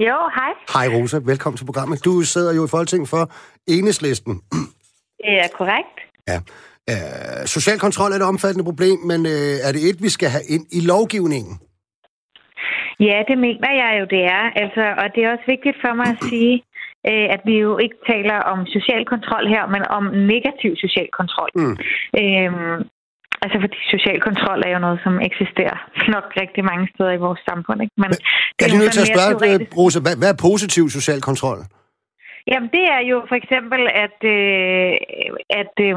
Jo, 0.00 0.16
hej. 0.34 0.52
Hej 0.72 0.98
Rosa, 0.98 1.18
velkommen 1.24 1.56
til 1.56 1.64
programmet. 1.64 2.04
Du 2.04 2.22
sidder 2.22 2.54
jo 2.54 2.64
i 2.64 2.68
Folketing 2.68 3.08
for 3.08 3.32
Enhedslisten. 3.66 4.40
Det 5.24 5.32
er 5.44 5.48
korrekt. 5.58 5.96
Ja. 6.28 6.40
Uh, 6.90 7.46
social 7.46 7.78
kontrol 7.78 8.12
er 8.12 8.16
et 8.16 8.22
omfattende 8.22 8.64
problem, 8.64 8.98
men 8.98 9.26
uh, 9.26 9.32
er 9.66 9.72
det 9.72 9.88
et, 9.88 10.02
vi 10.02 10.08
skal 10.08 10.28
have 10.28 10.44
ind 10.48 10.66
i 10.70 10.80
lovgivningen? 10.80 11.60
Ja, 13.00 13.18
det 13.28 13.38
mener 13.38 13.72
jeg 13.82 13.92
jo, 14.00 14.04
det 14.14 14.22
er. 14.24 14.44
Altså, 14.62 14.84
og 15.02 15.06
det 15.14 15.20
er 15.24 15.32
også 15.34 15.46
vigtigt 15.54 15.76
for 15.84 15.92
mig 16.00 16.08
at 16.14 16.22
sige, 16.30 16.54
øh, 17.10 17.26
at 17.34 17.40
vi 17.48 17.54
jo 17.66 17.78
ikke 17.84 17.98
taler 18.12 18.38
om 18.52 18.58
social 18.76 19.04
kontrol 19.12 19.44
her, 19.54 19.64
men 19.74 19.82
om 19.98 20.04
negativ 20.32 20.70
social 20.84 21.08
kontrol. 21.18 21.50
Mm. 21.54 21.76
Øhm, 22.20 22.78
altså, 23.42 23.56
fordi 23.62 23.78
social 23.94 24.18
kontrol 24.28 24.58
er 24.66 24.70
jo 24.76 24.80
noget, 24.86 24.98
som 25.04 25.14
eksisterer 25.28 25.78
nok 26.14 26.26
rigtig 26.42 26.62
mange 26.70 26.86
steder 26.94 27.12
i 27.18 27.24
vores 27.26 27.40
samfund. 27.50 27.78
Ikke? 27.82 27.94
Men 28.02 28.10
Jeg 28.10 28.64
er 28.64 28.68
jo 28.68 28.72
lige 28.72 28.82
nødt 28.82 28.92
til 28.96 29.06
at 29.06 29.12
spørge, 29.16 29.32
teoretisk. 29.32 29.76
Rosa, 29.78 29.98
hvad, 30.04 30.14
hvad 30.20 30.30
er 30.34 30.38
positiv 30.48 30.84
social 30.98 31.20
kontrol? 31.28 31.58
Jamen, 32.50 32.68
det 32.76 32.84
er 32.96 33.02
jo 33.10 33.16
for 33.30 33.36
eksempel, 33.42 33.80
at, 34.04 34.18
øh, 34.36 34.92
at, 35.60 35.74
øh, 35.88 35.96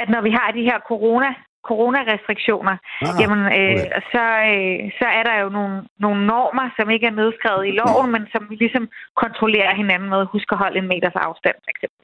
at 0.00 0.08
når 0.14 0.22
vi 0.26 0.30
har 0.38 0.48
de 0.58 0.62
her 0.68 0.78
corona 0.90 1.30
coronarestriktioner, 1.70 2.76
Ah, 3.06 3.14
jamen, 3.20 3.42
øh, 3.58 3.74
okay. 3.74 4.00
så, 4.12 4.24
øh, 4.52 4.78
så 4.98 5.06
er 5.18 5.22
der 5.28 5.36
jo 5.42 5.48
nogle, 5.58 5.74
nogle 6.04 6.20
normer, 6.32 6.66
som 6.78 6.86
ikke 6.94 7.06
er 7.12 7.16
nedskrevet 7.20 7.64
i 7.70 7.76
loven, 7.80 8.08
men 8.14 8.22
som 8.34 8.42
vi 8.50 8.54
ligesom 8.64 8.84
kontrollerer 9.22 9.72
hinanden 9.80 10.08
med. 10.14 10.20
Husk 10.34 10.48
at 10.54 10.58
holde 10.64 10.78
en 10.82 10.88
meters 10.92 11.18
afstand, 11.28 11.56
for 11.64 11.70
eksempel. 11.74 11.96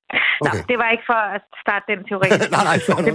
Nå, 0.44 0.50
Okay. 0.50 0.64
det 0.70 0.76
var 0.82 0.88
ikke 0.94 1.06
for 1.12 1.22
at 1.36 1.42
starte 1.64 1.86
den 1.92 2.00
teori. 2.08 2.28
nej, 2.56 2.64
nej, 2.70 2.76
det 3.06 3.14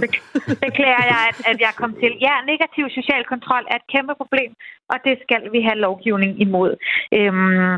beklager 0.66 1.04
jeg, 1.12 1.20
at, 1.30 1.38
at 1.50 1.58
jeg 1.66 1.72
kom 1.80 1.92
til. 2.02 2.12
Ja, 2.26 2.34
negativ 2.52 2.84
social 2.98 3.22
kontrol 3.32 3.64
er 3.72 3.76
et 3.82 3.86
kæmpe 3.94 4.14
problem, 4.22 4.50
og 4.92 4.96
det 5.06 5.14
skal 5.24 5.42
vi 5.54 5.60
have 5.68 5.78
lovgivning 5.86 6.32
imod. 6.46 6.70
Øhm, 7.18 7.74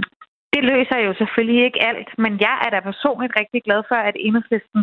det 0.54 0.62
løser 0.72 0.98
jo 1.06 1.12
selvfølgelig 1.14 1.64
ikke 1.64 1.82
alt, 1.90 2.08
men 2.18 2.32
jeg 2.40 2.56
er 2.64 2.70
da 2.70 2.80
personligt 2.80 3.38
rigtig 3.40 3.62
glad 3.66 3.80
for, 3.88 3.98
at 4.08 4.16
enhedslisten 4.26 4.80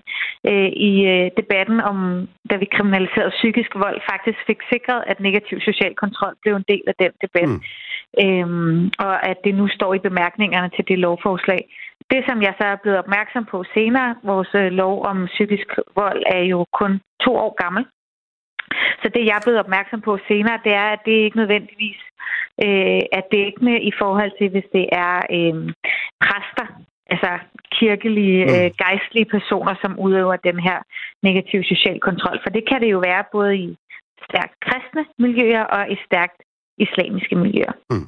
øh, 0.49 0.69
i 0.89 0.91
øh, 1.13 1.31
debatten 1.39 1.77
om, 1.89 1.97
da 2.49 2.55
vi 2.55 2.67
kriminaliserede 2.75 3.37
psykisk 3.39 3.71
vold, 3.75 3.99
faktisk 4.11 4.39
fik 4.47 4.61
sikret, 4.73 5.03
at 5.11 5.19
negativ 5.19 5.57
social 5.69 5.93
kontrol 5.95 6.33
blev 6.41 6.53
en 6.55 6.69
del 6.71 6.83
af 6.91 6.95
den 7.03 7.11
debat. 7.25 7.49
Mm. 7.49 7.61
Øhm, 8.23 8.91
og 9.05 9.15
at 9.31 9.37
det 9.45 9.53
nu 9.55 9.67
står 9.67 9.93
i 9.93 10.05
bemærkningerne 10.07 10.69
til 10.75 10.87
det 10.87 10.99
lovforslag. 10.99 11.61
Det, 12.11 12.21
som 12.27 12.41
jeg 12.41 12.53
så 12.59 12.65
er 12.65 12.81
blevet 12.83 12.99
opmærksom 12.99 13.45
på 13.45 13.63
senere, 13.73 14.15
vores 14.23 14.51
øh, 14.55 14.71
lov 14.81 15.05
om 15.05 15.25
psykisk 15.25 15.67
vold 15.95 16.23
er 16.25 16.43
jo 16.53 16.65
kun 16.79 17.01
to 17.25 17.31
år 17.35 17.53
gammel. 17.63 17.85
Så 19.01 19.07
det, 19.15 19.25
jeg 19.25 19.35
er 19.35 19.45
blevet 19.45 19.59
opmærksom 19.59 20.01
på 20.01 20.17
senere, 20.27 20.59
det 20.63 20.73
er, 20.73 20.87
at 20.95 21.01
det 21.05 21.11
ikke 21.11 21.37
nødvendigvis 21.37 22.01
øh, 22.65 23.01
er 23.17 23.23
dækkende 23.35 23.75
i 23.89 23.91
forhold 24.01 24.31
til, 24.39 24.47
hvis 24.53 24.67
det 24.77 24.85
er 25.05 25.15
øh, 25.37 25.55
præster, 26.23 26.67
altså 27.13 27.31
kirkelige, 27.79 28.39
Mm. 28.45 28.53
øh, 28.55 28.67
gejstlige 28.83 29.29
personer, 29.35 29.73
som 29.81 29.99
udøver 30.05 30.35
den 30.49 30.59
her 30.67 30.77
negative 31.27 31.63
social 31.63 31.99
kontrol. 32.07 32.37
For 32.43 32.49
det 32.55 32.63
kan 32.69 32.81
det 32.81 32.89
jo 32.95 32.99
være 33.09 33.23
både 33.31 33.53
i 33.57 33.69
stærkt 34.27 34.55
kristne 34.65 35.03
miljøer 35.25 35.63
og 35.63 35.91
i 35.91 35.97
stærkt 36.07 36.39
islamiske 36.77 37.35
miljøer. 37.35 37.73
Mm. 37.89 38.07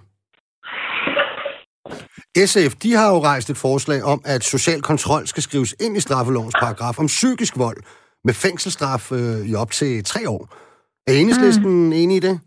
SF, 2.45 2.73
de 2.83 2.93
har 2.93 3.09
jo 3.13 3.19
rejst 3.19 3.49
et 3.49 3.57
forslag 3.57 4.03
om, 4.03 4.21
at 4.25 4.43
social 4.43 4.81
kontrol 4.81 5.27
skal 5.27 5.43
skrives 5.43 5.75
ind 5.85 5.97
i 5.97 5.99
straffelovens 5.99 6.55
paragraf 6.59 6.99
om 6.99 7.05
psykisk 7.05 7.57
vold 7.57 7.77
med 8.23 8.33
fængselsstraf 8.33 9.11
øh, 9.11 9.49
i 9.51 9.55
op 9.55 9.71
til 9.71 10.03
tre 10.03 10.29
år. 10.29 10.43
Er 11.07 11.13
enhedslisten 11.13 11.85
mm. 11.85 11.91
enig 11.93 12.17
i 12.17 12.19
det? 12.19 12.39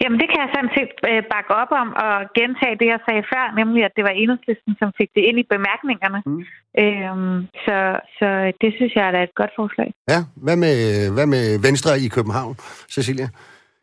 Jamen, 0.00 0.18
det 0.20 0.28
kan 0.30 0.40
jeg 0.42 0.50
sådan 0.54 0.72
set 0.76 0.92
øh, 1.10 1.22
bakke 1.32 1.52
op 1.62 1.72
om 1.82 1.88
og 2.04 2.14
gentage 2.38 2.78
det, 2.80 2.88
jeg 2.94 3.00
sagde 3.06 3.24
før, 3.32 3.44
nemlig 3.60 3.80
at 3.84 3.96
det 3.96 4.04
var 4.08 4.14
enhedslisten, 4.22 4.72
som 4.80 4.88
fik 4.98 5.10
det 5.16 5.22
ind 5.28 5.38
i 5.42 5.46
bemærkningerne. 5.54 6.20
Mm. 6.26 6.42
Øhm, 6.82 7.38
så, 7.64 7.76
så 8.18 8.28
det 8.62 8.70
synes 8.76 8.92
jeg 8.96 9.04
er 9.08 9.22
et 9.28 9.34
godt 9.40 9.52
forslag. 9.60 9.88
Ja, 10.12 10.20
hvad 10.46 10.56
med, 10.64 10.76
hvad 11.16 11.26
med 11.34 11.44
Venstre 11.66 11.90
i 12.06 12.08
København, 12.16 12.54
Cecilia? 12.94 13.28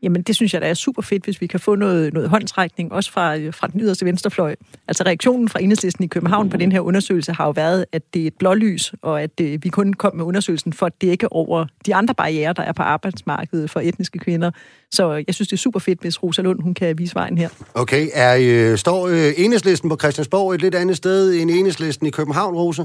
Jamen, 0.03 0.21
det 0.21 0.35
synes 0.35 0.53
jeg 0.53 0.61
da 0.61 0.69
er 0.69 0.73
super 0.73 1.01
fedt, 1.01 1.23
hvis 1.23 1.41
vi 1.41 1.47
kan 1.47 1.59
få 1.59 1.75
noget, 1.75 2.13
noget 2.13 2.29
håndtrækning, 2.29 2.91
også 2.91 3.11
fra, 3.11 3.37
øh, 3.37 3.53
fra 3.53 3.67
den 3.67 3.81
yderste 3.81 4.05
venstrefløj. 4.05 4.55
Altså 4.87 5.03
reaktionen 5.03 5.49
fra 5.49 5.61
enhedslisten 5.61 6.03
i 6.03 6.07
København 6.07 6.49
på 6.49 6.57
den 6.57 6.71
her 6.71 6.79
undersøgelse 6.79 7.33
har 7.33 7.45
jo 7.45 7.51
været, 7.51 7.85
at 7.91 8.13
det 8.13 8.23
er 8.23 8.27
et 8.27 8.33
blålys, 8.39 8.93
og 9.01 9.21
at 9.21 9.37
det, 9.37 9.63
vi 9.63 9.69
kun 9.69 9.93
kom 9.93 10.15
med 10.15 10.25
undersøgelsen 10.25 10.73
for 10.73 10.85
at 10.85 11.01
dække 11.01 11.31
over 11.31 11.65
de 11.85 11.95
andre 11.95 12.13
barriere, 12.15 12.53
der 12.53 12.63
er 12.63 12.71
på 12.71 12.83
arbejdsmarkedet 12.83 13.69
for 13.69 13.79
etniske 13.79 14.19
kvinder. 14.19 14.51
Så 14.91 15.23
jeg 15.27 15.35
synes, 15.35 15.47
det 15.47 15.53
er 15.53 15.57
super 15.61 15.79
fedt, 15.79 16.01
hvis 16.01 16.23
Rosa 16.23 16.41
Lund 16.41 16.61
hun 16.61 16.73
kan 16.73 16.97
vise 16.97 17.15
vejen 17.15 17.37
her. 17.37 17.49
Okay, 17.73 18.07
er, 18.13 18.37
øh, 18.71 18.77
står 18.77 19.07
øh, 19.07 19.31
enhedslisten 19.37 19.89
på 19.89 19.97
Christiansborg 20.01 20.53
et 20.53 20.61
lidt 20.61 20.75
andet 20.75 20.97
sted 20.97 21.33
end 21.33 21.51
enhedslisten 21.51 22.07
i 22.07 22.09
København, 22.09 22.55
Rosa? 22.55 22.83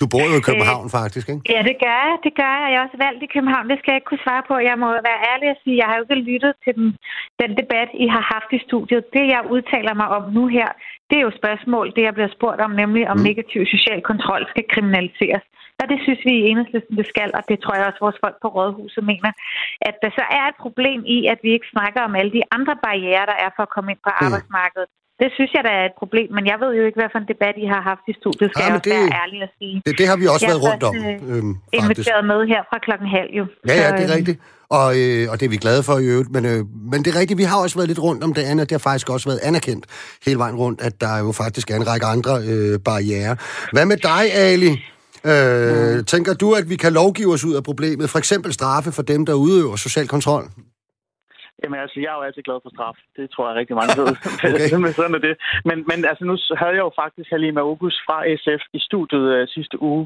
Du 0.00 0.04
bor 0.12 0.24
jo 0.30 0.36
i 0.40 0.46
København, 0.48 0.86
øh, 0.88 0.94
faktisk, 0.98 1.26
ikke? 1.32 1.42
Ja, 1.54 1.60
det 1.68 1.76
gør 1.84 1.98
jeg. 2.06 2.16
Det 2.26 2.32
gør 2.40 2.52
jeg. 2.60 2.68
Jeg 2.72 2.78
er 2.80 2.86
også 2.86 3.00
valgt 3.06 3.22
i 3.26 3.32
København. 3.34 3.64
Det 3.70 3.78
skal 3.78 3.90
jeg 3.90 3.98
ikke 4.00 4.10
kunne 4.10 4.26
svare 4.26 4.44
på. 4.50 4.54
Jeg 4.70 4.76
må 4.82 4.88
være 5.10 5.20
ærlig 5.32 5.48
og 5.54 5.58
sige, 5.62 5.80
jeg 5.80 5.88
har 5.88 5.96
jo 5.96 6.04
ikke 6.04 6.26
lyttet 6.30 6.52
til 6.64 6.72
den, 6.78 6.88
den 7.42 7.50
debat, 7.60 7.90
I 8.04 8.06
har 8.14 8.24
haft 8.34 8.50
i 8.56 8.60
studiet. 8.68 9.02
Det, 9.16 9.24
jeg 9.34 9.42
udtaler 9.54 9.94
mig 10.00 10.08
om 10.18 10.24
nu 10.36 10.44
her, 10.56 10.68
det 11.08 11.16
er 11.18 11.24
jo 11.28 11.38
spørgsmål, 11.40 11.86
det 11.96 12.02
jeg 12.08 12.14
bliver 12.16 12.32
spurgt 12.36 12.60
om, 12.66 12.72
nemlig 12.82 13.02
om 13.12 13.18
mm. 13.18 13.26
negativ 13.28 13.60
social 13.74 14.00
kontrol 14.10 14.42
skal 14.52 14.64
kriminaliseres. 14.72 15.44
Og 15.80 15.84
det 15.90 15.98
synes 16.04 16.20
vi 16.28 16.32
i 16.36 16.46
enhedslisten, 16.50 16.96
det 17.00 17.06
skal, 17.12 17.30
og 17.38 17.42
det 17.50 17.56
tror 17.60 17.74
jeg 17.76 17.86
også 17.86 18.04
vores 18.06 18.22
folk 18.24 18.36
på 18.42 18.48
Rådhuset 18.56 19.04
mener, 19.12 19.30
at 19.88 19.96
der 20.02 20.10
så 20.18 20.24
er 20.38 20.44
et 20.48 20.58
problem 20.64 21.00
i, 21.16 21.18
at 21.32 21.38
vi 21.44 21.50
ikke 21.56 21.72
snakker 21.74 22.00
om 22.08 22.14
alle 22.20 22.32
de 22.38 22.42
andre 22.56 22.76
barriere, 22.86 23.26
der 23.30 23.36
er 23.44 23.50
for 23.56 23.62
at 23.66 23.74
komme 23.74 23.90
ind 23.92 24.02
på 24.06 24.10
mm. 24.12 24.24
arbejdsmarkedet. 24.24 24.90
Det 25.24 25.32
synes 25.36 25.50
jeg, 25.56 25.62
der 25.68 25.74
er 25.80 25.84
et 25.90 25.96
problem, 26.02 26.28
men 26.36 26.44
jeg 26.52 26.56
ved 26.62 26.70
jo 26.78 26.82
ikke, 26.88 26.98
hvad 27.00 27.10
for 27.14 27.20
en 27.24 27.28
debat 27.32 27.54
I 27.64 27.66
har 27.74 27.82
haft 27.90 28.04
i 28.12 28.14
studiet, 28.20 28.48
skal 28.50 28.62
ja, 28.62 28.66
jeg 28.66 28.74
også 28.78 28.90
det, 28.90 28.98
være 29.00 29.20
ærlig 29.22 29.38
at 29.46 29.52
sige. 29.58 29.76
Det, 29.86 29.92
det 30.00 30.06
har 30.10 30.16
vi 30.22 30.26
også 30.34 30.46
jeg 30.46 30.52
været 30.52 30.62
rundt 30.68 30.82
om, 30.88 30.94
øh, 30.96 31.36
øhm, 31.36 31.52
inviteret 31.80 32.22
med 32.32 32.40
her 32.52 32.60
fra 32.70 32.78
klokken 32.86 33.08
halv, 33.16 33.30
jo. 33.38 33.44
Ja, 33.68 33.74
ja, 33.82 33.88
det 33.98 34.04
er 34.04 34.10
øhm, 34.10 34.18
rigtigt. 34.18 34.38
Og, 34.78 34.88
øh, 35.00 35.22
og 35.30 35.34
det 35.38 35.44
er 35.46 35.52
vi 35.56 35.60
glade 35.66 35.82
for 35.88 35.96
i 36.04 36.06
øvrigt. 36.12 36.30
Men, 36.36 36.42
øh, 36.52 36.60
men 36.92 36.98
det 37.02 37.08
er 37.12 37.16
rigtigt, 37.20 37.38
vi 37.42 37.46
har 37.52 37.58
også 37.64 37.76
været 37.78 37.88
lidt 37.92 38.02
rundt 38.08 38.22
om 38.26 38.32
det 38.36 38.42
andet. 38.50 38.62
Det 38.68 38.74
har 38.78 38.84
faktisk 38.90 39.08
også 39.14 39.26
været 39.30 39.40
anerkendt 39.48 39.84
hele 40.26 40.38
vejen 40.38 40.56
rundt, 40.62 40.78
at 40.88 40.94
der 41.00 41.18
jo 41.24 41.32
faktisk 41.32 41.66
er 41.70 41.76
en 41.76 41.86
række 41.90 42.06
andre 42.14 42.34
øh, 42.50 42.74
barriere. 42.88 43.36
Hvad 43.72 43.86
med 43.92 43.98
dig, 44.10 44.24
Ali? 44.34 44.72
Øh, 45.30 45.96
mm. 45.96 46.04
Tænker 46.04 46.34
du, 46.34 46.48
at 46.52 46.70
vi 46.72 46.76
kan 46.76 46.92
lovgive 46.92 47.32
os 47.32 47.44
ud 47.44 47.54
af 47.54 47.62
problemet? 47.70 48.10
For 48.10 48.18
eksempel 48.18 48.52
straffe 48.52 48.92
for 48.92 49.02
dem, 49.02 49.26
der 49.26 49.34
udøver 49.34 49.76
social 49.76 50.08
kontrol? 50.08 50.44
Jamen 51.62 51.78
altså, 51.84 51.96
jeg 52.00 52.10
er 52.12 52.18
jo 52.18 52.26
altid 52.28 52.42
glad 52.48 52.58
for 52.62 52.70
straf. 52.74 52.98
Det 53.16 53.30
tror 53.30 53.44
jeg 53.48 53.56
rigtig 53.60 53.76
mange 53.80 53.94
ved. 54.00 54.08
okay. 54.46 54.76
men 54.84 54.92
sådan 54.98 55.14
er 55.18 55.22
det. 55.28 55.34
Men, 55.68 55.76
men 55.90 55.98
altså, 56.10 56.24
nu 56.30 56.34
havde 56.60 56.76
jeg 56.78 56.84
jo 56.88 56.92
faktisk 57.02 57.28
Halima 57.30 57.60
August 57.60 57.98
fra 58.06 58.16
SF 58.42 58.62
i 58.78 58.80
studiet 58.88 59.26
uh, 59.34 59.48
sidste 59.56 59.76
uge, 59.90 60.04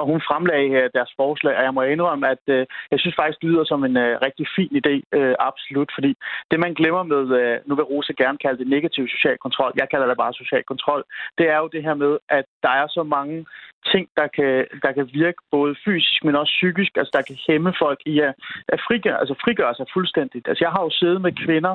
og 0.00 0.06
hun 0.12 0.20
fremlagde 0.28 0.70
uh, 0.80 0.86
deres 0.96 1.12
forslag, 1.20 1.54
og 1.58 1.64
jeg 1.66 1.74
må 1.74 1.82
indrømme, 1.82 2.24
at 2.34 2.44
uh, 2.56 2.62
jeg 2.92 2.98
synes 3.00 3.16
faktisk, 3.20 3.40
det 3.40 3.50
lyder 3.50 3.64
som 3.64 3.80
en 3.88 3.96
uh, 4.04 4.12
rigtig 4.26 4.46
fin 4.56 4.72
idé, 4.80 4.94
uh, 5.18 5.34
absolut, 5.50 5.90
fordi 5.96 6.12
det, 6.50 6.58
man 6.64 6.74
glemmer 6.80 7.02
med, 7.12 7.22
uh, 7.40 7.56
nu 7.68 7.72
vil 7.74 7.88
Rose 7.90 8.14
gerne 8.22 8.38
kalde 8.44 8.58
det 8.58 8.68
negativ 8.76 9.04
social 9.14 9.38
kontrol, 9.44 9.72
jeg 9.80 9.88
kalder 9.92 10.06
det 10.06 10.16
bare 10.22 10.40
social 10.42 10.64
kontrol, 10.72 11.02
det 11.38 11.46
er 11.54 11.58
jo 11.62 11.68
det 11.74 11.82
her 11.86 11.94
med, 11.94 12.12
at 12.38 12.46
der 12.62 12.72
er 12.82 12.86
så 12.96 13.02
mange 13.02 13.46
ting, 13.92 14.06
der 14.20 14.28
kan, 14.36 14.52
der 14.84 14.92
kan 14.96 15.06
virke 15.22 15.40
både 15.56 15.72
fysisk, 15.84 16.20
men 16.24 16.36
også 16.40 16.52
psykisk, 16.58 16.92
altså 17.00 17.12
der 17.16 17.22
kan 17.28 17.36
hæmme 17.46 17.72
folk 17.82 18.00
i 18.06 18.14
at, 18.28 18.32
at 18.74 18.80
frigøre, 18.86 19.18
altså 19.22 19.34
frigøre 19.44 19.74
sig 19.74 19.86
fuldstændigt. 19.96 20.48
Altså 20.48 20.62
jeg 20.64 20.72
har 20.74 20.82
jo 20.86 20.90
siddet 20.98 21.20
med 21.26 21.32
kvinder 21.44 21.74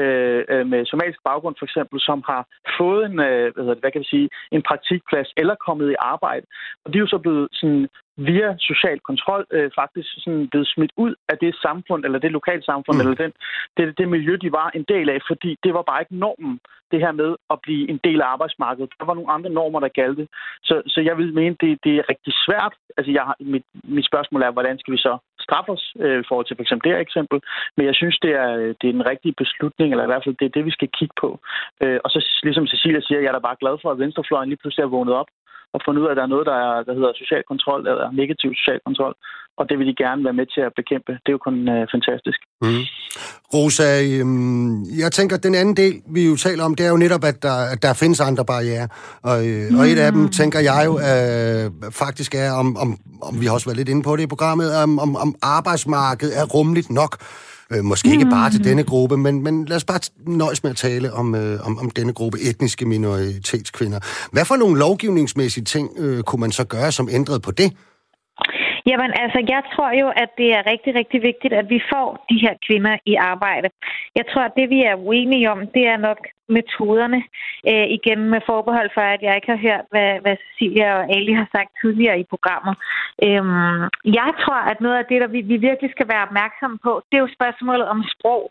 øh, 0.00 0.44
øh 0.52 0.66
med 0.72 0.86
somalisk 0.86 1.20
baggrund 1.28 1.56
for 1.58 1.66
eksempel, 1.68 2.00
som 2.00 2.18
har 2.30 2.42
fået 2.78 3.02
en, 3.10 3.20
øh, 3.28 3.54
hvad, 3.54 3.64
det, 3.64 3.78
hvad 3.80 3.90
kan 3.92 4.02
vi 4.04 4.12
sige, 4.14 4.28
en 4.52 4.62
praktikplads 4.62 5.28
eller 5.36 5.54
kommet 5.66 5.90
i 5.90 6.02
arbejde. 6.14 6.46
Og 6.84 6.92
de 6.92 6.98
er 6.98 7.04
jo 7.04 7.14
så 7.14 7.18
blevet 7.18 7.48
sådan 7.52 7.88
via 8.16 8.56
social 8.70 8.98
kontrol 9.00 9.46
øh, 9.50 9.70
faktisk 9.80 10.08
sådan 10.24 10.48
blevet 10.48 10.68
smidt 10.74 10.92
ud 10.96 11.14
af 11.28 11.36
det 11.38 11.54
samfund, 11.66 12.04
eller 12.04 12.18
det 12.18 12.32
lokale 12.32 12.62
samfund, 12.62 12.96
mm. 12.96 13.00
eller 13.00 13.14
den, 13.14 13.32
det, 13.76 13.98
det 13.98 14.08
miljø, 14.08 14.36
de 14.42 14.52
var 14.52 14.70
en 14.74 14.84
del 14.88 15.10
af, 15.10 15.20
fordi 15.30 15.50
det 15.64 15.74
var 15.74 15.82
bare 15.82 16.02
ikke 16.02 16.16
normen, 16.16 16.60
det 16.92 17.00
her 17.04 17.12
med 17.12 17.30
at 17.50 17.58
blive 17.62 17.90
en 17.92 18.00
del 18.04 18.20
af 18.20 18.26
arbejdsmarkedet. 18.26 18.90
Der 18.98 19.04
var 19.04 19.14
nogle 19.14 19.32
andre 19.32 19.50
normer, 19.50 19.80
der 19.80 19.88
galt 19.88 20.30
Så, 20.62 20.82
så 20.86 21.00
jeg 21.00 21.16
vil 21.18 21.34
mene, 21.34 21.56
det, 21.60 21.78
det 21.84 21.94
er 21.96 22.08
rigtig 22.12 22.32
svært. 22.46 22.74
Altså, 22.96 23.10
jeg 23.12 23.34
mit, 23.40 23.66
mit 23.84 24.06
spørgsmål 24.06 24.42
er, 24.42 24.50
hvordan 24.50 24.78
skal 24.78 24.92
vi 24.92 24.98
så 24.98 25.18
straffe 25.50 25.70
os 25.76 25.84
øh, 26.04 26.20
i 26.20 26.26
forhold 26.28 26.46
til 26.46 26.56
for 26.56 26.64
eksempel 26.64 26.84
det 26.84 26.94
her 26.94 27.06
eksempel? 27.06 27.38
Men 27.76 27.84
jeg 27.86 27.94
synes, 28.00 28.16
det 28.24 28.32
er, 28.42 28.50
øh, 28.60 28.70
det 28.80 28.86
er 28.88 28.98
den 28.98 29.08
rigtige 29.12 29.38
beslutning, 29.42 29.88
eller 29.90 30.04
i 30.04 30.10
hvert 30.10 30.24
fald 30.24 30.40
det 30.40 30.46
er 30.46 30.56
det, 30.56 30.64
vi 30.68 30.76
skal 30.78 30.88
kigge 30.98 31.14
på. 31.20 31.30
Øh, 31.82 31.98
og 32.04 32.08
så 32.10 32.18
ligesom 32.42 32.66
Cecilia 32.66 33.00
siger, 33.00 33.20
jeg 33.20 33.28
er 33.28 33.36
da 33.38 33.48
bare 33.48 33.60
glad 33.62 33.76
for, 33.82 33.88
at 33.90 33.98
Venstrefløjen 34.02 34.48
lige 34.48 34.62
pludselig 34.62 34.82
er 34.84 34.94
vågnet 34.96 35.14
op 35.14 35.30
og 35.74 35.80
fundet 35.84 36.00
ud 36.02 36.06
af, 36.06 36.12
at 36.12 36.18
der 36.20 36.26
er 36.26 36.34
noget, 36.34 36.46
der, 36.50 36.58
er, 36.66 36.76
der 36.88 36.94
hedder 36.98 37.12
social 37.22 37.42
kontrol, 37.50 37.80
eller 37.90 38.06
negativ 38.20 38.50
social 38.60 38.80
kontrol, 38.86 39.14
og 39.58 39.64
det 39.68 39.78
vil 39.78 39.86
de 39.90 40.02
gerne 40.04 40.24
være 40.24 40.38
med 40.40 40.46
til 40.54 40.62
at 40.68 40.72
bekæmpe. 40.80 41.12
Det 41.12 41.28
er 41.30 41.36
jo 41.38 41.46
kun 41.48 41.56
øh, 41.74 41.82
fantastisk. 41.94 42.40
Mm. 42.62 42.84
Rosa, 43.54 43.88
øhm, 44.10 44.84
jeg 45.02 45.12
tænker, 45.12 45.34
at 45.36 45.42
den 45.42 45.54
anden 45.54 45.76
del, 45.82 45.94
vi 46.16 46.22
jo 46.30 46.36
taler 46.36 46.64
om, 46.64 46.74
det 46.74 46.86
er 46.86 46.90
jo 46.94 46.96
netop, 47.04 47.24
at 47.30 47.42
der, 47.42 47.56
at 47.72 47.82
der 47.82 48.00
findes 48.02 48.20
andre 48.20 48.44
barriere. 48.52 48.88
Og, 49.30 49.38
øh, 49.48 49.62
mm. 49.70 49.78
og 49.78 49.84
et 49.90 49.98
af 49.98 50.12
dem, 50.12 50.28
tænker 50.40 50.60
jeg 50.70 50.82
jo, 50.88 50.92
øh, 51.10 51.64
faktisk 52.02 52.34
er, 52.34 52.50
om, 52.62 52.68
om, 52.76 52.88
om 53.28 53.40
vi 53.40 53.46
har 53.46 53.54
også 53.54 53.68
været 53.68 53.80
lidt 53.80 53.88
inde 53.88 54.02
på 54.02 54.16
det 54.16 54.22
i 54.22 54.32
programmet, 54.34 54.68
om, 54.84 54.98
om, 54.98 55.16
om 55.16 55.34
arbejdsmarkedet 55.42 56.38
er 56.40 56.44
rummeligt 56.54 56.90
nok 56.90 57.12
Øh, 57.72 57.84
måske 57.84 58.10
ikke 58.10 58.26
bare 58.30 58.50
til 58.50 58.64
denne 58.64 58.82
gruppe, 58.82 59.16
men, 59.16 59.42
men 59.42 59.64
lad 59.64 59.76
os 59.76 59.84
bare 59.84 60.00
nøjes 60.26 60.62
med 60.62 60.70
at 60.70 60.76
tale 60.76 61.12
om, 61.12 61.34
øh, 61.34 61.66
om, 61.66 61.78
om 61.78 61.90
denne 61.90 62.12
gruppe 62.12 62.40
etniske 62.40 62.86
minoritetskvinder. 62.86 64.00
Hvad 64.32 64.44
for 64.44 64.56
nogle 64.56 64.78
lovgivningsmæssige 64.78 65.64
ting 65.64 65.90
øh, 65.98 66.22
kunne 66.22 66.40
man 66.40 66.52
så 66.52 66.64
gøre, 66.64 66.92
som 66.92 67.08
ændrede 67.12 67.40
på 67.40 67.50
det? 67.50 67.72
Jamen 68.86 69.12
altså, 69.22 69.38
jeg 69.54 69.62
tror 69.72 69.90
jo, 70.02 70.08
at 70.22 70.30
det 70.38 70.48
er 70.58 70.70
rigtig, 70.72 70.94
rigtig 70.94 71.22
vigtigt, 71.22 71.54
at 71.60 71.70
vi 71.70 71.80
får 71.92 72.24
de 72.30 72.36
her 72.44 72.54
kvinder 72.66 72.94
i 73.06 73.14
arbejde. 73.14 73.68
Jeg 74.18 74.24
tror, 74.30 74.42
at 74.42 74.56
det, 74.56 74.70
vi 74.70 74.80
er 74.82 74.94
uenige 74.94 75.50
om, 75.50 75.58
det 75.76 75.84
er 75.86 75.96
nok 75.96 76.20
metoderne. 76.58 77.20
Øh, 77.70 77.86
igen 77.96 78.20
med 78.32 78.40
forbehold 78.50 78.90
for, 78.94 79.04
at 79.14 79.22
jeg 79.22 79.34
ikke 79.36 79.50
har 79.54 79.60
hørt, 79.68 79.84
hvad, 79.92 80.10
hvad 80.24 80.36
Cecilia 80.42 80.88
og 80.98 81.04
Ali 81.16 81.32
har 81.32 81.48
sagt 81.56 81.70
tidligere 81.82 82.20
i 82.20 82.30
programmet. 82.32 82.74
Øhm, 83.26 83.82
jeg 84.20 84.30
tror, 84.42 84.60
at 84.70 84.80
noget 84.80 84.98
af 84.98 85.06
det, 85.10 85.20
der 85.22 85.28
vi, 85.36 85.40
vi 85.52 85.56
virkelig 85.68 85.90
skal 85.92 86.08
være 86.12 86.26
opmærksomme 86.28 86.78
på, 86.86 86.92
det 87.08 87.16
er 87.16 87.24
jo 87.26 87.36
spørgsmålet 87.38 87.86
om 87.94 88.00
sprog. 88.14 88.44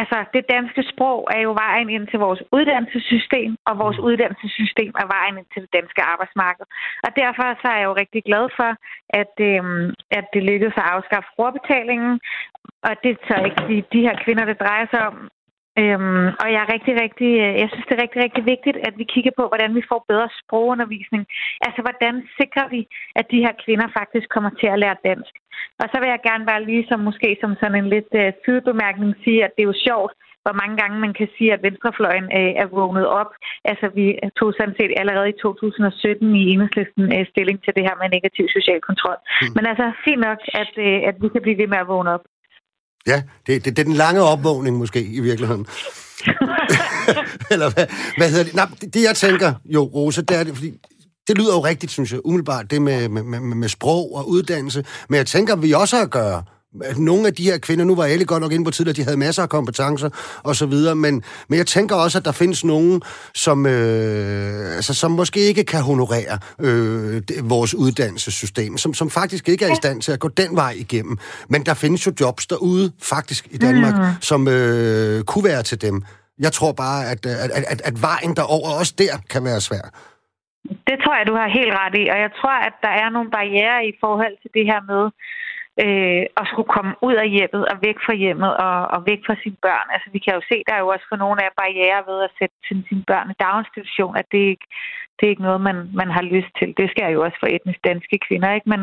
Altså, 0.00 0.18
det 0.34 0.50
danske 0.56 0.82
sprog 0.92 1.20
er 1.36 1.40
jo 1.46 1.52
vejen 1.64 1.88
ind 1.96 2.06
til 2.08 2.18
vores 2.26 2.42
uddannelsessystem, 2.56 3.50
og 3.68 3.74
vores 3.82 3.98
mm. 3.98 4.04
uddannelsessystem 4.08 4.92
er 5.02 5.06
vejen 5.16 5.38
ind 5.38 5.48
til 5.52 5.62
det 5.64 5.72
danske 5.78 6.02
arbejdsmarked. 6.12 6.66
Og 7.06 7.10
derfor 7.22 7.46
så 7.62 7.66
er 7.72 7.78
jeg 7.78 7.88
jo 7.90 8.00
rigtig 8.02 8.22
glad 8.28 8.44
for, 8.58 8.70
at, 9.22 9.34
øhm, 9.62 9.94
at 10.18 10.26
det 10.34 10.42
lykkedes 10.50 10.76
at 10.76 10.90
afskaffe 10.94 11.28
brugerbetalingen, 11.36 12.20
og 12.88 12.92
det 13.04 13.18
så 13.28 13.34
ikke 13.48 13.62
de, 13.68 13.76
de 13.94 14.04
her 14.06 14.16
kvinder, 14.24 14.44
det 14.44 14.60
drejer 14.60 14.86
sig 14.90 15.02
om, 15.10 15.16
Øhm, 15.82 16.26
og 16.42 16.46
jeg 16.52 16.60
er 16.62 16.72
rigtig, 16.74 16.94
rigtig, 17.04 17.30
øh, 17.44 17.54
jeg 17.62 17.68
synes, 17.70 17.86
det 17.86 17.94
er 17.96 18.02
rigtig, 18.04 18.20
rigtig 18.26 18.44
vigtigt, 18.54 18.78
at 18.88 18.94
vi 19.00 19.04
kigger 19.12 19.32
på, 19.38 19.44
hvordan 19.48 19.72
vi 19.78 19.82
får 19.90 20.04
bedre 20.10 20.28
sprogundervisning. 20.40 21.22
Altså, 21.66 21.80
hvordan 21.86 22.14
sikrer 22.38 22.66
vi, 22.74 22.80
at 23.18 23.26
de 23.32 23.42
her 23.44 23.54
kvinder 23.64 23.88
faktisk 23.98 24.26
kommer 24.34 24.50
til 24.60 24.68
at 24.72 24.80
lære 24.82 25.04
dansk? 25.08 25.34
Og 25.80 25.86
så 25.90 25.96
vil 26.00 26.08
jeg 26.12 26.26
gerne 26.28 26.44
bare 26.50 26.64
lige 26.70 26.84
som 26.90 27.00
måske 27.08 27.28
som 27.40 27.52
sådan 27.60 27.78
en 27.78 27.88
lidt 27.94 28.12
øh, 28.22 28.32
sidebemærkning 28.44 29.10
sige, 29.24 29.44
at 29.44 29.52
det 29.54 29.62
er 29.62 29.70
jo 29.72 29.82
sjovt, 29.88 30.12
hvor 30.44 30.54
mange 30.60 30.76
gange 30.80 30.96
man 31.04 31.14
kan 31.18 31.28
sige, 31.36 31.50
at 31.56 31.64
venstrefløjen 31.66 32.26
uh, 32.38 32.52
er 32.62 32.68
vågnet 32.78 33.06
op. 33.20 33.30
Altså, 33.70 33.86
vi 33.98 34.06
tog 34.38 34.50
sådan 34.58 34.76
set 34.78 34.92
allerede 35.00 35.28
i 35.32 35.40
2017 35.42 36.36
i 36.40 36.42
enhedslisten 36.52 37.04
uh, 37.16 37.22
stilling 37.32 37.58
til 37.64 37.72
det 37.76 37.82
her 37.88 37.96
med 38.00 38.06
negativ 38.16 38.44
social 38.56 38.80
kontrol. 38.88 39.18
Mm. 39.22 39.52
Men 39.56 39.64
altså, 39.70 39.86
fint 40.06 40.22
nok, 40.28 40.38
at, 40.62 40.72
uh, 40.86 40.98
at 41.08 41.16
vi 41.22 41.28
kan 41.32 41.42
blive 41.44 41.58
ved 41.60 41.68
med 41.72 41.80
at 41.82 41.90
vågne 41.92 42.10
op. 42.16 42.24
Ja, 43.12 43.18
det, 43.46 43.64
det, 43.64 43.70
det 43.76 43.82
er 43.82 43.90
den 43.92 44.00
lange 44.04 44.22
opvågning 44.32 44.74
måske 44.82 45.00
i 45.18 45.20
virkeligheden. 45.20 45.66
Eller 47.52 47.68
hvad, 47.74 47.86
hvad 48.18 48.28
hedder 48.32 48.44
det? 48.48 48.54
Nej, 48.54 48.68
det, 48.80 48.94
det 48.94 49.02
jeg 49.08 49.16
tænker, 49.16 49.50
jo, 49.64 49.82
Rosa, 49.94 50.20
det 50.20 50.36
er 50.40 50.44
det, 50.44 50.54
fordi 50.58 50.70
det 51.28 51.38
lyder 51.38 51.54
jo 51.54 51.60
rigtigt, 51.60 51.92
synes 51.92 52.12
jeg, 52.12 52.20
umiddelbart, 52.24 52.70
det 52.70 52.82
med, 52.82 53.08
med, 53.08 53.22
med, 53.22 53.40
med 53.40 53.68
sprog 53.68 54.14
og 54.14 54.28
uddannelse. 54.28 54.84
Men 55.08 55.16
jeg 55.16 55.26
tænker, 55.26 55.56
vi 55.56 55.72
også 55.72 55.96
har 55.96 56.04
at 56.04 56.10
gøre 56.10 56.42
nogle 56.96 57.26
af 57.26 57.34
de 57.34 57.44
her 57.44 57.58
kvinder, 57.58 57.84
nu 57.84 57.94
var 57.94 58.04
alle 58.04 58.24
godt 58.24 58.42
nok 58.42 58.52
inde 58.52 58.64
på 58.64 58.70
tidligere, 58.70 58.96
de 58.96 59.04
havde 59.04 59.16
masser 59.16 59.42
af 59.42 59.48
kompetencer 59.48 60.40
og 60.44 60.56
så 60.56 60.66
videre, 60.66 60.94
men, 60.94 61.22
men 61.48 61.58
jeg 61.58 61.66
tænker 61.66 61.96
også, 61.96 62.18
at 62.18 62.24
der 62.24 62.32
findes 62.32 62.64
nogen, 62.64 63.02
som, 63.34 63.66
øh, 63.66 64.76
altså, 64.76 64.94
som 64.94 65.10
måske 65.10 65.40
ikke 65.40 65.64
kan 65.64 65.80
honorere 65.80 66.38
øh, 66.60 67.22
vores 67.50 67.74
uddannelsessystem, 67.74 68.76
som, 68.76 68.94
som 68.94 69.10
faktisk 69.10 69.48
ikke 69.48 69.64
er 69.64 69.72
i 69.72 69.74
stand 69.74 70.02
til 70.02 70.12
at 70.12 70.20
gå 70.20 70.28
den 70.28 70.56
vej 70.56 70.74
igennem. 70.78 71.18
Men 71.48 71.66
der 71.66 71.74
findes 71.74 72.06
jo 72.06 72.12
jobs 72.20 72.46
derude, 72.46 72.92
faktisk 73.02 73.48
i 73.50 73.58
Danmark, 73.58 73.94
mm. 73.94 74.20
som 74.20 74.48
øh, 74.48 75.22
kunne 75.24 75.44
være 75.44 75.62
til 75.62 75.82
dem. 75.82 76.02
Jeg 76.38 76.52
tror 76.52 76.72
bare, 76.72 77.10
at, 77.10 77.26
at, 77.26 77.50
at, 77.50 77.80
at 77.84 78.02
vejen 78.02 78.36
derover 78.36 78.68
også 78.80 78.94
der 78.98 79.14
kan 79.30 79.44
være 79.44 79.60
svær. 79.60 79.86
Det 80.88 80.96
tror 81.02 81.14
jeg, 81.18 81.26
du 81.30 81.36
har 81.42 81.48
helt 81.60 81.74
ret 81.82 81.94
i, 82.02 82.04
og 82.14 82.18
jeg 82.24 82.30
tror, 82.40 82.56
at 82.68 82.74
der 82.86 82.92
er 83.02 83.08
nogle 83.16 83.30
barriere 83.38 83.78
i 83.90 83.92
forhold 84.04 84.34
til 84.42 84.50
det 84.56 84.64
her 84.70 84.80
med, 84.92 85.02
øh, 85.84 86.24
at 86.40 86.44
skulle 86.50 86.72
komme 86.76 86.92
ud 87.06 87.14
af 87.24 87.28
hjemmet 87.36 87.62
og 87.72 87.76
væk 87.86 87.98
fra 88.06 88.14
hjemmet 88.22 88.52
og, 88.66 88.76
og 88.94 89.00
væk 89.10 89.20
fra 89.26 89.36
sine 89.42 89.58
børn. 89.66 89.86
Altså 89.94 90.08
vi 90.14 90.18
kan 90.24 90.34
jo 90.34 90.42
se, 90.50 90.56
der 90.66 90.74
er 90.74 90.82
jo 90.84 90.88
også 90.94 91.06
for 91.08 91.18
nogle 91.24 91.38
af 91.44 91.50
barriere 91.60 92.00
ved 92.10 92.18
at 92.26 92.34
sætte 92.38 92.56
sine, 92.68 92.84
sine 92.88 93.04
børn 93.10 93.30
i 93.30 93.40
daginstitution, 93.44 94.16
at 94.20 94.26
det 94.32 94.42
ikke 94.52 94.66
det 95.16 95.26
er 95.26 95.34
ikke 95.34 95.48
noget, 95.48 95.60
man, 95.68 95.78
man 96.00 96.10
har 96.16 96.24
lyst 96.34 96.52
til. 96.58 96.68
Det 96.80 96.90
sker 96.90 97.08
jo 97.08 97.18
også 97.24 97.36
for 97.40 97.48
etnisk 97.56 97.80
danske 97.84 98.18
kvinder, 98.26 98.50
ikke? 98.56 98.68
Men, 98.74 98.82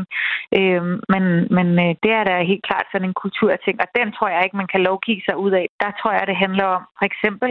øh, 0.58 0.84
men, 1.14 1.24
men 1.58 1.68
øh, 1.86 1.92
det 2.04 2.12
er 2.20 2.24
da 2.24 2.50
helt 2.52 2.66
klart 2.70 2.88
sådan 2.92 3.08
en 3.08 3.22
kulturting, 3.24 3.76
og 3.84 3.88
den 3.98 4.08
tror 4.12 4.30
jeg 4.30 4.44
ikke, 4.44 4.62
man 4.62 4.72
kan 4.74 4.82
lovgive 4.90 5.22
sig 5.28 5.36
ud 5.46 5.52
af. 5.62 5.66
Der 5.84 5.92
tror 6.00 6.12
jeg, 6.12 6.24
det 6.28 6.44
handler 6.46 6.66
om 6.76 6.84
for 7.00 7.06
eksempel 7.12 7.50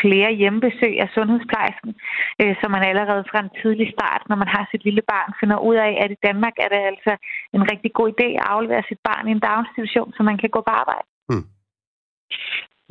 flere 0.00 0.30
hjemmebesøg 0.40 0.94
af 1.04 1.08
sundhedsplejersken, 1.16 1.92
øh, 2.40 2.54
så 2.60 2.66
man 2.74 2.82
allerede 2.90 3.24
fra 3.30 3.38
en 3.44 3.54
tidlig 3.60 3.88
start, 3.96 4.22
når 4.28 4.36
man 4.42 4.50
har 4.54 4.64
sit 4.70 4.84
lille 4.84 5.02
barn, 5.12 5.30
finder 5.40 5.58
ud 5.68 5.76
af, 5.86 5.92
at 6.02 6.10
i 6.10 6.22
Danmark 6.28 6.56
er 6.64 6.68
det 6.74 6.80
altså 6.92 7.12
en 7.56 7.62
rigtig 7.72 7.90
god 7.98 8.08
idé 8.14 8.28
at 8.40 8.48
aflevere 8.54 8.88
sit 8.88 9.00
barn 9.08 9.28
i 9.28 9.32
en 9.36 9.44
daginstitution, 9.48 10.12
så 10.16 10.22
man 10.22 10.38
kan 10.38 10.50
gå 10.50 10.60
på 10.66 10.72
arbejde. 10.82 11.06
Hmm. 11.28 11.46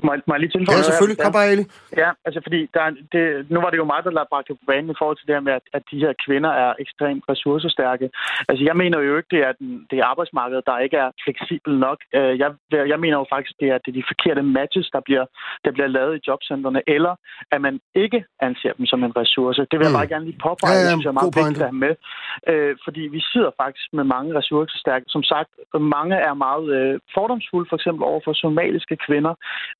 Må, 0.06 0.10
må 0.28 0.32
jeg 0.34 0.42
lige 0.42 0.54
tilføje 0.56 0.78
Ja, 0.78 0.84
selvfølgelig. 0.90 1.20
Kom 1.24 1.34
bare, 1.40 1.50
Eli. 1.54 1.64
Ja, 2.02 2.10
altså 2.28 2.40
fordi 2.46 2.60
der, 2.76 2.82
er- 2.88 3.00
det, 3.14 3.24
nu 3.54 3.58
var 3.64 3.70
det 3.72 3.78
jo 3.82 3.86
mig, 3.94 4.00
der 4.06 4.12
lavede 4.18 4.32
bragt 4.34 4.48
på 4.48 4.58
banen 4.72 4.90
i 4.94 4.98
forhold 5.00 5.18
til 5.18 5.28
det 5.28 5.36
her 5.38 5.46
med, 5.48 5.54
at, 5.60 5.66
at 5.78 5.84
de 5.92 5.98
her 6.04 6.14
kvinder 6.26 6.52
er 6.66 6.72
ekstremt 6.84 7.24
ressourcestærke. 7.32 8.06
Altså 8.50 8.64
jeg 8.70 8.76
mener 8.82 8.98
jo 9.08 9.18
ikke, 9.20 9.32
det 9.36 9.42
er, 9.48 9.52
den, 9.60 9.70
det 9.90 9.96
er 10.00 10.06
arbejdsmarkedet, 10.14 10.64
der 10.70 10.78
ikke 10.86 10.98
er 11.06 11.10
fleksibel 11.24 11.72
nok. 11.88 11.98
Øh, 12.18 12.34
Jeg, 12.44 12.50
jeg 12.94 13.00
mener 13.04 13.18
jo 13.22 13.26
faktisk, 13.36 13.54
det 13.62 13.68
er, 13.74 13.78
det 13.84 13.90
er 13.92 13.98
de 14.00 14.10
forkerte 14.12 14.42
matches, 14.60 14.88
der 14.96 15.02
bliver, 15.08 15.26
der 15.66 15.72
bliver 15.76 15.88
lavet 15.98 16.14
i 16.18 16.22
jobcentrene, 16.28 16.82
eller 16.96 17.14
at 17.54 17.60
man 17.68 17.76
ikke 18.04 18.20
anser 18.48 18.72
dem 18.78 18.86
som 18.92 19.00
en 19.08 19.14
ressource. 19.22 19.62
Det 19.72 19.78
vil 19.80 19.86
jeg 19.88 19.94
Mm. 19.96 20.00
bare 20.02 20.08
gerne 20.14 20.26
lige 20.30 20.40
påpege, 20.48 20.74
Ja, 20.74 20.80
ja, 20.80 20.84
det 20.84 20.92
synes 20.96 21.06
jeg 21.08 21.14
er 21.16 21.20
meget 21.22 21.36
vigtigt 21.40 21.62
at 21.64 21.70
have 21.72 21.82
med. 21.86 21.94
Øh, 22.52 22.74
fordi 22.86 23.02
vi 23.16 23.22
sidder 23.32 23.52
faktisk 23.64 23.88
med 23.98 24.04
mange 24.16 24.30
ressourcestærke. 24.40 25.06
Som 25.16 25.24
sagt, 25.34 25.50
mange 26.00 26.16
er 26.30 26.34
meget 26.48 26.66
øh, 26.78 27.00
fordomsfulde, 27.16 27.68
for 27.70 27.78
eksempel 27.80 28.04
over 28.12 28.22
for 28.26 28.34
somaliske 28.34 28.96
kvinder. 29.08 29.34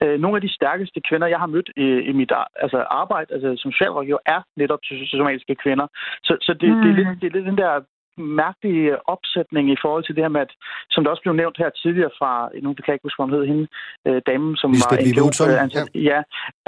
Øh, 0.08 0.20
nogle 0.20 0.38
af 0.38 0.42
de 0.42 0.56
stærkeste 0.60 1.00
kvinder, 1.10 1.28
jeg 1.28 1.40
har 1.40 1.54
mødt 1.56 1.70
i, 1.78 1.88
i 2.10 2.12
mit 2.20 2.32
ar- 2.32 2.52
altså 2.56 2.78
arbejde 3.02 3.34
altså 3.34 3.50
som 3.58 3.72
socialrådgiver, 3.72 4.22
er 4.26 4.42
netop 4.62 4.80
so- 4.86 5.18
somaliske 5.18 5.56
kvinder. 5.64 5.88
Så, 6.24 6.34
så 6.42 6.52
det, 6.62 6.70
mm. 6.70 6.82
det, 6.82 6.90
er 6.92 6.96
lidt, 7.00 7.22
det 7.22 7.28
er 7.28 7.36
lidt 7.36 7.46
den 7.52 7.58
der 7.58 7.74
mærkelige 8.18 9.10
opsætning 9.14 9.72
i 9.72 9.78
forhold 9.84 10.04
til 10.04 10.16
det 10.16 10.24
her 10.24 10.30
med, 10.36 10.42
at, 10.42 10.52
som 10.90 11.04
der 11.04 11.12
også 11.12 11.22
blev 11.22 11.36
nævnt 11.36 11.58
her 11.58 11.70
tidligere 11.70 12.14
fra, 12.20 12.50
nu 12.64 12.74
kan 12.74 12.84
jeg 12.88 12.96
ikke 12.96 13.08
huske, 13.08 13.20
hvad 13.20 13.28
hun 13.28 13.36
hed, 13.36 13.46
hende, 13.52 13.68
øh, 14.08 14.22
damen, 14.30 14.56
som 14.62 14.72
Lisbeth 14.72 15.18
var 15.18 15.28
Utzon, 15.28 15.48
NGO, 15.48 15.64
ansat, 15.64 15.90
ja. 15.96 16.00
ja, 16.10 16.20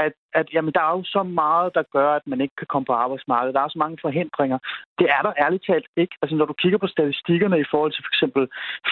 at, 0.05 0.13
at 0.33 0.47
jamen, 0.53 0.73
der 0.73 0.81
er 0.81 0.93
jo 0.97 1.03
så 1.03 1.23
meget, 1.23 1.75
der 1.75 1.83
gør, 1.93 2.09
at 2.19 2.27
man 2.27 2.41
ikke 2.41 2.55
kan 2.55 2.67
komme 2.67 2.85
på 2.85 2.93
arbejdsmarkedet. 2.93 3.55
Der 3.55 3.61
er 3.61 3.69
så 3.69 3.79
mange 3.79 3.97
forhindringer. 4.01 4.59
Det 4.99 5.07
er 5.15 5.21
der 5.21 5.33
ærligt 5.43 5.65
talt 5.65 5.87
ikke. 5.97 6.15
Altså, 6.21 6.35
når 6.35 6.45
du 6.45 6.53
kigger 6.53 6.77
på 6.77 6.87
statistikkerne 6.87 7.59
i 7.59 7.69
forhold 7.71 7.91
til 7.91 8.03
for 8.03 8.13
eksempel 8.15 8.43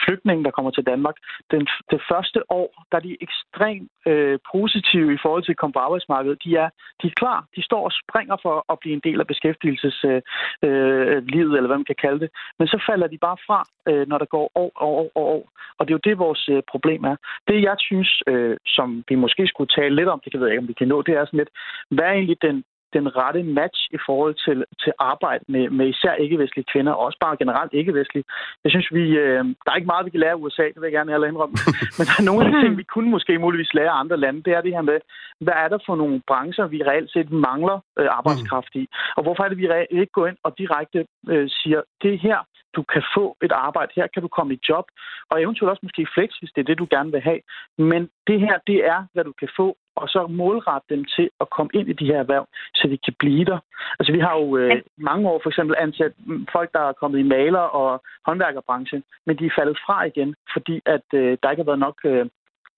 flygtninge, 0.03 0.43
der 0.43 0.51
kommer 0.51 0.71
til 0.71 0.85
Danmark, 0.91 1.15
den, 1.51 1.67
det 1.91 2.01
første 2.11 2.39
år, 2.51 2.69
der 2.91 2.97
er 2.97 3.05
de 3.09 3.17
ekstremt 3.27 3.91
øh, 4.07 4.39
positive 4.53 5.13
i 5.13 5.19
forhold 5.23 5.43
til 5.43 5.55
at 5.55 5.61
komme 5.61 5.73
på 5.73 5.79
arbejdsmarkedet. 5.87 6.43
De 6.43 6.55
er, 6.55 6.69
de 7.01 7.07
er 7.07 7.15
klar. 7.21 7.39
De 7.55 7.61
står 7.63 7.83
og 7.85 7.93
springer 8.01 8.37
for 8.41 8.55
at 8.71 8.79
blive 8.79 8.93
en 8.93 9.05
del 9.07 9.19
af 9.19 9.27
beskæftigelseslivet, 9.27 10.23
øh, 10.63 11.17
øh, 11.17 11.23
livet, 11.35 11.53
eller 11.57 11.67
hvad 11.67 11.77
man 11.77 11.91
kan 11.91 12.01
kalde 12.05 12.19
det. 12.19 12.29
Men 12.59 12.67
så 12.67 12.83
falder 12.89 13.07
de 13.07 13.17
bare 13.17 13.37
fra, 13.47 13.59
øh, 13.89 14.07
når 14.09 14.17
der 14.17 14.25
går 14.25 14.51
år 14.55 14.71
og 14.75 14.89
år 14.89 15.11
og 15.15 15.25
år. 15.35 15.43
Og 15.77 15.87
det 15.87 15.91
er 15.91 15.99
jo 15.99 16.09
det, 16.09 16.25
vores 16.25 16.49
øh, 16.49 16.61
problem 16.71 17.03
er. 17.03 17.15
Det, 17.47 17.63
jeg 17.69 17.75
synes, 17.79 18.23
øh, 18.27 18.57
som 18.65 19.03
vi 19.09 19.15
måske 19.15 19.47
skulle 19.47 19.71
tale 19.77 19.95
lidt 19.95 20.09
om, 20.09 20.21
det 20.23 20.31
kan 20.31 20.41
jeg 20.41 20.51
ikke, 20.51 20.63
om 20.65 20.67
vi 20.67 20.79
kan 20.79 20.87
nå, 20.87 21.01
det 21.01 21.13
er 21.15 21.25
sådan 21.27 21.41
lidt, 21.41 21.53
hvad 21.95 22.05
er 22.05 22.11
egentlig 22.11 22.41
den, 22.41 22.63
den 22.93 23.05
rette 23.19 23.43
match 23.43 23.79
i 23.97 23.99
forhold 24.05 24.35
til, 24.45 24.57
til 24.83 24.93
arbejde 24.99 25.43
med, 25.47 25.69
med 25.69 25.87
især 25.87 26.13
ikke-vestlige 26.13 26.69
kvinder, 26.73 26.93
og 26.93 27.05
også 27.05 27.17
bare 27.25 27.37
generelt 27.37 27.73
ikke-vestlige. 27.73 28.25
Jeg 28.63 28.71
synes, 28.71 28.87
vi, 28.97 29.05
øh, 29.23 29.43
der 29.63 29.69
er 29.71 29.79
ikke 29.79 29.91
meget, 29.93 30.05
vi 30.05 30.13
kan 30.13 30.19
lære 30.19 30.35
af 30.37 30.41
USA, 30.43 30.63
det 30.63 30.79
vil 30.79 30.87
jeg 30.89 30.97
gerne 30.97 31.11
have 31.11 31.27
indrømme. 31.27 31.55
Men 31.97 32.05
der 32.09 32.15
er 32.19 32.27
nogle 32.29 32.41
af 32.45 32.47
de 32.51 32.61
ting, 32.61 32.77
vi 32.77 32.83
kunne 32.93 33.09
måske 33.15 33.39
muligvis 33.45 33.73
lære 33.73 33.91
af 33.93 33.99
andre 33.99 34.17
lande. 34.17 34.43
Det 34.43 34.53
er 34.53 34.61
det 34.61 34.73
her 34.77 34.85
med, 34.91 34.99
hvad 35.45 35.57
er 35.63 35.67
der 35.73 35.79
for 35.85 35.95
nogle 35.95 36.21
brancher, 36.27 36.67
vi 36.67 36.83
reelt 36.83 37.11
set 37.11 37.31
mangler 37.31 37.77
øh, 37.99 38.07
arbejdskraft 38.19 38.73
i? 38.75 38.83
Og 39.17 39.23
hvorfor 39.23 39.43
er 39.43 39.49
det, 39.49 39.57
vi 39.57 39.71
reelt 39.73 39.91
ikke 39.91 40.15
går 40.17 40.27
ind 40.27 40.37
og 40.43 40.57
direkte 40.57 40.99
øh, 41.29 41.49
siger, 41.49 41.81
det 42.01 42.13
er 42.13 42.17
her, 42.17 42.39
du 42.77 42.83
kan 42.93 43.03
få 43.15 43.25
et 43.45 43.51
arbejde, 43.51 43.91
her 43.95 44.07
kan 44.13 44.21
du 44.21 44.27
komme 44.27 44.53
i 44.53 44.59
job, 44.69 44.85
og 45.31 45.41
eventuelt 45.41 45.71
også 45.71 45.85
måske 45.87 46.07
flex, 46.15 46.29
hvis 46.39 46.51
det 46.55 46.61
er 46.61 46.69
det, 46.69 46.77
du 46.77 46.87
gerne 46.95 47.11
vil 47.11 47.21
have. 47.29 47.41
Men 47.77 48.01
det 48.27 48.39
her, 48.45 48.55
det 48.67 48.79
er, 48.93 48.99
hvad 49.13 49.23
du 49.23 49.33
kan 49.41 49.49
få, 49.59 49.67
og 50.01 50.07
så 50.09 50.27
målrette 50.27 50.87
dem 50.95 51.05
til 51.15 51.29
at 51.41 51.49
komme 51.49 51.71
ind 51.73 51.87
i 51.89 51.93
de 51.93 52.05
her 52.05 52.19
erhverv, 52.19 52.45
så 52.75 52.87
de 52.87 52.97
kan 53.05 53.15
blive 53.19 53.45
der. 53.45 53.59
Altså 53.99 54.11
vi 54.11 54.19
har 54.19 54.33
jo 54.41 54.57
øh, 54.57 54.81
mange 54.97 55.29
år 55.29 55.39
for 55.43 55.49
eksempel 55.49 55.75
ansat 55.79 56.13
mm, 56.25 56.47
folk, 56.51 56.69
der 56.73 56.79
er 56.79 56.99
kommet 57.01 57.19
i 57.19 57.29
maler- 57.35 57.71
og 57.81 58.03
håndværkerbranchen, 58.25 59.03
men 59.25 59.37
de 59.39 59.45
er 59.45 59.57
faldet 59.59 59.77
fra 59.85 60.03
igen, 60.03 60.35
fordi 60.53 60.81
at 60.85 61.07
øh, 61.13 61.37
der 61.41 61.49
ikke 61.49 61.63
har 61.63 61.71
været 61.71 61.85
nok 61.87 61.97
øh, 62.05 62.25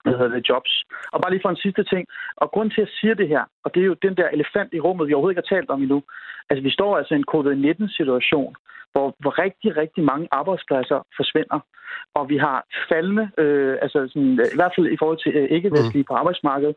hvad 0.04 0.14
hedder 0.18 0.36
det, 0.36 0.50
jobs. 0.50 0.74
Og 1.14 1.22
bare 1.22 1.32
lige 1.32 1.46
for 1.46 1.50
en 1.50 1.64
sidste 1.66 1.84
ting, 1.84 2.04
og 2.42 2.52
grund 2.54 2.72
til 2.72 2.82
at 2.82 2.94
sige 3.00 3.16
det 3.16 3.28
her, 3.28 3.44
og 3.64 3.74
det 3.74 3.82
er 3.82 3.90
jo 3.92 4.04
den 4.06 4.16
der 4.18 4.28
elefant 4.30 4.74
i 4.74 4.80
rummet, 4.80 5.08
vi 5.08 5.14
overhovedet 5.14 5.34
ikke 5.34 5.46
har 5.48 5.56
talt 5.56 5.70
om 5.70 5.82
endnu. 5.82 6.04
Altså 6.50 6.64
vi 6.64 6.72
står 6.78 6.98
altså 6.98 7.14
i 7.14 7.18
en 7.18 7.32
covid-19-situation, 7.34 8.56
hvor, 8.92 9.08
hvor 9.20 9.34
rigtig, 9.46 9.78
rigtig 9.78 10.04
mange 10.04 10.28
arbejdspladser 10.32 11.00
forsvinder. 11.18 11.60
Og 12.18 12.30
vi 12.30 12.38
har 12.38 12.58
faldende, 12.90 13.26
øh, 13.38 13.78
altså 13.82 14.00
sådan, 14.08 14.34
i 14.54 14.58
hvert 14.60 14.74
fald 14.76 14.88
i 14.88 15.00
forhold 15.00 15.20
til 15.24 15.32
øh, 15.40 15.48
ikke-vestlige 15.58 16.06
mm. 16.06 16.10
på 16.10 16.14
arbejdsmarkedet. 16.14 16.76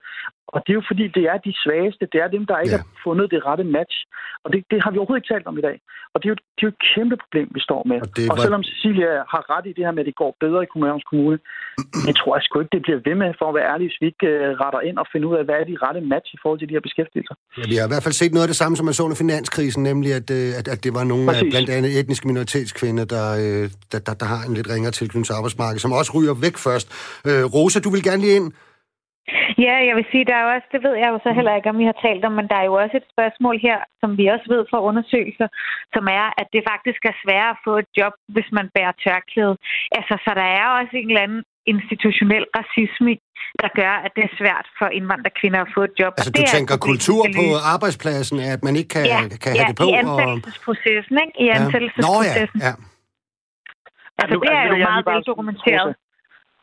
Og 0.54 0.58
det 0.64 0.70
er 0.72 0.78
jo 0.80 0.84
fordi, 0.90 1.04
det 1.18 1.24
er 1.32 1.38
de 1.46 1.52
svageste, 1.64 2.04
det 2.12 2.20
er 2.24 2.28
dem, 2.36 2.44
der 2.50 2.56
ikke 2.64 2.76
Ja. 2.78 2.82
har 2.82 2.88
fundet 3.06 3.26
det 3.34 3.40
rette 3.48 3.64
match. 3.76 3.96
Og 4.44 4.48
det, 4.52 4.58
det 4.72 4.78
har 4.84 4.90
vi 4.92 4.98
overhovedet 4.98 5.22
ikke 5.22 5.32
talt 5.34 5.46
om 5.50 5.58
i 5.62 5.64
dag. 5.68 5.76
Og 6.12 6.16
det 6.20 6.26
er 6.28 6.32
jo, 6.34 6.38
det 6.56 6.62
er 6.62 6.68
jo 6.68 6.74
et 6.76 6.82
kæmpe 6.94 7.16
problem, 7.22 7.48
vi 7.56 7.60
står 7.68 7.80
med. 7.90 7.98
Og 8.04 8.06
Og, 8.08 8.16
det 8.16 8.24
og 8.30 8.34
var- 8.36 8.42
selvom 8.46 8.62
Cecilia 8.70 9.10
har 9.34 9.42
ret 9.54 9.66
i 9.70 9.72
det 9.76 9.82
her 9.86 9.94
med, 9.96 10.02
at 10.04 10.08
det 10.10 10.16
går 10.22 10.32
bedre 10.44 10.60
i 10.64 10.68
Københavns 10.72 11.06
Kommune, 11.10 11.38
det 12.06 12.14
tror 12.20 12.32
jeg 12.36 12.42
sgu 12.46 12.54
ikke, 12.62 12.74
det 12.76 12.82
bliver 12.86 13.00
ved 13.08 13.16
med, 13.22 13.30
for 13.40 13.46
at 13.50 13.54
være 13.58 13.66
ærlig, 13.72 13.84
hvis 13.88 13.98
vi 14.02 14.06
ikke 14.12 14.26
øh, 14.34 14.48
retter 14.62 14.80
ind 14.88 14.96
og 15.02 15.06
finder 15.12 15.26
ud 15.30 15.36
af, 15.40 15.44
hvad 15.48 15.56
er 15.62 15.66
de 15.70 15.76
rette 15.84 16.00
match 16.12 16.28
i 16.36 16.38
forhold 16.42 16.58
til 16.60 16.68
de 16.70 16.74
her 16.76 16.84
beskæftigelser. 16.88 17.34
Ja, 17.58 17.64
vi 17.72 17.76
har 17.78 17.86
i 17.88 17.92
hvert 17.92 18.04
fald 18.06 18.16
set 18.22 18.32
noget 18.36 18.46
af 18.46 18.50
det 18.52 18.58
samme, 18.62 18.74
som 18.78 18.84
man 18.88 18.94
så 18.98 19.02
under 19.06 19.18
finanskrisen, 19.24 19.82
nemlig 19.90 20.10
at, 20.20 20.28
øh, 20.38 20.48
at, 20.60 20.66
at 20.74 20.78
det 20.84 20.92
var 20.98 21.04
nogle 21.12 21.24
af 21.30 21.34
Præcis. 21.34 21.52
blandt 21.54 21.70
andet 21.76 21.90
etniske 22.00 22.24
minoritetskvinder, 22.30 23.04
der, 23.14 23.26
øh, 23.42 23.64
der, 23.92 23.98
der, 24.06 24.14
der 24.22 24.26
har 24.32 24.40
en 24.48 24.54
lidt 24.58 24.68
ringere 24.74 24.92
tilknytning 24.98 25.26
til 25.28 25.34
arbejdsmarkedet, 25.38 25.82
som 25.84 25.92
også 26.00 26.10
ryger 26.16 26.34
væk 26.46 26.56
først. 26.66 26.86
Øh, 27.28 27.42
Rosa, 27.56 27.78
du 27.86 27.90
vil 27.94 28.02
gerne 28.10 28.22
lige 28.26 28.36
ind? 28.40 28.48
Ja, 29.66 29.74
jeg 29.88 29.94
vil 29.98 30.06
sige, 30.12 30.24
der 30.30 30.36
er 30.36 30.44
jo 30.46 30.50
også, 30.56 30.68
det 30.74 30.80
ved 30.86 30.94
jeg 31.02 31.08
jo 31.14 31.18
så 31.26 31.30
heller 31.38 31.54
ikke, 31.56 31.70
om 31.72 31.78
vi 31.82 31.86
har 31.90 31.98
talt 32.06 32.24
om, 32.28 32.32
men 32.38 32.46
der 32.50 32.56
er 32.60 32.66
jo 32.70 32.74
også 32.82 32.96
et 33.00 33.08
spørgsmål 33.14 33.56
her, 33.66 33.78
som 34.00 34.10
vi 34.18 34.24
også 34.34 34.46
ved 34.54 34.62
fra 34.70 34.80
undersøgelser, 34.88 35.48
som 35.94 36.04
er, 36.20 36.26
at 36.40 36.46
det 36.54 36.62
faktisk 36.72 37.00
er 37.10 37.14
sværere 37.22 37.50
at 37.56 37.62
få 37.66 37.72
et 37.82 37.90
job, 38.00 38.14
hvis 38.34 38.48
man 38.58 38.66
bærer 38.76 38.94
tørklæde. 39.04 39.54
Altså, 39.98 40.14
så 40.24 40.30
der 40.40 40.48
er 40.60 40.66
også 40.78 40.94
en 41.00 41.08
eller 41.10 41.24
anden 41.26 41.42
institutionel 41.74 42.44
racisme, 42.58 43.12
der 43.62 43.70
gør, 43.80 43.94
at 44.06 44.10
det 44.16 44.22
er 44.28 44.32
svært 44.40 44.66
for 44.78 44.86
indvandrerkvinder 44.98 45.60
at 45.66 45.70
få 45.76 45.80
et 45.88 45.94
job. 46.00 46.12
Altså, 46.16 46.30
Og 46.30 46.34
du 46.34 46.38
det 46.38 46.44
er 46.44 46.50
et 46.50 46.56
tænker 46.58 46.74
problem, 46.76 46.90
kultur 46.90 47.22
på 47.38 47.44
arbejdspladsen, 47.74 48.36
at 48.54 48.60
man 48.66 48.74
ikke 48.80 48.90
kan, 48.96 49.04
ja, 49.14 49.18
kan 49.44 49.52
ja, 49.58 49.62
have 49.62 49.70
det 49.72 49.76
på? 49.82 49.84
i 49.90 49.92
og... 49.92 49.98
ansættelsesprocessen, 50.00 51.14
ikke? 51.24 51.34
I 51.42 51.44
Ja. 51.44 51.46
Nå 51.46 51.58
ja, 51.58 51.64
ansættelsesprocessen. 51.64 52.58
ja. 52.68 52.72
Altså, 54.20 54.34
Nu- 54.36 54.42
det 54.46 54.52
er 54.60 54.64
vil 54.72 54.80
jo 54.80 54.86
meget 54.90 55.04
veldokumenteret. 55.12 55.90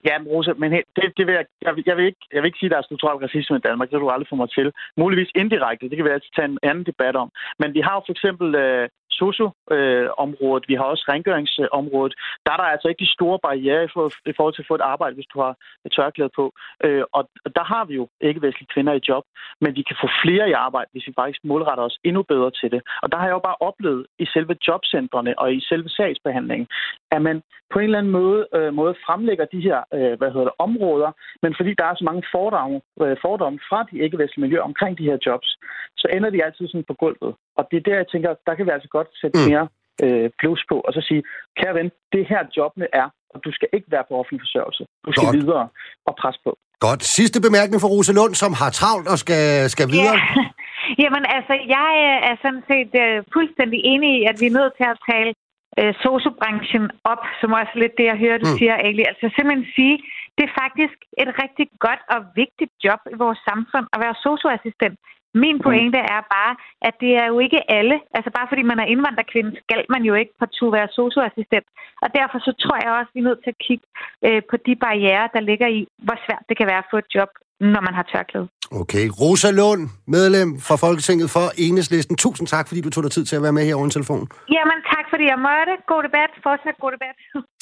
Ja, 0.06 0.20
men 0.20 0.28
Rosa, 0.28 0.54
men 0.58 0.72
det, 0.72 1.06
det 1.18 1.24
vil 1.28 1.34
jeg, 1.40 1.46
jeg, 1.62 1.76
vil, 1.76 1.84
jeg, 1.88 1.98
vil 1.98 2.06
ikke, 2.06 2.24
jeg 2.34 2.42
vil 2.42 2.50
ikke 2.50 2.60
sige, 2.60 2.68
at 2.68 2.72
der 2.72 2.78
er 2.78 2.88
strukturel 2.90 3.18
racisme 3.26 3.58
i 3.58 3.66
Danmark. 3.68 3.88
Det 3.88 3.96
kan 3.96 4.06
du 4.06 4.10
aldrig 4.10 4.30
få 4.30 4.36
mig 4.36 4.50
til. 4.50 4.72
Muligvis 4.98 5.32
indirekte, 5.36 5.90
det 5.90 5.96
kan 5.98 6.06
vi 6.06 6.10
altid 6.10 6.32
tage 6.36 6.52
en 6.52 6.60
anden 6.64 6.86
debat 6.92 7.16
om. 7.16 7.30
Men 7.60 7.74
vi 7.74 7.82
har 7.88 7.94
jo 7.96 8.02
for 8.06 8.16
eksempel 8.18 8.56
øh, 8.56 8.90
socio-området, 9.22 10.66
vi 10.70 10.76
har 10.80 10.88
også 10.94 11.06
rengøringsområdet. 11.12 12.14
Der 12.46 12.52
er 12.54 12.60
der 12.60 12.74
altså 12.74 12.88
ikke 12.88 13.04
de 13.06 13.16
store 13.18 13.40
barriere 13.46 13.84
i, 13.84 13.90
for, 13.94 14.06
i 14.32 14.34
forhold 14.38 14.54
til 14.56 14.66
at 14.66 14.70
få 14.72 14.76
et 14.76 14.90
arbejde, 14.94 15.16
hvis 15.16 15.32
du 15.34 15.38
har 15.46 15.54
et 15.86 15.92
tørklæde 15.96 16.32
på. 16.40 16.46
Øh, 16.86 17.04
og 17.18 17.24
der 17.58 17.66
har 17.74 17.84
vi 17.86 17.94
jo 18.02 18.06
ikke-vestlige 18.22 18.74
kvinder 18.74 18.94
i 18.94 19.06
job, 19.10 19.24
men 19.62 19.76
vi 19.78 19.84
kan 19.90 19.98
få 20.02 20.08
flere 20.24 20.50
i 20.50 20.60
arbejde, 20.68 20.90
hvis 20.92 21.08
vi 21.08 21.14
faktisk 21.22 21.42
målretter 21.44 21.84
os 21.84 21.98
endnu 22.04 22.22
bedre 22.24 22.52
til 22.52 22.70
det. 22.72 22.82
Og 23.04 23.12
der 23.12 23.18
har 23.18 23.26
jeg 23.28 23.38
jo 23.38 23.48
bare 23.50 23.62
oplevet 23.70 24.06
i 24.20 24.26
selve 24.34 24.56
jobcentrene 24.68 25.40
og 25.40 25.54
i 25.54 25.60
selve 25.70 25.90
sagsbehandlingen, 25.90 26.68
at 27.12 27.22
man 27.22 27.42
på 27.74 27.80
en 27.80 27.86
eller 27.86 27.98
anden 27.98 28.12
måde, 28.22 28.48
øh, 28.56 28.74
måde 28.74 28.96
fremlægger 29.06 29.46
de 29.46 29.62
her 29.68 29.80
øh, 29.94 30.14
hvad 30.18 30.32
hedder 30.32 30.50
det, 30.50 30.60
områder, 30.68 31.12
men 31.44 31.52
fordi 31.58 31.72
der 31.80 31.86
er 31.86 31.96
så 31.96 32.04
mange 32.10 32.24
fordomme, 32.36 32.82
øh, 33.02 33.18
fordomme 33.22 33.60
fra 33.70 33.80
de 33.92 33.96
ikke-vestlige 34.04 34.44
miljøer 34.46 34.70
omkring 34.72 34.98
de 34.98 35.10
her 35.10 35.18
jobs, 35.26 35.50
så 35.98 36.08
ender 36.16 36.30
de 36.30 36.44
altid 36.46 36.68
sådan 36.68 36.90
på 36.90 36.94
gulvet. 36.94 37.32
Og 37.60 37.64
det 37.70 37.78
er 37.78 37.86
der, 37.90 37.96
jeg 38.02 38.08
tænker, 38.14 38.30
der 38.48 38.54
kan 38.56 38.66
vi 38.68 38.72
altså 38.76 38.90
godt 38.98 39.10
sætte 39.22 39.36
Mm. 39.40 39.46
mere 39.52 39.64
øh, 40.06 40.28
plus 40.40 40.62
på, 40.72 40.76
og 40.88 40.92
så 40.96 41.02
sige, 41.10 41.22
kære 41.60 41.74
ven, 41.80 41.90
det 42.16 42.24
her 42.32 42.42
jobbene 42.58 42.88
er, 43.02 43.08
og 43.34 43.38
du 43.46 43.50
skal 43.58 43.70
ikke 43.76 43.88
være 43.96 44.06
på 44.10 44.14
offentlig 44.20 44.42
forsørgelse. 44.46 44.84
Du 45.06 45.12
skal 45.16 45.26
Godt. 45.28 45.38
videre 45.40 45.66
og 46.10 46.14
presse 46.22 46.40
på. 46.48 46.52
Godt. 46.88 47.02
Sidste 47.18 47.38
bemærkning 47.48 47.80
fra 47.82 47.92
Rosa 47.96 48.14
Lund, 48.20 48.34
som 48.44 48.52
har 48.62 48.70
travlt 48.80 49.08
og 49.14 49.18
skal, 49.24 49.44
skal 49.76 49.88
videre. 49.96 50.18
Ja. 50.20 50.44
Jamen 51.04 51.24
altså, 51.38 51.54
jeg 51.78 51.90
øh, 52.08 52.18
er 52.30 52.36
sådan 52.44 52.64
set 52.72 52.92
øh, 53.04 53.16
fuldstændig 53.36 53.80
enig 53.94 54.10
i, 54.20 54.22
at 54.32 54.36
vi 54.42 54.46
er 54.52 54.58
nødt 54.60 54.74
til 54.80 54.88
at 54.94 55.00
tale 55.12 55.32
øh, 55.80 55.94
sociobranchen 56.06 56.86
op, 57.12 57.22
som 57.42 57.50
også 57.60 57.74
lidt 57.82 57.94
det, 58.00 58.06
jeg 58.12 58.18
hører, 58.24 58.38
du 58.44 58.48
Mm. 58.50 58.54
mm. 58.54 58.60
siger, 58.60 58.76
Ali. 58.88 59.04
Altså 59.12 59.26
simpelthen 59.36 59.68
sige, 59.80 59.96
Det 60.38 60.48
er 60.50 60.60
faktisk 60.64 60.98
et 61.24 61.30
rigtig 61.44 61.68
godt 61.86 62.02
og 62.14 62.20
vigtigt 62.42 62.72
job 62.86 63.02
i 63.14 63.16
vores 63.24 63.40
samfund 63.50 63.86
at 63.94 64.00
være 64.04 64.16
socioassistent. 64.28 64.96
Min 65.44 65.58
mm. 65.58 65.64
pointe 65.66 66.00
er 66.16 66.22
bare, 66.36 66.54
at 66.88 66.96
det 67.04 67.12
er 67.22 67.28
jo 67.32 67.38
ikke 67.46 67.62
alle. 67.78 67.96
Altså 68.18 68.30
bare 68.38 68.48
fordi 68.50 68.64
man 68.72 68.80
er 68.80 68.92
indvandrerkvinde, 68.94 69.52
skal 69.64 69.82
man 69.96 70.04
jo 70.10 70.14
ikke 70.22 70.34
partout 70.42 70.74
være 70.78 70.88
socioassistent. 71.00 71.68
Og 72.04 72.10
derfor 72.20 72.38
så 72.48 72.52
tror 72.64 72.78
jeg 72.84 72.92
også, 73.00 73.10
at 73.12 73.16
vi 73.16 73.20
er 73.22 73.30
nødt 73.30 73.42
til 73.44 73.54
at 73.56 73.62
kigge 73.68 73.86
øh, 74.28 74.42
på 74.50 74.56
de 74.66 74.74
barriere, 74.86 75.26
der 75.36 75.42
ligger 75.50 75.68
i, 75.78 75.80
hvor 76.06 76.18
svært 76.26 76.44
det 76.50 76.58
kan 76.58 76.68
være 76.72 76.84
at 76.84 76.92
få 76.92 76.98
et 77.04 77.10
job, 77.16 77.30
når 77.60 77.82
man 77.88 77.94
har 78.00 78.06
tørklæde. 78.14 78.48
Okay. 78.82 79.06
Rosa 79.22 79.52
Lund, 79.60 79.84
medlem 80.16 80.50
fra 80.68 80.76
Folketinget 80.86 81.28
for 81.36 81.46
Enhedslisten. 81.66 82.16
Tusind 82.26 82.48
tak, 82.48 82.68
fordi 82.68 82.82
du 82.82 82.90
tog 82.90 83.04
dig 83.04 83.12
tid 83.12 83.26
til 83.26 83.36
at 83.36 83.44
være 83.46 83.56
med 83.58 83.64
her 83.66 83.76
over 83.76 83.86
en 83.86 83.96
telefon. 83.98 84.24
Jamen 84.56 84.80
tak, 84.94 85.06
fordi 85.12 85.26
jeg 85.34 85.40
måtte. 85.50 85.74
God 85.92 86.02
debat. 86.08 86.32
Fortsat 86.46 86.76
god 86.84 86.92
debat. 86.98 87.16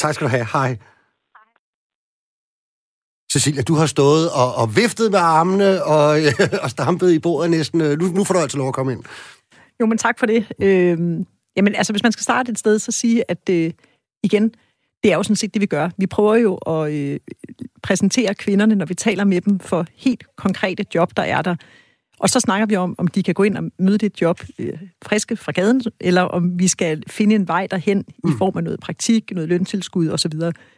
Tak 0.03 0.13
skal 0.13 0.25
du 0.27 0.31
have. 0.37 0.47
Hej. 0.57 0.69
Cecilia, 3.31 3.61
du 3.61 3.73
har 3.75 3.85
stået 3.85 4.31
og, 4.31 4.55
og 4.55 4.75
viftet 4.75 5.11
med 5.11 5.19
armene 5.19 5.83
og, 5.83 6.19
og 6.63 6.69
stampet 6.69 7.11
i 7.11 7.19
bordet 7.19 7.51
næsten. 7.51 7.79
Nu, 7.79 8.07
nu 8.07 8.23
får 8.23 8.33
du 8.33 8.39
altså 8.39 8.57
lov 8.57 8.67
at 8.67 8.73
komme 8.73 8.91
ind. 8.91 9.03
Jo, 9.79 9.85
men 9.85 9.97
tak 9.97 10.19
for 10.19 10.25
det. 10.25 10.47
Øh, 10.61 10.97
jamen, 11.57 11.75
altså, 11.75 11.93
hvis 11.93 12.03
man 12.03 12.11
skal 12.11 12.23
starte 12.23 12.51
et 12.51 12.59
sted, 12.59 12.79
så 12.79 12.91
sige, 12.91 13.31
at 13.31 13.49
øh, 13.49 13.71
igen, 14.23 14.51
det 15.03 15.11
er 15.11 15.15
jo 15.15 15.23
sådan 15.23 15.35
set 15.35 15.53
det, 15.53 15.61
vi 15.61 15.65
gør. 15.65 15.89
Vi 15.97 16.07
prøver 16.07 16.35
jo 16.35 16.55
at 16.55 16.93
øh, 16.93 17.19
præsentere 17.83 18.35
kvinderne, 18.35 18.75
når 18.75 18.85
vi 18.85 18.93
taler 18.93 19.23
med 19.23 19.41
dem, 19.41 19.59
for 19.59 19.85
helt 19.95 20.23
konkrete 20.35 20.85
job, 20.95 21.17
der 21.17 21.23
er 21.23 21.41
der. 21.41 21.55
Og 22.19 22.29
så 22.29 22.39
snakker 22.39 22.65
vi 22.65 22.75
om, 22.75 22.95
om 22.97 23.07
de 23.07 23.23
kan 23.23 23.33
gå 23.33 23.43
ind 23.43 23.57
og 23.57 23.63
møde 23.79 23.97
det 23.97 24.21
job 24.21 24.41
øh, 24.59 24.73
friske 25.05 25.35
fra 25.35 25.51
gaden, 25.51 25.81
eller 25.99 26.21
om 26.21 26.59
vi 26.59 26.67
skal 26.67 27.03
finde 27.07 27.35
en 27.35 27.47
vej 27.47 27.67
derhen 27.71 27.97
mm. 27.97 28.29
i 28.29 28.33
form 28.37 28.57
af 28.57 28.63
noget 28.63 28.79
praktik, 28.79 29.31
noget 29.31 29.49
løntilskud 29.49 30.09
osv. 30.09 30.33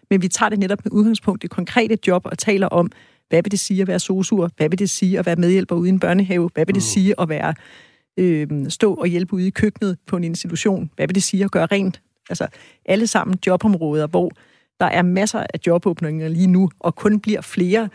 Men 0.10 0.22
vi 0.22 0.28
tager 0.28 0.50
det 0.50 0.60
netop 0.60 0.86
med 0.86 0.92
udgangspunkt 0.92 1.44
i 1.44 1.48
konkrete 1.48 1.98
job 2.08 2.26
og 2.26 2.38
taler 2.38 2.68
om, 2.68 2.92
hvad 3.30 3.44
vil 3.44 3.52
det 3.52 3.60
sige 3.60 3.82
at 3.82 3.88
være 3.88 4.00
sosur? 4.00 4.52
Hvad 4.58 4.70
vil 4.70 4.80
det 4.80 4.90
sige 4.90 5.20
at 5.20 5.26
være 5.26 5.36
medhjælper 5.36 5.76
ude 5.76 5.90
i 5.90 5.92
en 5.92 6.00
børnehave? 6.00 6.50
Hvad 6.54 6.66
vil 6.66 6.76
det 6.76 6.82
mm. 6.82 6.94
sige 6.94 7.22
at 7.22 7.30
være 7.30 7.54
øh, 8.18 8.48
stå 8.70 8.94
og 8.94 9.08
hjælpe 9.08 9.34
ude 9.34 9.48
i 9.48 9.50
køkkenet 9.50 9.98
på 10.08 10.18
en 10.18 10.24
institution? 10.24 10.92
Hvad 10.96 11.08
vil 11.08 11.16
det 11.16 11.24
sige 11.24 11.44
at 11.44 11.52
gøre 11.52 11.66
rent? 11.66 12.02
Altså 12.30 12.48
alle 12.86 13.08
sammen 13.08 13.38
jobområder, 13.48 14.08
hvor 14.08 14.32
der 14.80 14.86
er 14.86 15.02
masser 15.02 15.40
af 15.40 15.60
jobåbninger 15.68 16.28
lige 16.28 16.48
nu, 16.48 16.70
og 16.80 16.96
kun 16.96 17.20
bliver 17.20 17.42
flere 17.42 17.90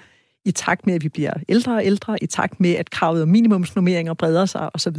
i 0.44 0.50
takt 0.50 0.86
med, 0.86 0.94
at 0.94 1.04
vi 1.04 1.08
bliver 1.08 1.32
ældre 1.48 1.74
og 1.74 1.86
ældre, 1.86 2.22
i 2.22 2.26
takt 2.26 2.60
med, 2.60 2.74
at 2.74 2.90
kravet 2.90 3.22
om 3.22 3.28
minimumsnormeringer 3.28 4.14
breder 4.14 4.46
sig 4.46 4.70
osv. 4.74 4.96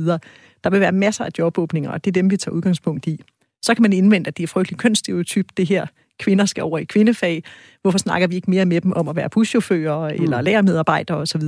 Der 0.63 0.69
vil 0.69 0.79
være 0.79 0.91
masser 0.91 1.25
af 1.25 1.29
jobåbninger, 1.39 1.91
og 1.91 2.05
det 2.05 2.11
er 2.11 2.21
dem, 2.21 2.31
vi 2.31 2.37
tager 2.37 2.55
udgangspunkt 2.55 3.07
i. 3.07 3.21
Så 3.61 3.73
kan 3.73 3.81
man 3.81 3.93
indvende, 3.93 4.27
at 4.27 4.37
det 4.37 4.43
er 4.43 4.47
frygtelig 4.47 4.79
kønsstereotyp, 4.79 5.45
det 5.57 5.67
her 5.67 5.85
kvinder 6.19 6.45
skal 6.45 6.63
over 6.63 6.77
i 6.77 6.83
kvindefag. 6.83 7.43
Hvorfor 7.81 7.97
snakker 7.97 8.27
vi 8.27 8.35
ikke 8.35 8.49
mere 8.49 8.65
med 8.65 8.81
dem 8.81 8.93
om 8.93 9.07
at 9.07 9.15
være 9.15 9.29
buschauffører 9.29 10.09
mm. 10.09 10.23
eller 10.23 10.41
lærermedarbejdere 10.41 11.17
osv.? 11.17 11.41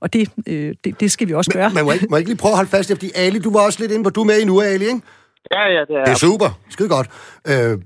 Og 0.00 0.12
det, 0.12 0.28
øh, 0.46 0.74
det, 0.84 1.00
det 1.00 1.10
skal 1.10 1.28
vi 1.28 1.34
også 1.34 1.50
men, 1.54 1.60
gøre. 1.60 1.70
Men 1.70 1.84
må 1.84 1.92
jeg, 1.92 2.00
må 2.10 2.16
ikke 2.16 2.30
lige 2.30 2.38
prøve 2.38 2.52
at 2.52 2.56
holde 2.56 2.70
fast, 2.70 2.90
fordi 2.90 3.10
Ali, 3.14 3.38
du 3.38 3.52
var 3.52 3.60
også 3.60 3.80
lidt 3.80 3.92
inde 3.92 4.04
på, 4.04 4.10
du 4.10 4.20
er 4.20 4.24
med 4.24 4.40
i 4.40 4.44
nu, 4.44 4.60
Ali, 4.60 4.84
ikke? 4.84 5.00
Ja, 5.50 5.68
ja, 5.68 5.80
det 5.80 5.96
er 5.96 6.04
Det 6.04 6.12
er 6.12 6.16
super. 6.16 6.58
Skide 6.68 6.88
godt. 6.88 7.10
Øh, 7.48 7.78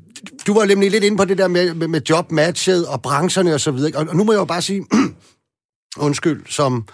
du 0.46 0.54
var 0.54 0.64
nemlig 0.64 0.90
lidt 0.90 1.04
inde 1.04 1.16
på 1.16 1.24
det 1.24 1.38
der 1.38 1.48
med, 1.48 1.74
med, 1.74 1.88
med 1.88 2.00
jobmatchet 2.10 2.86
og 2.86 3.02
brancherne 3.02 3.54
og 3.54 3.60
så 3.60 3.70
videre. 3.70 4.00
Og, 4.00 4.06
og 4.08 4.16
nu 4.16 4.24
må 4.24 4.32
jeg 4.32 4.38
jo 4.38 4.44
bare 4.44 4.62
sige, 4.62 4.86
undskyld, 5.98 6.46
som 6.46 6.84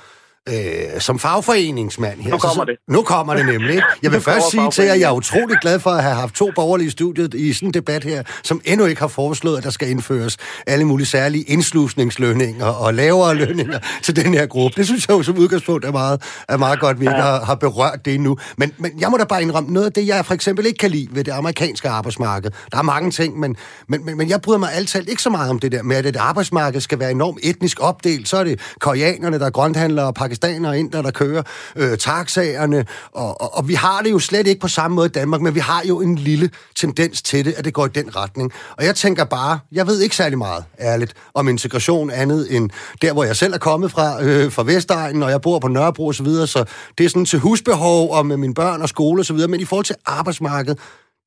øh, 0.49 1.01
som 1.01 1.19
fagforeningsmand 1.19 2.21
her. 2.21 2.31
Nu 2.31 2.39
kommer 2.39 2.55
så, 2.55 2.65
det. 2.65 2.77
Nu 2.95 3.03
kommer 3.03 3.35
det 3.35 3.47
nemlig. 3.47 3.71
Ikke? 3.71 3.83
Jeg 4.03 4.13
vil 4.13 4.21
først 4.21 4.51
sige 4.51 4.71
til 4.71 4.85
jer, 4.85 4.93
at 4.93 5.01
jeg 5.01 5.09
er 5.09 5.13
utrolig 5.13 5.57
glad 5.63 5.81
for 5.81 5.91
at 5.91 6.03
have 6.03 6.15
haft 6.15 6.35
to 6.35 6.51
borgerlige 6.55 6.87
i 6.87 6.91
studiet 6.91 7.35
i 7.35 7.53
sådan 7.53 7.69
en 7.69 7.75
debat 7.75 8.05
her, 8.05 8.23
som 8.43 8.61
endnu 8.65 8.87
ikke 8.87 9.01
har 9.01 9.09
foreslået, 9.09 9.59
at 9.59 9.65
der 9.65 9.71
skal 9.71 9.91
indføres 9.91 10.37
alle 10.67 10.85
mulige 10.85 11.07
særlige 11.07 11.45
indslusningslønninger 11.45 12.67
og 12.67 12.95
lavere 12.95 13.35
lønninger 13.35 13.79
til 14.03 14.17
den 14.17 14.35
her 14.35 14.47
gruppe. 14.47 14.77
Det 14.77 14.87
synes 14.87 15.09
jeg 15.09 15.15
jo 15.15 15.23
som 15.23 15.39
udgangspunkt 15.39 15.85
er 15.85 15.93
meget, 15.93 16.23
er 16.49 16.57
meget 16.57 16.81
godt, 16.81 16.95
at 16.95 17.01
vi 17.01 17.05
ikke 17.05 17.21
har, 17.21 17.45
har 17.45 17.55
berørt 17.55 18.05
det 18.05 18.15
endnu. 18.15 18.37
Men, 18.57 18.73
men 18.79 19.01
jeg 19.01 19.11
må 19.11 19.17
da 19.17 19.25
bare 19.25 19.43
indrømme, 19.43 19.71
noget 19.71 19.87
af 19.87 19.93
det, 19.93 20.07
jeg 20.07 20.27
for 20.27 20.35
eksempel 20.35 20.67
ikke 20.67 20.79
kan 20.79 20.91
lide 20.91 21.09
ved 21.11 21.25
det 21.25 21.33
amerikanske 21.33 21.89
arbejdsmarked, 21.89 22.51
der 22.73 22.79
er 22.79 22.83
mange 22.83 23.11
ting, 23.11 23.41
men, 23.41 23.57
men, 23.89 24.05
men, 24.05 24.17
men 24.17 24.29
jeg 24.29 24.41
bryder 24.41 24.59
mig 24.59 24.73
altid 24.73 25.09
ikke 25.09 25.23
så 25.23 25.31
meget 25.31 25.51
om 25.51 25.59
det 25.59 25.73
der 25.73 25.83
med, 25.83 25.97
at 25.97 26.07
et 26.07 26.17
arbejdsmarked 26.17 26.81
skal 26.81 26.99
være 26.99 27.11
enormt 27.11 27.39
etnisk 27.43 27.81
opdelt. 27.81 28.29
Så 28.29 28.37
er 28.37 28.45
det 28.45 28.61
koreanerne, 28.81 29.39
der 29.39 29.47
er 29.47 29.51
grønthandlere, 29.51 30.13
pakistanere 30.33 30.71
og 30.73 30.79
inder, 30.79 31.03
der 31.03 31.11
kører, 31.11 31.43
øh, 31.77 31.99
taxaerne, 31.99 32.87
og, 33.13 33.41
og, 33.41 33.57
og 33.57 33.69
vi 33.69 33.75
har 33.75 34.03
det 34.03 34.11
jo 34.11 34.19
slet 34.19 34.47
ikke 34.47 34.61
på 34.61 34.69
samme 34.69 34.95
måde 34.95 35.07
i 35.07 35.11
Danmark, 35.11 35.41
men 35.41 35.55
vi 35.55 35.61
har 35.61 35.83
jo 35.89 36.01
en 36.01 36.17
lille 36.17 36.51
tendens 36.75 37.23
til 37.23 37.45
det, 37.45 37.55
at 37.57 37.65
det 37.65 37.75
går 37.75 37.87
i 37.87 37.89
den 37.89 38.17
retning. 38.17 38.53
Og 38.77 38.85
jeg 38.85 38.95
tænker 38.95 39.25
bare, 39.25 39.59
jeg 39.73 39.87
ved 39.87 40.01
ikke 40.01 40.17
særlig 40.17 40.39
meget, 40.39 40.65
ærligt, 40.81 41.15
om 41.35 41.49
integration 41.49 42.11
andet 42.11 42.57
end 42.57 42.71
der, 43.03 43.13
hvor 43.13 43.25
jeg 43.25 43.37
selv 43.37 43.55
er 43.55 43.59
kommet 43.59 43.91
fra, 43.91 44.25
øh, 44.25 44.53
fra 44.53 44.63
Vestegnen, 44.63 45.23
og 45.23 45.31
jeg 45.31 45.41
bor 45.41 45.59
på 45.59 45.69
Nørrebro 45.69 46.07
osv., 46.07 46.17
så, 46.17 46.23
videre, 46.23 46.47
så 46.47 46.65
det 46.99 47.05
er 47.05 47.09
sådan 47.09 47.25
til 47.25 47.39
husbehov 47.39 48.11
og 48.11 48.27
med 48.27 48.37
mine 48.37 48.55
børn 48.55 48.83
og 48.83 48.89
skole 48.89 49.21
osv., 49.21 49.37
men 49.37 49.61
i 49.61 49.65
forhold 49.65 49.85
til 49.85 49.97
arbejdsmarkedet, 50.07 50.79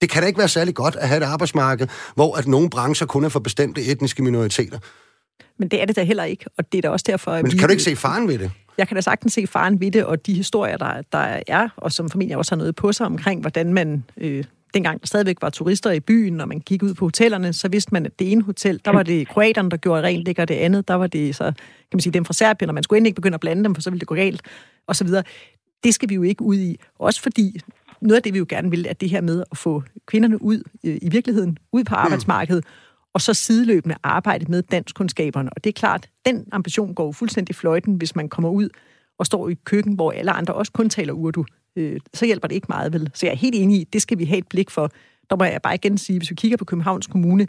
det 0.01 0.09
kan 0.09 0.21
da 0.21 0.27
ikke 0.27 0.39
være 0.39 0.47
særlig 0.47 0.75
godt 0.75 0.95
at 0.95 1.07
have 1.07 1.17
et 1.17 1.25
arbejdsmarked, 1.25 1.87
hvor 2.15 2.35
at 2.35 2.47
nogle 2.47 2.69
brancher 2.69 3.07
kun 3.07 3.23
er 3.23 3.29
for 3.29 3.39
bestemte 3.39 3.85
etniske 3.85 4.23
minoriteter. 4.23 4.79
Men 5.59 5.67
det 5.67 5.81
er 5.81 5.85
det 5.85 5.95
da 5.95 6.03
heller 6.03 6.23
ikke, 6.23 6.45
og 6.57 6.71
det 6.71 6.77
er 6.77 6.81
da 6.81 6.89
også 6.89 7.05
derfor, 7.07 7.31
at 7.31 7.43
Men 7.43 7.51
vi... 7.51 7.57
kan 7.57 7.67
du 7.67 7.71
ikke 7.71 7.83
se 7.83 7.95
faren 7.95 8.27
ved 8.27 8.39
det? 8.39 8.51
Jeg 8.77 8.87
kan 8.87 8.95
da 8.95 9.01
sagtens 9.01 9.33
se 9.33 9.47
faren 9.47 9.79
ved 9.79 9.91
det, 9.91 10.05
og 10.05 10.25
de 10.25 10.33
historier, 10.33 10.77
der, 10.77 11.01
der 11.11 11.41
er, 11.47 11.69
og 11.77 11.91
som 11.91 12.09
familie 12.09 12.37
også 12.37 12.51
har 12.51 12.57
noget 12.57 12.75
på 12.75 12.91
sig 12.91 13.05
omkring, 13.05 13.41
hvordan 13.41 13.73
man... 13.73 14.03
Øh, 14.17 14.43
dengang 14.73 15.01
der 15.01 15.07
stadigvæk 15.07 15.37
var 15.41 15.49
turister 15.49 15.91
i 15.91 15.99
byen, 15.99 16.41
og 16.41 16.47
man 16.47 16.59
gik 16.59 16.83
ud 16.83 16.93
på 16.93 17.05
hotellerne, 17.05 17.53
så 17.53 17.67
vidste 17.67 17.93
man, 17.93 18.05
at 18.05 18.19
det 18.19 18.31
ene 18.31 18.41
hotel, 18.41 18.81
der 18.85 18.91
var 18.91 19.03
det 19.03 19.27
kroaterne, 19.27 19.69
der 19.69 19.77
gjorde 19.77 20.03
rent, 20.03 20.25
det 20.25 20.37
det 20.37 20.51
andet, 20.51 20.87
der 20.87 20.93
var 20.93 21.07
det 21.07 21.35
så, 21.35 21.43
kan 21.43 21.53
man 21.93 21.99
sige, 21.99 22.13
dem 22.13 22.25
fra 22.25 22.33
Serbien, 22.33 22.69
og 22.69 22.73
man 22.73 22.83
skulle 22.83 22.97
endelig 22.97 23.09
ikke 23.09 23.15
begynde 23.15 23.35
at 23.35 23.39
blande 23.39 23.63
dem, 23.63 23.75
for 23.75 23.81
så 23.81 23.89
ville 23.89 23.99
det 23.99 24.07
gå 24.07 24.15
galt, 24.15 24.41
og 24.87 24.95
så 24.95 25.03
videre. 25.03 25.23
Det 25.83 25.93
skal 25.93 26.09
vi 26.09 26.15
jo 26.15 26.23
ikke 26.23 26.41
ud 26.41 26.55
i. 26.55 26.79
Også 26.99 27.21
fordi 27.21 27.59
noget 28.01 28.15
af 28.15 28.23
det, 28.23 28.33
vi 28.33 28.37
jo 28.37 28.45
gerne 28.49 28.69
vil, 28.69 28.85
er 28.89 28.93
det 28.93 29.09
her 29.09 29.21
med 29.21 29.43
at 29.51 29.57
få 29.57 29.83
kvinderne 30.05 30.41
ud 30.41 30.63
øh, 30.83 30.97
i 31.01 31.09
virkeligheden, 31.09 31.57
ud 31.71 31.83
på 31.83 31.95
arbejdsmarkedet, 31.95 32.65
og 33.15 33.21
så 33.21 33.33
sideløbende 33.33 33.95
arbejde 34.03 34.45
med 34.51 34.61
danskkundskaberne. 34.61 35.49
Og 35.53 35.63
det 35.63 35.69
er 35.69 35.73
klart, 35.73 36.09
den 36.25 36.45
ambition 36.51 36.93
går 36.95 37.05
jo 37.05 37.11
fuldstændig 37.11 37.55
fløjten, 37.55 37.95
hvis 37.95 38.15
man 38.15 38.29
kommer 38.29 38.49
ud 38.49 38.69
og 39.19 39.25
står 39.25 39.49
i 39.49 39.53
køkken, 39.63 39.93
hvor 39.93 40.11
alle 40.11 40.31
andre 40.31 40.53
også 40.53 40.71
kun 40.71 40.89
taler 40.89 41.13
urdu. 41.13 41.45
Øh, 41.75 41.99
så 42.13 42.25
hjælper 42.25 42.47
det 42.47 42.55
ikke 42.55 42.65
meget, 42.69 42.93
vel? 42.93 43.11
Så 43.13 43.25
jeg 43.25 43.33
er 43.33 43.37
helt 43.37 43.55
enig 43.55 43.81
i, 43.81 43.83
det 43.93 44.01
skal 44.01 44.17
vi 44.17 44.25
have 44.25 44.37
et 44.37 44.47
blik 44.47 44.69
for. 44.69 44.91
Der 45.29 45.35
må 45.35 45.43
jeg 45.43 45.61
bare 45.61 45.75
igen 45.75 45.97
sige, 45.97 46.19
hvis 46.19 46.29
vi 46.29 46.35
kigger 46.35 46.57
på 46.57 46.65
Københavns 46.65 47.07
Kommune, 47.07 47.47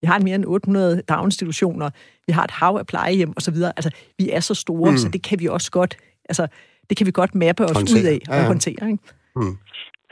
vi 0.00 0.06
har 0.06 0.18
mere 0.18 0.34
end 0.34 0.44
800 0.46 1.02
daginstitutioner, 1.08 1.90
vi 2.26 2.32
har 2.32 2.44
et 2.44 2.50
hav 2.50 2.76
af 2.78 2.86
plejehjem 2.86 3.32
osv. 3.36 3.56
Altså, 3.76 3.90
vi 4.18 4.30
er 4.30 4.40
så 4.40 4.54
store, 4.54 4.90
mm. 4.90 4.98
så 4.98 5.08
det 5.08 5.22
kan 5.22 5.40
vi 5.40 5.48
også 5.48 5.70
godt, 5.70 5.96
altså, 6.28 6.46
det 6.90 6.96
kan 6.96 7.06
vi 7.06 7.10
godt 7.10 7.34
mappe 7.34 7.64
os 7.64 7.70
Håndtere. 7.76 8.00
ud 8.00 8.04
af 8.06 8.20
og 8.28 8.34
Ja, 8.34 8.40
ja. 8.40 8.46
håndtere. 8.46 8.90
Ikke? 8.90 9.02
Hmm. 9.36 9.56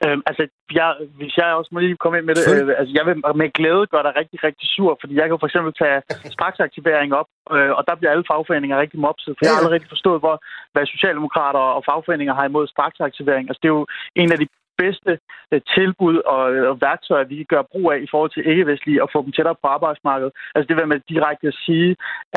Øhm, 0.04 0.22
altså, 0.30 0.42
jeg, 0.78 0.88
hvis 1.18 1.34
jeg 1.40 1.48
også 1.58 1.70
må 1.72 1.78
lige 1.80 2.02
komme 2.02 2.18
ind 2.18 2.26
med 2.26 2.34
det, 2.38 2.44
øh, 2.54 2.78
altså, 2.80 2.92
jeg 2.98 3.04
vil 3.06 3.14
med 3.42 3.48
glæde 3.58 3.90
gøre 3.92 4.04
dig 4.06 4.14
rigtig, 4.20 4.38
rigtig 4.48 4.66
sur, 4.74 4.92
fordi 5.00 5.14
jeg 5.20 5.26
kan 5.26 5.40
for 5.40 5.50
eksempel 5.50 5.72
tage 5.82 5.98
straksaktivering 6.36 7.10
op, 7.20 7.28
øh, 7.54 7.72
og 7.78 7.82
der 7.88 7.94
bliver 7.98 8.12
alle 8.12 8.28
fagforeninger 8.30 8.82
rigtig 8.82 9.00
mopset, 9.06 9.32
for 9.36 9.42
jeg 9.44 9.54
har 9.56 9.74
rigtig 9.76 9.92
forstået, 9.94 10.22
hvor, 10.24 10.36
hvad 10.72 10.84
socialdemokrater 10.94 11.64
og 11.76 11.82
fagforeninger 11.88 12.34
har 12.38 12.44
imod 12.46 12.66
straksaktivering. 12.74 13.44
Altså, 13.48 13.60
det 13.62 13.68
er 13.68 13.76
jo 13.80 13.86
en 14.22 14.32
af 14.34 14.38
de 14.38 14.46
bedste 14.82 15.12
øh, 15.52 15.60
tilbud 15.74 16.16
og, 16.34 16.42
og 16.70 16.76
værktøjer, 16.86 17.30
vi 17.30 17.36
kan 17.40 17.52
gøre 17.54 17.70
brug 17.72 17.86
af 17.92 17.98
i 18.06 18.08
forhold 18.12 18.30
til 18.32 18.46
ikke-vestlige 18.50 19.02
og 19.04 19.08
få 19.12 19.18
dem 19.24 19.32
tættere 19.32 19.60
på 19.62 19.66
arbejdsmarkedet. 19.76 20.32
Altså 20.54 20.66
det 20.68 20.76
vil 20.76 20.92
med 20.92 21.00
direkte 21.14 21.46
at 21.52 21.58
sige, 21.66 21.90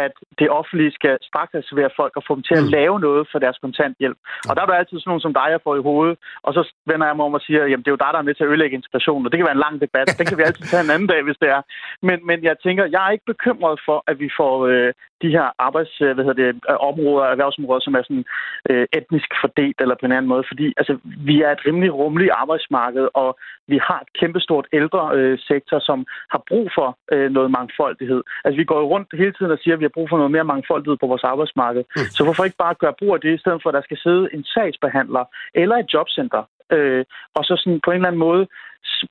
at 0.06 0.14
det 0.40 0.48
offentlige 0.60 0.92
skal 1.00 1.14
straksaktivere 1.30 1.90
folk 2.00 2.14
og 2.20 2.24
få 2.28 2.34
dem 2.38 2.44
til 2.50 2.56
at 2.62 2.66
Mm. 2.68 2.74
lave 2.78 2.96
noget 3.08 3.24
for 3.32 3.40
deres 3.46 3.58
kontanthjælp. 3.64 4.18
Og 4.50 4.52
der 4.56 4.62
er 4.62 4.66
der 4.70 4.74
altid 4.82 4.98
sådan 5.00 5.10
nogen 5.12 5.26
som 5.26 5.34
dig, 5.40 5.48
jeg 5.56 5.62
får 5.64 5.76
i 5.78 5.86
hovedet, 5.90 6.16
og 6.48 6.52
så 6.58 6.62
vender 6.92 7.06
jeg 7.08 7.16
mig 7.16 7.26
om 7.26 7.38
og 7.40 7.42
siger, 7.48 7.62
jamen 7.70 7.84
det 7.84 7.90
er 7.92 7.98
jo 7.98 8.04
dig, 8.04 8.12
der 8.14 8.20
er 8.20 8.28
med 8.28 8.36
til 8.36 8.44
at 8.44 8.50
ødelægge 8.52 8.78
integrationen, 8.80 9.26
og 9.26 9.32
det 9.32 9.38
kan 9.38 9.50
være 9.50 9.60
en 9.60 9.66
lang 9.68 9.76
debat. 9.86 10.08
Den 10.20 10.26
kan 10.28 10.38
vi 10.38 10.44
altid 10.48 10.66
tage 10.66 10.84
en 10.84 10.94
anden 10.96 11.10
dag, 11.14 11.22
hvis 11.24 11.42
det 11.44 11.50
er. 11.58 11.62
Men, 12.08 12.18
men 12.30 12.38
jeg 12.50 12.56
tænker, 12.66 12.84
jeg 12.96 13.02
er 13.08 13.12
ikke 13.16 13.32
bekymret 13.34 13.78
for, 13.88 13.98
at 14.08 14.16
vi 14.24 14.30
får 14.40 14.54
øh, 14.72 14.94
de 15.24 15.30
her 15.38 15.48
arbejds, 15.68 15.94
øh, 16.02 16.12
hvad 16.14 16.24
hedder 16.26 16.42
det, 16.44 16.50
øh, 16.72 16.78
områder, 16.90 17.26
erhvervsområder, 17.34 17.82
som 17.84 17.96
er 18.00 18.04
sådan 18.08 18.26
øh, 18.70 18.86
etnisk 19.00 19.30
fordelt 19.42 19.78
eller 19.84 19.96
på 20.00 20.06
en 20.06 20.16
anden 20.18 20.32
måde, 20.34 20.44
fordi 20.52 20.68
altså, 20.80 20.94
vi 21.30 21.36
er 21.42 21.52
et 21.52 21.66
rimelig 21.68 21.92
rummeligt 22.00 22.33
arbejdsmarked, 22.42 23.06
og 23.14 23.30
vi 23.68 23.78
har 23.88 24.00
et 24.06 24.12
kæmpestort 24.20 24.68
ældre 24.74 25.02
øh, 25.18 25.40
sektor, 25.40 25.80
som 25.80 26.00
har 26.34 26.42
brug 26.50 26.66
for 26.78 26.88
øh, 27.14 27.32
noget 27.32 27.52
mangfoldighed. 27.52 28.22
Altså 28.44 28.58
vi 28.62 28.70
går 28.72 28.80
jo 28.80 28.88
rundt 28.94 29.08
hele 29.22 29.34
tiden 29.34 29.52
og 29.52 29.60
siger, 29.62 29.74
at 29.74 29.80
vi 29.80 29.90
har 29.90 29.98
brug 29.98 30.08
for 30.10 30.18
noget 30.18 30.32
mere 30.36 30.52
mangfoldighed 30.54 30.98
på 31.00 31.08
vores 31.08 31.24
arbejdsmarked. 31.24 31.84
Mm. 31.96 32.10
Så 32.16 32.24
hvorfor 32.24 32.44
ikke 32.44 32.64
bare 32.66 32.82
gøre 32.84 33.00
brug 33.00 33.14
af 33.14 33.22
det, 33.22 33.34
i 33.34 33.42
stedet 33.44 33.60
for 33.62 33.70
at 33.70 33.78
der 33.78 33.88
skal 33.88 33.98
sidde 34.06 34.30
en 34.36 34.44
sagsbehandler 34.44 35.24
eller 35.62 35.76
et 35.76 35.94
jobcenter, 35.94 36.44
øh, 36.76 37.06
og 37.38 37.44
så 37.48 37.54
sådan 37.62 37.80
på 37.86 37.92
en 37.92 37.96
eller 37.96 38.08
anden 38.08 38.26
måde 38.28 38.48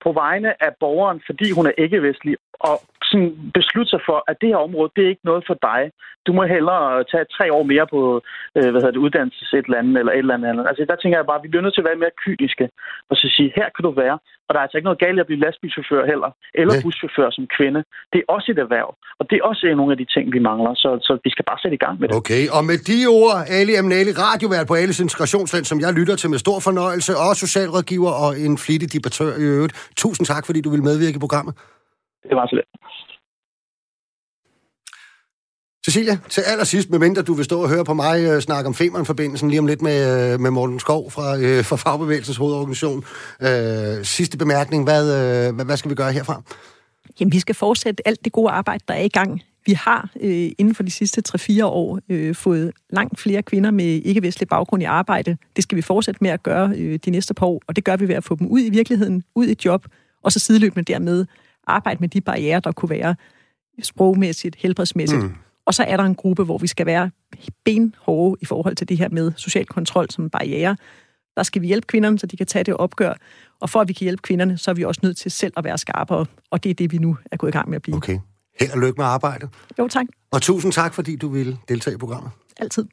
på 0.05 0.13
vegne 0.13 0.51
af 0.67 0.73
borgeren, 0.81 1.23
fordi 1.27 1.51
hun 1.51 1.67
er 1.67 1.75
ikke-vestlig, 1.79 2.37
og 2.61 2.77
sådan 3.13 3.33
beslutte 3.59 3.91
sig 3.95 4.03
for, 4.09 4.19
at 4.31 4.37
det 4.41 4.49
her 4.53 4.61
område, 4.69 4.95
det 4.97 5.03
er 5.05 5.13
ikke 5.15 5.29
noget 5.31 5.45
for 5.51 5.57
dig. 5.71 5.83
Du 6.27 6.33
må 6.37 6.43
hellere 6.55 7.05
tage 7.13 7.27
tre 7.37 7.47
år 7.57 7.65
mere 7.73 7.87
på 7.95 8.01
øh, 8.57 8.69
hvad 8.71 8.81
hedder 8.81 8.97
det, 8.97 9.05
uddannelses 9.07 9.53
et 9.53 9.67
eller 9.67 9.81
andet, 9.81 9.97
eller 10.01 10.13
et 10.13 10.25
eller 10.25 10.51
andet. 10.51 10.65
Altså, 10.69 10.81
der 10.91 10.97
tænker 10.99 11.19
jeg 11.19 11.29
bare, 11.31 11.41
at 11.41 11.45
vi 11.45 11.51
bliver 11.53 11.65
nødt 11.65 11.75
til 11.75 11.85
at 11.85 11.89
være 11.91 12.03
mere 12.05 12.19
kyniske 12.25 12.67
og 13.11 13.15
så 13.21 13.27
sige, 13.37 13.49
her 13.59 13.69
kan 13.75 13.83
du 13.87 13.93
være. 14.05 14.19
Og 14.47 14.51
der 14.53 14.59
er 14.59 14.67
altså 14.67 14.79
ikke 14.79 14.89
noget 14.91 15.05
galt 15.07 15.21
at 15.21 15.29
blive 15.29 15.43
lastbilchauffør 15.45 16.03
heller, 16.13 16.31
eller 16.61 16.75
Nej. 16.75 16.83
buschauffør 16.85 17.29
som 17.37 17.45
kvinde. 17.57 17.81
Det 18.13 18.19
er 18.21 18.27
også 18.35 18.49
et 18.55 18.59
erhverv, 18.67 18.91
og 19.19 19.25
det 19.29 19.37
er 19.39 19.45
også 19.51 19.63
nogle 19.81 19.93
af 19.95 19.99
de 20.03 20.07
ting, 20.15 20.25
vi 20.37 20.41
mangler, 20.51 20.73
så, 20.83 20.91
så 21.07 21.13
vi 21.25 21.31
skal 21.35 21.45
bare 21.51 21.59
sætte 21.63 21.77
i 21.81 21.83
gang 21.85 21.97
med 22.01 22.07
det. 22.09 22.15
Okay, 22.21 22.43
og 22.57 22.63
med 22.71 22.79
de 22.91 22.99
ord, 23.21 23.37
Ali 23.59 23.75
Amnali, 23.81 24.13
radiovært 24.27 24.67
på 24.71 24.75
Alice 24.83 25.03
Integrationsland, 25.07 25.65
som 25.71 25.79
jeg 25.85 25.91
lytter 25.99 26.17
til 26.17 26.29
med 26.31 26.39
stor 26.47 26.59
fornøjelse, 26.69 27.13
og 27.25 27.31
socialrådgiver 27.45 28.13
og 28.25 28.31
en 28.47 28.55
flittig 28.65 28.89
debattør 28.95 29.33
i 29.43 29.45
øvrigt. 29.57 29.75
Tusind 30.03 30.25
tak, 30.33 30.43
fordi 30.49 30.61
du 30.67 30.71
vil 30.75 30.83
medvirke 30.89 31.17
i 31.21 31.25
programmet. 31.27 31.55
Det 32.29 32.37
var 32.37 32.47
så 32.47 32.55
lidt. 32.57 32.69
Cecilia, 35.87 36.19
til 36.29 36.41
allersidst, 36.41 36.91
medmindre 36.91 37.23
du 37.23 37.35
vil 37.35 37.45
stå 37.45 37.63
og 37.63 37.69
høre 37.69 37.85
på 37.85 37.95
mig 37.95 38.25
øh, 38.25 38.41
snakke 38.41 38.69
om 38.69 38.75
Femern-forbindelsen 38.75 39.49
lige 39.49 39.61
om 39.61 39.67
lidt 39.67 39.83
med, 39.83 40.33
øh, 40.33 40.41
med 40.41 40.51
Morten 40.51 40.81
Skov 40.81 41.11
fra, 41.11 41.39
øh, 41.39 41.65
fra 41.65 41.77
Fagbevægelsens 41.77 42.37
hovedorganisation. 42.37 43.05
Øh, 43.43 44.05
sidste 44.05 44.39
bemærkning, 44.39 44.85
hvad, 44.85 45.03
øh, 45.03 45.55
hvad, 45.55 45.65
hvad 45.65 45.77
skal 45.77 45.91
vi 45.91 45.95
gøre 45.95 46.13
herfra? 46.13 46.43
Jamen, 47.21 47.33
vi 47.33 47.41
skal 47.41 47.55
fortsætte 47.55 48.09
alt 48.09 48.25
det 48.25 48.33
gode 48.33 48.51
arbejde, 48.51 48.85
der 48.89 48.95
er 48.95 49.03
i 49.03 49.09
gang. 49.09 49.43
Vi 49.67 49.73
har 49.73 50.11
øh, 50.21 50.51
inden 50.59 50.75
for 50.75 50.83
de 50.83 50.91
sidste 50.91 51.23
3-4 51.29 51.65
år 51.65 52.01
øh, 52.09 52.35
fået 52.35 52.73
langt 52.91 53.21
flere 53.21 53.43
kvinder 53.43 53.71
med 53.71 53.85
ikke-vestlig 53.85 54.49
baggrund 54.49 54.83
i 54.83 54.87
arbejde. 54.87 55.37
Det 55.57 55.65
skal 55.65 55.77
vi 55.77 55.83
fortsætte 55.83 56.19
med 56.21 56.31
at 56.31 56.43
gøre 56.43 56.73
øh, 56.77 56.99
de 57.05 57.11
næste 57.11 57.35
par 57.35 57.47
år, 57.47 57.63
og 57.67 57.77
det 57.77 57.85
gør 57.85 57.97
vi 57.97 58.09
ved 58.09 58.15
at 58.15 58.25
få 58.25 58.37
dem 58.37 58.47
ud 58.47 58.61
i 58.61 58.71
virkeligheden, 58.71 59.23
ud 59.35 59.47
i 59.47 59.57
job, 59.65 59.87
og 60.23 60.33
så 60.33 60.39
sideløbende 60.39 60.93
dermed 60.93 61.27
arbejde 61.73 62.01
med 62.01 62.09
de 62.09 62.21
barriere, 62.21 62.61
der 62.61 62.73
kunne 62.73 62.91
være 62.91 63.17
sprogmæssigt, 63.83 64.57
helbredsmæssigt. 64.59 65.23
Mm. 65.23 65.35
Og 65.67 65.75
så 65.75 65.83
er 65.83 65.97
der 65.97 66.05
en 66.05 66.15
gruppe, 66.15 66.45
hvor 66.45 66.59
vi 66.59 66.67
skal 66.67 66.87
være 66.87 67.11
benhårde 67.65 68.39
i 68.41 68.45
forhold 68.45 68.77
til 68.77 68.89
det 68.89 68.99
her 68.99 69.09
med 69.09 69.33
social 69.37 69.67
kontrol 69.67 70.11
som 70.11 70.31
barriere. 70.31 70.77
Der 71.37 71.43
skal 71.43 71.63
vi 71.63 71.67
hjælpe 71.67 71.87
kvinderne, 71.87 72.19
så 72.19 72.27
de 72.27 72.37
kan 72.37 72.47
tage 72.47 72.65
det 72.65 72.75
opgør. 72.75 73.15
Og 73.61 73.71
for 73.71 73.81
at 73.81 73.89
vi 73.89 73.93
kan 73.93 74.05
hjælpe 74.05 74.23
kvinderne, 74.23 74.59
så 74.59 74.71
er 74.71 74.75
vi 74.75 74.85
også 74.85 75.01
nødt 75.03 75.17
til 75.17 75.31
selv 75.31 75.53
at 75.57 75.65
være 75.65 75.79
skarpere. 75.79 76.27
Og 76.51 76.65
det 76.65 76.71
er 76.71 76.75
det, 76.75 76.93
vi 76.93 76.99
nu 76.99 77.17
er 77.31 77.37
gået 77.37 77.51
i 77.51 77.53
gang 77.53 77.69
med 77.69 77.77
at 77.77 77.83
blive. 77.83 77.97
Okay. 77.97 78.19
Held 78.61 78.71
og 78.73 78.79
lykke 78.79 78.95
med 78.97 79.05
arbejdet. 79.05 79.49
Jo, 79.79 79.89
tak. 79.89 80.07
Og 80.33 80.43
tusind 80.43 80.73
tak, 80.73 80.95
fordi 80.95 81.17
du 81.17 81.29
ville 81.29 81.59
deltage 81.69 81.95
i 81.95 81.99
programmet. 81.99 82.31
Altid. 82.61 82.87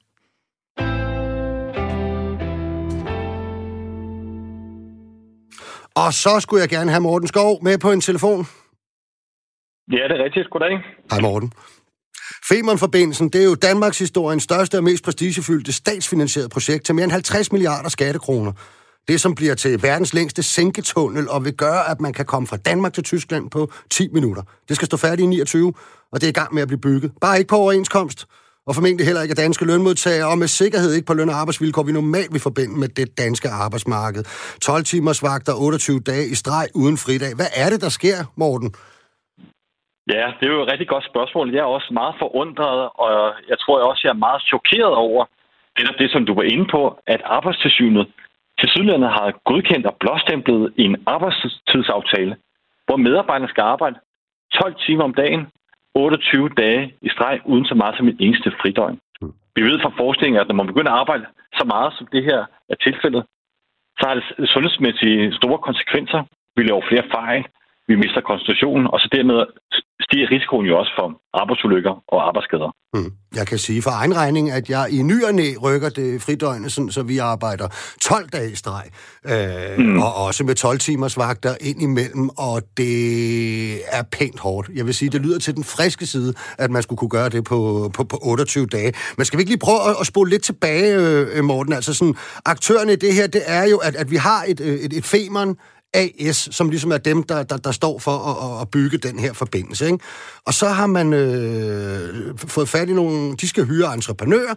Og 5.96 6.14
så 6.14 6.40
skulle 6.40 6.62
jeg 6.62 6.70
gerne 6.70 6.92
have 6.92 7.02
Morten 7.02 7.28
Skov 7.28 7.64
med 7.64 7.78
på 7.78 7.92
en 7.92 8.02
telefon. 8.02 8.48
Ja, 9.92 10.04
det 10.10 10.20
er 10.20 10.24
rigtigt. 10.24 10.50
Goddag. 10.50 10.80
Hej 11.12 11.22
Morten. 11.22 11.54
Femernforbindelsen, 12.50 13.30
det 13.30 13.42
er 13.42 13.46
jo 13.46 13.56
Danmarks 13.56 14.00
historiens 14.00 14.44
største 14.44 14.78
og 14.78 14.84
mest 14.84 15.04
prestigefyldte 15.04 15.74
statsfinansierede 15.74 16.50
projekt 16.50 16.86
til 16.86 16.96
mere 16.96 17.04
end 17.04 17.12
50 17.12 17.52
milliarder 17.52 17.90
skattekroner. 17.90 18.52
Det, 19.08 19.22
som 19.22 19.36
bliver 19.36 19.56
til 19.56 19.84
verdens 19.84 20.14
længste 20.14 20.44
sænketunnel 20.44 21.30
og 21.30 21.46
vil 21.46 21.54
gøre, 21.54 21.90
at 21.92 22.02
man 22.02 22.14
kan 22.14 22.26
komme 22.26 22.48
fra 22.48 22.58
Danmark 22.58 22.94
til 22.94 23.04
Tyskland 23.04 23.50
på 23.50 23.72
10 23.90 24.08
minutter. 24.14 24.44
Det 24.68 24.76
skal 24.76 24.86
stå 24.86 24.98
færdigt 24.98 25.26
i 25.26 25.26
29, 25.26 25.74
og 26.12 26.22
det 26.22 26.28
er 26.28 26.30
i 26.30 26.40
gang 26.42 26.54
med 26.54 26.62
at 26.62 26.68
blive 26.68 26.82
bygget. 26.82 27.12
Bare 27.22 27.38
ikke 27.38 27.48
på 27.48 27.56
overenskomst, 27.56 28.26
og 28.68 28.76
formentlig 28.76 29.06
heller 29.06 29.22
ikke 29.22 29.32
af 29.32 29.36
danske 29.36 29.66
lønmodtagere, 29.66 30.28
og 30.28 30.38
med 30.38 30.48
sikkerhed 30.48 30.94
ikke 30.94 31.06
på 31.06 31.14
løn- 31.14 31.30
og 31.30 31.36
arbejdsvilkår, 31.36 31.84
vi 31.84 31.92
normalt 31.92 32.34
vil 32.34 32.42
forbinde 32.42 32.80
med 32.80 32.88
det 32.88 33.18
danske 33.18 33.50
arbejdsmarked. 33.50 34.24
12 34.62 34.84
timers 34.84 35.24
vagter, 35.24 35.54
28 35.54 36.00
dage 36.00 36.28
i 36.28 36.36
streg 36.36 36.68
uden 36.76 36.98
fridag. 36.98 37.36
Hvad 37.36 37.48
er 37.56 37.70
det, 37.70 37.82
der 37.82 37.90
sker, 37.90 38.24
Morten? 38.36 38.74
Ja, 40.10 40.34
det 40.40 40.46
er 40.48 40.54
jo 40.54 40.64
et 40.64 40.72
rigtig 40.72 40.88
godt 40.88 41.06
spørgsmål. 41.06 41.54
Jeg 41.54 41.60
er 41.60 41.76
også 41.78 41.94
meget 41.94 42.16
forundret, 42.20 42.90
og 42.96 43.34
jeg 43.50 43.60
tror 43.60 43.90
også, 43.90 44.02
jeg 44.04 44.10
er 44.10 44.26
meget 44.28 44.42
chokeret 44.42 44.96
over 44.96 45.26
netop 45.80 46.00
det, 46.00 46.12
som 46.12 46.26
du 46.26 46.34
var 46.34 46.48
inde 46.54 46.68
på, 46.76 46.82
at 47.08 47.22
arbejdstilsynet 47.26 48.08
til 48.60 48.70
Sydlandet 48.70 49.10
har 49.10 49.40
godkendt 49.50 49.86
og 49.86 49.96
blåstemplet 50.00 50.74
en 50.78 50.94
arbejdstidsaftale, 51.06 52.36
hvor 52.86 52.98
medarbejderne 52.98 53.50
skal 53.50 53.62
arbejde 53.62 53.98
12 54.54 54.76
timer 54.86 55.04
om 55.04 55.14
dagen, 55.14 55.48
28 55.96 56.50
dage 56.50 56.94
i 57.02 57.10
streg, 57.10 57.42
uden 57.46 57.66
så 57.66 57.76
meget 57.76 57.98
som 57.98 58.08
en 58.08 58.18
eneste 58.20 58.52
fridøgn. 58.62 59.00
Mm. 59.22 59.34
Vi 59.56 59.62
ved 59.62 59.80
fra 59.82 59.94
forskningen, 59.98 60.42
at 60.42 60.48
når 60.48 60.56
man 60.56 60.68
begynder 60.68 60.92
at 60.92 61.00
arbejde 61.00 61.26
så 61.60 61.66
meget, 61.66 61.94
som 61.98 62.08
det 62.08 62.24
her 62.24 62.46
er 62.70 62.76
tilfældet, 62.76 63.24
så 64.00 64.04
har 64.08 64.16
det 64.16 64.50
sundhedsmæssige 64.50 65.34
store 65.34 65.58
konsekvenser. 65.58 66.24
Vi 66.56 66.64
laver 66.64 66.82
flere 66.90 67.04
fejl, 67.12 67.44
vi 67.88 67.96
mister 67.96 68.22
koncentrationen, 68.22 68.88
og 68.94 69.00
så 69.00 69.08
dermed 69.12 69.40
stiger 70.02 70.28
risikoen 70.32 70.66
jo 70.66 70.80
også 70.80 70.92
for 71.00 71.08
arbejdsulykker 71.34 72.04
og 72.08 72.28
arbejdsskader. 72.28 72.72
Mm. 72.94 73.12
Jeg 73.36 73.48
kan 73.48 73.58
sige 73.58 73.82
for 73.82 73.92
egen 73.92 74.16
regning, 74.16 74.52
at 74.52 74.70
jeg 74.70 74.88
i 74.92 75.02
ny 75.02 75.24
og 75.24 75.34
næ 75.34 75.48
rykker 75.64 75.90
det 75.90 76.22
fridøgnet, 76.22 76.72
sådan, 76.72 76.92
så 76.92 77.04
vi 77.04 77.18
arbejder 77.18 77.68
12 78.02 78.30
dage 78.30 78.52
i 78.52 78.56
streg, 78.56 78.86
øh, 79.26 79.86
mm. 79.86 80.02
og 80.02 80.16
også 80.26 80.44
med 80.44 80.56
12 80.56 80.80
timers 80.80 81.18
vagter 81.18 81.56
ind 81.62 81.82
imellem, 81.82 82.30
og 82.38 82.62
det 82.78 82.94
er 83.98 84.04
pænt 84.12 84.40
hårdt. 84.40 84.70
Jeg 84.76 84.86
vil 84.86 84.94
sige, 84.94 85.10
det 85.10 85.22
lyder 85.22 85.40
til 85.40 85.56
den 85.56 85.64
friske 85.64 86.06
side, 86.06 86.34
at 86.58 86.72
man 86.72 86.84
skulle 86.84 86.98
kunne 86.98 87.10
gøre 87.10 87.30
det 87.30 87.44
på, 87.44 87.92
på, 87.94 88.04
på 88.04 88.18
28 88.22 88.66
dage. 88.66 88.94
Men 89.18 89.26
skal 89.26 89.38
vi 89.38 89.42
ikke 89.42 89.52
lige 89.52 89.60
prøve 89.60 89.80
at, 89.90 89.96
at 90.00 90.06
spole 90.06 90.30
lidt 90.30 90.44
tilbage, 90.44 90.96
øh, 91.36 91.44
Morten? 91.44 91.74
Altså 91.74 91.94
sådan, 91.94 92.16
aktørerne 92.46 92.94
i 92.94 92.96
det 92.96 93.14
her, 93.14 93.28
det 93.28 93.42
er 93.48 93.66
jo, 93.70 93.78
at, 93.78 93.96
at 93.96 94.12
vi 94.12 94.16
har 94.16 94.44
et, 94.48 94.60
et, 94.60 94.94
et 94.94 95.06
femeren, 95.06 95.58
AS, 95.94 96.50
som 96.52 96.70
ligesom 96.70 96.92
er 96.92 96.98
dem, 96.98 97.24
der, 97.24 97.44
der, 97.44 97.58
der 97.58 97.72
står 97.72 98.00
for 98.00 98.12
at, 98.12 98.62
at 98.62 98.72
bygge 98.72 98.98
den 98.98 99.20
her 99.20 99.34
forbindelse. 99.34 99.86
Ikke? 99.86 100.00
Og 100.46 100.54
så 100.54 100.68
har 100.68 100.88
man 100.88 101.14
øh, 101.14 102.38
fået 102.38 102.70
fat 102.70 102.90
i 102.90 102.94
nogle, 102.94 103.36
de 103.36 103.48
skal 103.48 103.66
hyre 103.66 103.94
entreprenører, 103.94 104.56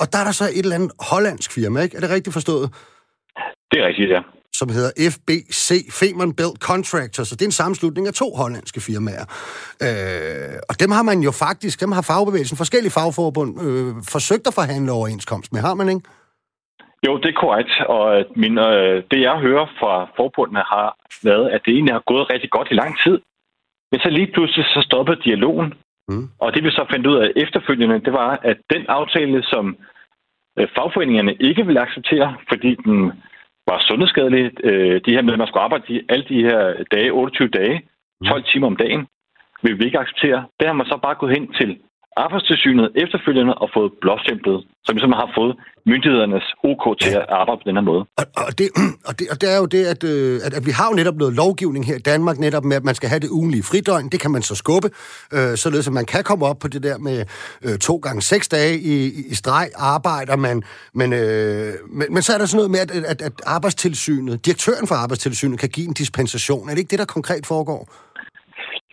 og 0.00 0.12
der 0.12 0.18
er 0.18 0.24
der 0.24 0.32
så 0.32 0.44
et 0.44 0.58
eller 0.58 0.74
andet 0.74 0.92
hollandsk 1.00 1.52
firma, 1.52 1.80
ikke? 1.80 1.96
Er 1.96 2.00
det 2.00 2.10
rigtigt 2.10 2.34
forstået? 2.34 2.70
Det 3.70 3.80
er 3.80 3.86
rigtigt, 3.86 4.10
ja. 4.10 4.20
Som 4.52 4.68
hedder 4.68 5.10
FBC, 5.10 5.92
Femern 5.92 6.32
Built 6.32 6.58
Contractors, 6.58 7.28
så 7.28 7.34
det 7.34 7.42
er 7.42 7.46
en 7.46 7.52
sammenslutning 7.52 8.06
af 8.06 8.14
to 8.14 8.34
hollandske 8.34 8.80
firmaer. 8.80 9.24
Øh, 9.82 10.58
og 10.68 10.80
dem 10.80 10.90
har 10.90 11.02
man 11.02 11.20
jo 11.20 11.30
faktisk, 11.30 11.80
dem 11.80 11.92
har 11.92 12.02
fagbevægelsen, 12.02 12.56
forskellige 12.56 12.92
fagforbund, 12.92 13.62
øh, 13.62 13.94
forsøgt 14.08 14.46
at 14.46 14.54
forhandle 14.54 14.92
overenskomst 14.92 15.52
med, 15.52 15.60
har 15.60 15.74
man 15.74 15.88
ikke? 15.88 16.00
Jo, 17.06 17.16
det 17.16 17.28
er 17.28 17.40
korrekt, 17.40 17.70
og 17.88 18.24
min, 18.36 18.58
øh, 18.58 19.02
det 19.10 19.20
jeg 19.20 19.38
hører 19.38 19.66
fra 19.80 19.92
forbundene 20.16 20.62
har 20.74 20.96
været, 21.22 21.50
at 21.50 21.60
det 21.64 21.72
egentlig 21.72 21.94
har 21.94 22.02
gået 22.06 22.32
rigtig 22.32 22.50
godt 22.50 22.68
i 22.70 22.74
lang 22.74 22.92
tid. 23.04 23.20
Men 23.90 24.00
så 24.00 24.10
lige 24.10 24.32
pludselig 24.34 24.64
så 24.64 24.80
stoppede 24.82 25.22
dialogen, 25.24 25.74
mm. 26.08 26.28
og 26.38 26.54
det 26.54 26.64
vi 26.64 26.70
så 26.70 26.86
fandt 26.90 27.06
ud 27.06 27.16
af 27.16 27.32
efterfølgende, 27.36 28.00
det 28.00 28.12
var, 28.12 28.38
at 28.42 28.58
den 28.70 28.86
aftale, 28.88 29.42
som 29.42 29.76
øh, 30.58 30.68
fagforeningerne 30.76 31.34
ikke 31.34 31.66
ville 31.66 31.80
acceptere, 31.80 32.36
fordi 32.48 32.74
den 32.74 33.12
var 33.68 33.78
sundhedsskadelig, 33.88 34.64
øh, 34.64 35.00
de 35.06 35.12
her 35.14 35.22
med, 35.22 35.32
at 35.32 35.38
man 35.38 35.48
skulle 35.48 35.62
arbejde 35.62 35.84
de, 35.88 36.02
alle 36.08 36.24
de 36.28 36.42
her 36.42 36.84
dage, 36.90 37.10
28 37.12 37.48
dage, 37.48 37.82
12 38.26 38.40
mm. 38.40 38.44
timer 38.52 38.66
om 38.66 38.76
dagen, 38.76 39.06
vil 39.62 39.78
vi 39.78 39.84
ikke 39.84 39.98
acceptere. 39.98 40.46
Der 40.60 40.66
har 40.66 40.72
man 40.72 40.86
så 40.86 40.96
bare 40.96 41.14
gået 41.14 41.32
hen 41.32 41.52
til 41.52 41.78
arbejdstilsynet 42.24 42.86
efterfølgende 43.04 43.54
og 43.62 43.68
fået 43.76 43.90
blåstemplet, 44.02 44.58
som 44.84 44.92
ligesom 44.96 45.12
har 45.20 45.28
fået 45.38 45.54
myndighedernes 45.86 46.46
OK 46.70 46.84
til 47.02 47.12
at 47.20 47.26
arbejde 47.40 47.58
på 47.62 47.66
den 47.68 47.76
her 47.78 47.86
måde. 47.90 48.02
Og, 48.20 48.26
og, 48.46 48.52
det, 48.58 48.68
og, 49.08 49.12
det, 49.18 49.26
og 49.32 49.36
det 49.40 49.48
er 49.54 49.58
jo 49.62 49.66
det, 49.76 49.82
at, 49.92 50.04
øh, 50.12 50.40
at, 50.46 50.52
at 50.58 50.66
vi 50.66 50.70
har 50.70 50.86
jo 50.90 50.94
netop 51.00 51.16
noget 51.16 51.34
lovgivning 51.34 51.86
her 51.86 51.96
i 51.96 52.04
Danmark, 52.12 52.36
netop 52.38 52.64
med, 52.64 52.76
at 52.76 52.84
man 52.84 52.94
skal 52.94 53.08
have 53.08 53.20
det 53.20 53.30
ugenlige 53.38 53.62
fridøgn. 53.62 54.08
Det 54.08 54.20
kan 54.20 54.30
man 54.30 54.42
så 54.42 54.54
skubbe, 54.54 54.88
øh, 55.36 55.56
således 55.56 55.86
at 55.86 55.92
man 55.92 56.06
kan 56.14 56.22
komme 56.24 56.46
op 56.46 56.58
på 56.58 56.68
det 56.68 56.82
der 56.82 56.98
med 56.98 57.18
øh, 57.64 57.78
to 57.78 57.96
gange 57.96 58.22
seks 58.22 58.48
dage 58.48 58.74
i, 58.78 58.96
i 59.32 59.34
streg 59.34 59.68
arbejder 59.76 60.36
man. 60.36 60.62
Men, 60.94 61.12
øh, 61.12 61.72
men, 61.98 62.06
men 62.14 62.22
så 62.22 62.32
er 62.34 62.38
der 62.38 62.46
sådan 62.46 62.56
noget 62.56 62.70
med, 62.70 62.80
at, 62.80 62.90
at, 63.12 63.22
at 63.22 63.32
arbejdstilsynet, 63.46 64.46
direktøren 64.46 64.86
for 64.86 64.94
arbejdstilsynet, 64.94 65.58
kan 65.58 65.68
give 65.68 65.86
en 65.88 65.94
dispensation. 65.94 66.68
Er 66.68 66.72
det 66.72 66.78
ikke 66.78 66.90
det, 66.90 66.98
der 66.98 67.04
konkret 67.04 67.46
foregår? 67.46 68.09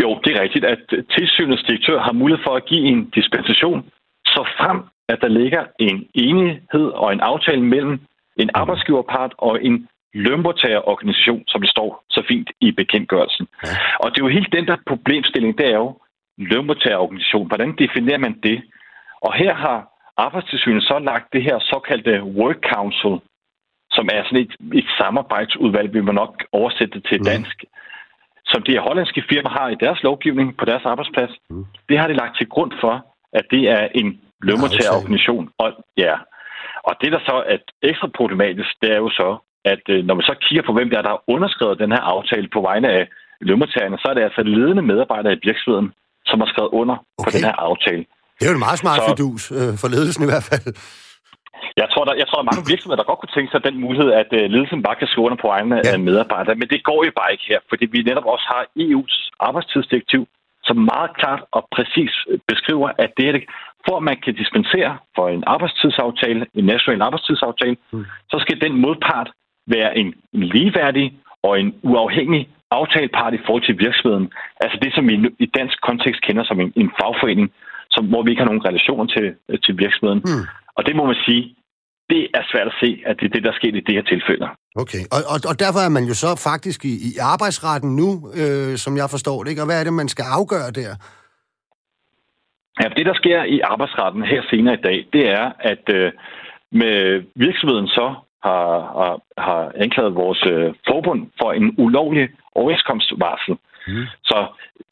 Jo, 0.01 0.19
det 0.23 0.35
er 0.35 0.41
rigtigt, 0.41 0.65
at 0.65 0.81
tilsynets 1.15 1.63
direktør 1.63 1.99
har 1.99 2.11
mulighed 2.11 2.43
for 2.47 2.55
at 2.55 2.65
give 2.65 2.85
en 2.91 3.09
dispensation, 3.09 3.89
så 4.25 4.41
frem 4.57 4.79
at 5.09 5.17
der 5.21 5.27
ligger 5.27 5.63
en 5.79 6.07
enighed 6.13 6.87
og 7.03 7.13
en 7.13 7.19
aftale 7.19 7.61
mellem 7.61 7.99
en 8.37 8.49
arbejdsgiverpart 8.53 9.33
og 9.37 9.63
en 9.63 9.87
lønmodtagerorganisation, 10.13 11.43
som 11.47 11.61
det 11.61 11.69
står 11.69 12.03
så 12.09 12.23
fint 12.27 12.49
i 12.61 12.71
bekendtgørelsen. 12.71 13.47
Ja. 13.63 13.69
Og 13.99 14.11
det 14.11 14.21
er 14.21 14.25
jo 14.25 14.37
helt 14.37 14.53
den 14.53 14.67
der 14.67 14.77
problemstilling, 14.87 15.57
det 15.57 15.67
er 15.67 15.77
jo 15.77 15.97
lønmodtagerorganisation. 16.37 17.47
Hvordan 17.47 17.75
definerer 17.83 18.17
man 18.17 18.39
det? 18.43 18.63
Og 19.21 19.33
her 19.33 19.53
har 19.53 19.93
Arbejdstilsynet 20.17 20.83
så 20.83 20.99
lagt 20.99 21.33
det 21.33 21.43
her 21.43 21.59
såkaldte 21.59 22.23
Work 22.23 22.59
Council, 22.73 23.15
som 23.91 24.09
er 24.13 24.23
sådan 24.23 24.45
et, 24.45 24.55
et 24.73 24.89
samarbejdsudvalg, 24.97 25.93
vil 25.93 26.03
man 26.03 26.15
nok 26.15 26.43
oversætte 26.51 26.99
til 26.99 27.17
mm. 27.19 27.25
dansk, 27.25 27.63
mm 27.63 27.77
som 28.51 28.61
de 28.65 28.71
her 28.75 28.83
hollandske 28.87 29.23
firmaer 29.29 29.57
har 29.59 29.67
i 29.69 29.81
deres 29.83 29.99
lovgivning 30.07 30.47
på 30.59 30.65
deres 30.65 30.85
arbejdsplads, 30.91 31.33
mm. 31.49 31.65
det 31.89 31.99
har 31.99 32.07
de 32.07 32.19
lagt 32.21 32.37
til 32.37 32.47
grund 32.53 32.71
for, 32.83 32.93
at 33.39 33.45
det 33.53 33.63
er 33.77 33.83
en 34.01 34.09
lønmodtagerorganisation. 34.47 35.45
Og, 35.63 35.69
ja. 35.97 36.13
og 36.87 36.93
det, 37.01 37.09
der 37.15 37.21
så 37.29 37.35
er 37.53 37.57
ekstra 37.89 38.09
problematisk, 38.19 38.71
det 38.81 38.89
er 38.95 38.99
jo 39.05 39.09
så, 39.09 39.29
at 39.73 39.83
øh, 39.93 39.99
når 40.07 40.15
man 40.15 40.25
så 40.29 40.35
kigger 40.45 40.63
på, 40.65 40.73
hvem 40.73 40.89
der 40.89 40.97
er, 40.97 41.05
der 41.07 41.13
har 41.15 41.23
underskrevet 41.35 41.79
den 41.83 41.91
her 41.95 42.03
aftale 42.15 42.47
på 42.55 42.61
vegne 42.69 42.89
af 42.97 43.03
lønmodtagerne, 43.41 43.97
så 43.97 44.07
er 44.09 44.15
det 44.15 44.23
altså 44.29 44.41
ledende 44.43 44.83
medarbejdere 44.91 45.33
i 45.33 45.39
virksomheden, 45.47 45.89
som 46.29 46.37
har 46.41 46.49
skrevet 46.53 46.71
under 46.81 46.95
okay. 46.97 47.25
på 47.25 47.29
den 47.35 47.43
her 47.49 47.57
aftale. 47.69 48.03
Det 48.37 48.43
er 48.45 48.51
jo 48.51 48.57
en 48.61 48.65
meget 48.67 48.79
smart 48.83 48.99
så, 48.99 49.07
fidus, 49.09 49.43
øh, 49.57 49.71
for 49.81 49.87
ledelsen 49.95 50.23
i 50.23 50.29
hvert 50.31 50.45
fald. 50.49 50.65
Jeg 51.81 51.87
tror, 51.91 52.03
der, 52.05 52.13
jeg 52.21 52.27
tror, 52.27 52.37
der 52.37 52.45
er 52.45 52.53
mange 52.53 52.69
virksomheder, 52.73 53.01
der 53.01 53.09
godt 53.11 53.21
kunne 53.21 53.35
tænke 53.37 53.51
sig 53.51 53.61
den 53.67 53.77
mulighed, 53.85 54.09
at 54.21 54.29
uh, 54.37 54.43
ledelsen 54.53 54.85
bare 54.87 54.99
kan 54.99 55.07
skrive 55.07 55.25
under 55.27 55.39
på 55.43 55.49
egne 55.57 55.75
ja. 55.85 55.97
medarbejdere. 56.09 56.55
Men 56.61 56.67
det 56.73 56.79
går 56.89 56.99
jo 57.07 57.11
bare 57.19 57.31
ikke 57.33 57.47
her, 57.51 57.59
fordi 57.69 57.85
vi 57.93 58.07
netop 58.09 58.27
også 58.33 58.45
har 58.53 58.61
EU's 58.85 59.15
arbejdstidsdirektiv, 59.47 60.21
som 60.67 60.77
meget 60.93 61.11
klart 61.19 61.41
og 61.57 61.61
præcis 61.75 62.13
beskriver, 62.51 62.89
at 63.03 63.11
det 63.17 63.25
er 63.29 63.33
det, 63.37 63.43
for 63.85 63.97
at 63.97 64.03
man 64.03 64.17
kan 64.25 64.33
dispensere 64.41 64.97
for 65.15 65.25
en 65.35 65.43
arbejdstidsaftale, 65.47 66.45
en 66.59 66.65
national 66.73 67.01
arbejdstidsaftale, 67.01 67.77
mm. 67.91 68.05
så 68.31 68.37
skal 68.43 68.61
den 68.61 68.73
modpart 68.85 69.29
være 69.67 69.97
en, 69.97 70.13
ligeværdig 70.33 71.13
og 71.43 71.59
en 71.59 71.69
uafhængig 71.81 72.49
aftalepart 72.71 73.33
i 73.33 73.43
forhold 73.45 73.65
til 73.65 73.79
virksomheden. 73.79 74.31
Altså 74.63 74.77
det, 74.81 74.91
som 74.93 75.07
vi 75.09 75.15
i 75.39 75.45
dansk 75.45 75.81
kontekst 75.81 76.21
kender 76.21 76.43
som 76.43 76.59
en, 76.59 76.73
en 76.75 76.91
fagforening, 76.99 77.51
som, 77.89 78.05
hvor 78.05 78.23
vi 78.23 78.29
ikke 78.29 78.41
har 78.41 78.51
nogen 78.51 78.67
relationer 78.69 79.05
til, 79.05 79.25
til 79.65 79.73
virksomheden. 79.77 80.21
Mm. 80.25 80.43
Og 80.77 80.85
det 80.85 80.95
må 80.95 81.05
man 81.05 81.19
sige, 81.25 81.43
det 82.09 82.27
er 82.33 82.43
svært 82.51 82.67
at 82.67 82.77
se, 82.83 82.89
at 83.05 83.15
det 83.19 83.25
er 83.25 83.33
det, 83.35 83.43
der 83.43 83.53
sker 83.53 83.67
i 83.67 83.85
det 83.87 83.95
her 83.95 84.05
tilfælde. 84.13 84.47
Okay, 84.83 85.03
og, 85.15 85.21
og, 85.33 85.37
og 85.49 85.55
derfor 85.63 85.81
er 85.87 85.93
man 85.97 86.05
jo 86.11 86.15
så 86.23 86.31
faktisk 86.49 86.85
i, 86.85 86.93
i 87.09 87.11
arbejdsretten 87.33 87.95
nu, 88.01 88.09
øh, 88.41 88.73
som 88.83 88.97
jeg 88.97 89.07
forstår 89.15 89.37
det, 89.43 89.49
ikke? 89.49 89.61
Og 89.61 89.67
hvad 89.69 89.79
er 89.79 89.83
det, 89.83 89.93
man 89.93 90.09
skal 90.13 90.25
afgøre 90.39 90.71
der? 90.79 90.91
Ja, 92.81 92.87
det, 92.97 93.05
der 93.05 93.13
sker 93.13 93.43
i 93.43 93.59
arbejdsretten 93.59 94.23
her 94.23 94.41
senere 94.49 94.75
i 94.79 94.81
dag, 94.89 95.07
det 95.13 95.29
er, 95.29 95.45
at 95.59 95.83
øh, 95.97 96.11
med 96.71 97.23
virksomheden 97.35 97.87
så 97.87 98.07
har, 98.43 98.65
har, 98.99 99.13
har 99.37 99.71
anklaget 99.75 100.15
vores 100.15 100.41
øh, 100.53 100.73
forbund 100.87 101.21
for 101.41 101.51
en 101.53 101.75
ulovlig 101.77 102.29
overenskomstvarsel. 102.55 103.57
Mm. 103.87 104.05
Så 104.23 104.37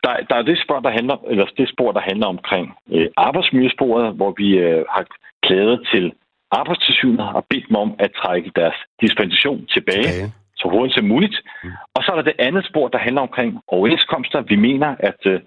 der, 0.04 0.14
der 0.30 0.36
er 0.36 0.42
det 0.42 0.58
spor, 0.64 0.80
der 0.80 0.90
handler, 0.90 1.18
eller 1.30 1.46
det 1.58 1.70
spor, 1.70 1.92
der 1.92 2.00
handler 2.00 2.28
omkring 2.28 2.66
øh, 2.92 3.08
arbejdsmiljøsporet, 3.18 4.16
hvor 4.16 4.34
vi 4.38 4.50
øh, 4.58 4.86
har 4.90 5.06
klaget 5.44 5.88
til 5.94 6.14
arbejdstilsynet 6.52 7.28
og 7.38 7.46
bedt 7.50 7.68
dem 7.70 7.76
om 7.76 7.96
at 8.00 8.12
trække 8.22 8.52
deres 8.56 8.78
dispensation 9.02 9.66
tilbage, 9.66 10.04
tilbage. 10.04 10.34
så 10.56 10.66
hurtigt 10.72 10.96
som 10.96 11.06
muligt. 11.06 11.38
Mm. 11.64 11.72
Og 11.96 12.04
så 12.04 12.12
er 12.12 12.16
der 12.16 12.30
det 12.32 12.40
andet 12.40 12.66
spor, 12.66 12.88
der 12.88 12.98
handler 12.98 13.22
omkring 13.22 13.60
overenskomster. 13.68 14.42
Vi 14.42 14.56
mener, 14.56 14.96
at 15.00 15.22
øh, 15.26 15.40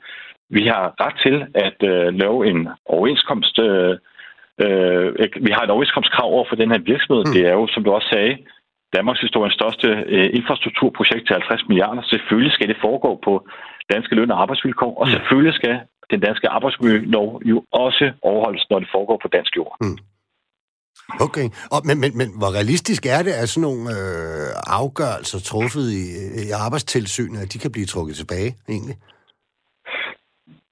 vi 0.50 0.66
har 0.66 0.94
ret 1.04 1.16
til 1.24 1.36
at 1.66 1.78
øh, 1.92 2.14
lave 2.22 2.46
en 2.50 2.68
overenskomst. 2.86 3.58
Øh, 3.58 3.98
øh, 4.64 5.08
vi 5.46 5.50
har 5.50 5.62
et 5.62 5.70
overenskomstkrav 5.70 6.28
over 6.32 6.44
for 6.48 6.56
den 6.56 6.70
her 6.70 6.78
virksomhed. 6.78 7.24
Mm. 7.24 7.32
Det 7.32 7.42
er 7.50 7.52
jo, 7.52 7.66
som 7.66 7.84
du 7.84 7.90
også 7.92 8.08
sagde, 8.12 8.36
Danmarks 8.96 9.20
historiens 9.26 9.54
største 9.60 9.88
øh, 10.14 10.28
infrastrukturprojekt 10.38 11.24
til 11.26 11.34
50 11.34 11.68
milliarder. 11.68 12.02
Selvfølgelig 12.02 12.52
skal 12.52 12.68
det 12.68 12.78
foregå 12.86 13.10
på 13.26 13.32
danske 13.92 14.14
løn- 14.14 14.30
og 14.34 14.40
arbejdsvilkår, 14.42 14.92
og 15.00 15.06
mm. 15.06 15.12
selvfølgelig 15.14 15.54
skal 15.60 15.74
den 16.10 16.20
danske 16.20 16.48
arbejdsmiljølov 16.48 17.42
jo 17.44 17.58
også 17.72 18.12
overholdes, 18.22 18.64
når 18.70 18.78
det 18.78 18.88
foregår 18.94 19.18
på 19.22 19.28
dansk 19.36 19.56
jord. 19.56 19.76
Mm. 19.80 19.98
Okay, 21.20 21.46
og, 21.74 21.80
men, 21.88 22.00
men, 22.02 22.10
men 22.20 22.28
hvor 22.38 22.50
realistisk 22.58 23.06
er 23.06 23.22
det, 23.26 23.32
at 23.42 23.48
sådan 23.48 23.66
nogle 23.68 23.84
øh, 23.96 24.50
afgørelser 24.80 25.38
truffet 25.50 25.86
i, 26.02 26.04
i 26.42 26.50
arbejdstilsynet, 26.66 27.38
at 27.44 27.52
de 27.52 27.58
kan 27.58 27.72
blive 27.72 27.86
trukket 27.86 28.16
tilbage 28.16 28.50
egentlig? 28.68 28.96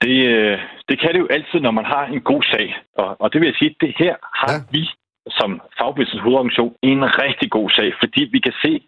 Det, 0.04 0.18
øh, 0.34 0.58
det 0.88 0.96
kan 1.00 1.10
det 1.12 1.20
jo 1.24 1.28
altid, 1.36 1.58
når 1.60 1.70
man 1.70 1.84
har 1.84 2.04
en 2.06 2.20
god 2.20 2.42
sag. 2.52 2.68
Og, 3.02 3.10
og 3.22 3.32
det 3.32 3.40
vil 3.40 3.46
jeg 3.46 3.56
sige, 3.60 3.76
det 3.80 3.92
her 3.98 4.14
har 4.40 4.52
ja. 4.52 4.60
vi 4.70 4.82
som 5.30 5.60
fagbevægelsens 5.78 6.22
hovedorganisation 6.22 6.74
en 6.82 7.02
rigtig 7.22 7.50
god 7.50 7.70
sag, 7.70 7.92
fordi 8.02 8.22
vi 8.32 8.38
kan 8.38 8.52
se 8.64 8.82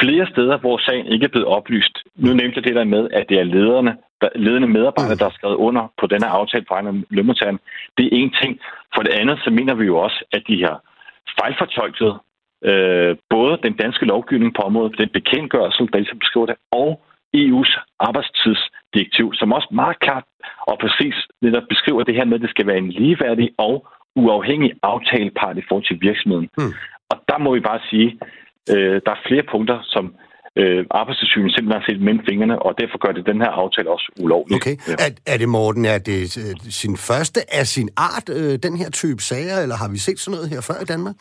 flere 0.00 0.26
steder, 0.26 0.56
hvor 0.58 0.78
sagen 0.78 1.06
ikke 1.06 1.24
er 1.24 1.34
blevet 1.34 1.48
oplyst. 1.48 1.98
Nu 2.16 2.32
nævnte 2.34 2.56
jeg 2.56 2.64
det 2.64 2.74
der 2.74 2.84
med, 2.84 3.08
at 3.12 3.28
det 3.28 3.38
er 3.38 3.44
lederne, 3.44 3.96
der, 4.20 4.28
ledende 4.34 4.68
medarbejdere, 4.68 5.16
der 5.16 5.24
har 5.24 5.36
skrevet 5.38 5.56
under 5.56 5.92
på 6.00 6.06
denne 6.06 6.26
aftale 6.26 6.64
fra 6.68 6.74
egen 6.74 7.04
lønmodtagerne. 7.10 7.58
Det 7.98 8.04
er 8.06 8.10
en 8.12 8.32
ting. 8.42 8.60
For 8.94 9.02
det 9.02 9.12
andet, 9.12 9.38
så 9.44 9.50
mener 9.50 9.74
vi 9.74 9.84
jo 9.84 9.96
også, 9.96 10.24
at 10.32 10.42
de 10.48 10.62
har 10.64 10.76
fejlfortolket 11.40 12.12
øh, 12.64 13.16
både 13.30 13.58
den 13.62 13.72
danske 13.76 14.06
lovgivning 14.06 14.54
på 14.54 14.62
området, 14.62 14.98
den 14.98 15.08
bekendtgørelse, 15.08 15.88
der 15.92 15.98
ligesom 15.98 16.18
beskriver 16.18 16.46
det, 16.46 16.56
og 16.72 17.02
EU's 17.36 17.72
arbejdstidsdirektiv, 18.00 19.34
som 19.34 19.52
også 19.52 19.68
meget 19.70 19.98
klart 20.00 20.24
og 20.70 20.78
præcis 20.78 21.14
netop 21.42 21.62
beskriver 21.68 22.02
det 22.02 22.14
her 22.14 22.24
med, 22.24 22.34
at 22.34 22.40
det 22.40 22.50
skal 22.50 22.66
være 22.66 22.78
en 22.78 22.90
ligeværdig 22.90 23.50
og 23.58 23.86
uafhængig 24.16 24.70
aftalepart 24.82 25.56
i 25.58 25.64
forhold 25.68 25.86
til 25.90 25.98
virksomheden. 26.00 26.48
Mm. 26.58 26.72
Og 27.10 27.16
der 27.28 27.38
må 27.38 27.54
vi 27.54 27.60
bare 27.60 27.80
sige, 27.90 28.08
øh, 28.72 28.96
der 29.04 29.12
er 29.16 29.26
flere 29.28 29.44
punkter, 29.52 29.78
som 29.94 30.04
øh, 30.60 30.84
arbejdstilsynet 30.90 31.54
simpelthen 31.54 31.80
har 31.80 31.86
set 31.88 32.00
mellem 32.06 32.24
fingrene, 32.28 32.56
og 32.66 32.70
derfor 32.80 32.98
gør 33.04 33.12
det 33.12 33.26
den 33.26 33.40
her 33.44 33.52
aftale 33.62 33.90
også 33.90 34.08
ulovlig. 34.20 34.56
Okay. 34.56 34.76
Ja. 34.88 34.94
Er, 35.04 35.10
er 35.32 35.36
det, 35.42 35.48
Morten, 35.48 35.84
er 35.84 35.98
det 36.10 36.20
øh, 36.42 36.54
sin 36.82 36.96
første 36.96 37.40
af 37.58 37.64
sin 37.66 37.88
art, 37.96 38.26
øh, 38.38 38.52
den 38.66 38.74
her 38.80 38.90
type 38.90 39.22
sager, 39.30 39.58
eller 39.64 39.76
har 39.82 39.90
vi 39.94 39.98
set 39.98 40.18
sådan 40.18 40.34
noget 40.36 40.50
her 40.54 40.60
før 40.68 40.78
i 40.82 40.90
Danmark? 40.94 41.16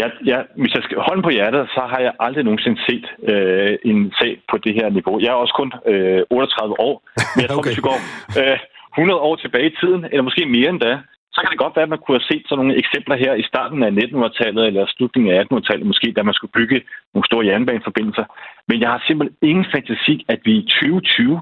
Ja, 0.00 0.06
ja, 0.26 0.38
hvis 0.60 0.74
jeg 0.74 0.82
skal 0.82 0.98
holde 1.08 1.22
på 1.22 1.30
hjertet, 1.30 1.68
så 1.76 1.82
har 1.92 2.00
jeg 2.06 2.12
aldrig 2.20 2.44
nogensinde 2.44 2.80
set 2.88 3.06
øh, 3.30 3.74
en 3.90 4.12
sag 4.20 4.32
på 4.50 4.56
det 4.64 4.74
her 4.74 4.88
niveau. 4.90 5.14
Jeg 5.20 5.30
er 5.34 5.40
også 5.44 5.54
kun 5.60 5.70
øh, 5.92 6.22
38 6.30 6.80
år, 6.88 6.94
men 7.34 7.42
jeg 7.42 7.50
tror, 7.50 7.58
okay. 7.62 7.70
hvis 7.70 7.78
vi 7.80 7.88
går 7.90 7.98
øh, 8.40 8.58
100 8.98 9.20
år 9.28 9.36
tilbage 9.36 9.66
i 9.72 9.76
tiden, 9.80 10.04
eller 10.10 10.22
måske 10.28 10.46
mere 10.56 10.68
end 10.70 10.80
da, 10.80 10.92
så 11.34 11.38
kan 11.40 11.50
det 11.52 11.62
godt 11.64 11.76
være, 11.76 11.88
at 11.88 11.94
man 11.94 12.02
kunne 12.02 12.18
have 12.18 12.30
set 12.30 12.44
sådan 12.46 12.58
nogle 12.60 12.80
eksempler 12.82 13.16
her 13.24 13.32
i 13.42 13.48
starten 13.50 13.80
af 13.86 13.90
1900-tallet 14.02 14.62
eller 14.68 14.92
slutningen 14.96 15.30
af 15.32 15.38
1800-tallet 15.42 15.86
måske, 15.90 16.08
da 16.16 16.22
man 16.22 16.38
skulle 16.38 16.56
bygge 16.58 16.78
nogle 17.14 17.26
store 17.30 17.46
jernbaneforbindelser. 17.48 18.26
Men 18.68 18.76
jeg 18.82 18.88
har 18.92 19.00
simpelthen 19.06 19.36
ingen 19.50 19.66
fantasi, 19.74 20.14
at 20.32 20.40
vi 20.46 20.52
i 20.60 20.62
2020 20.62 21.40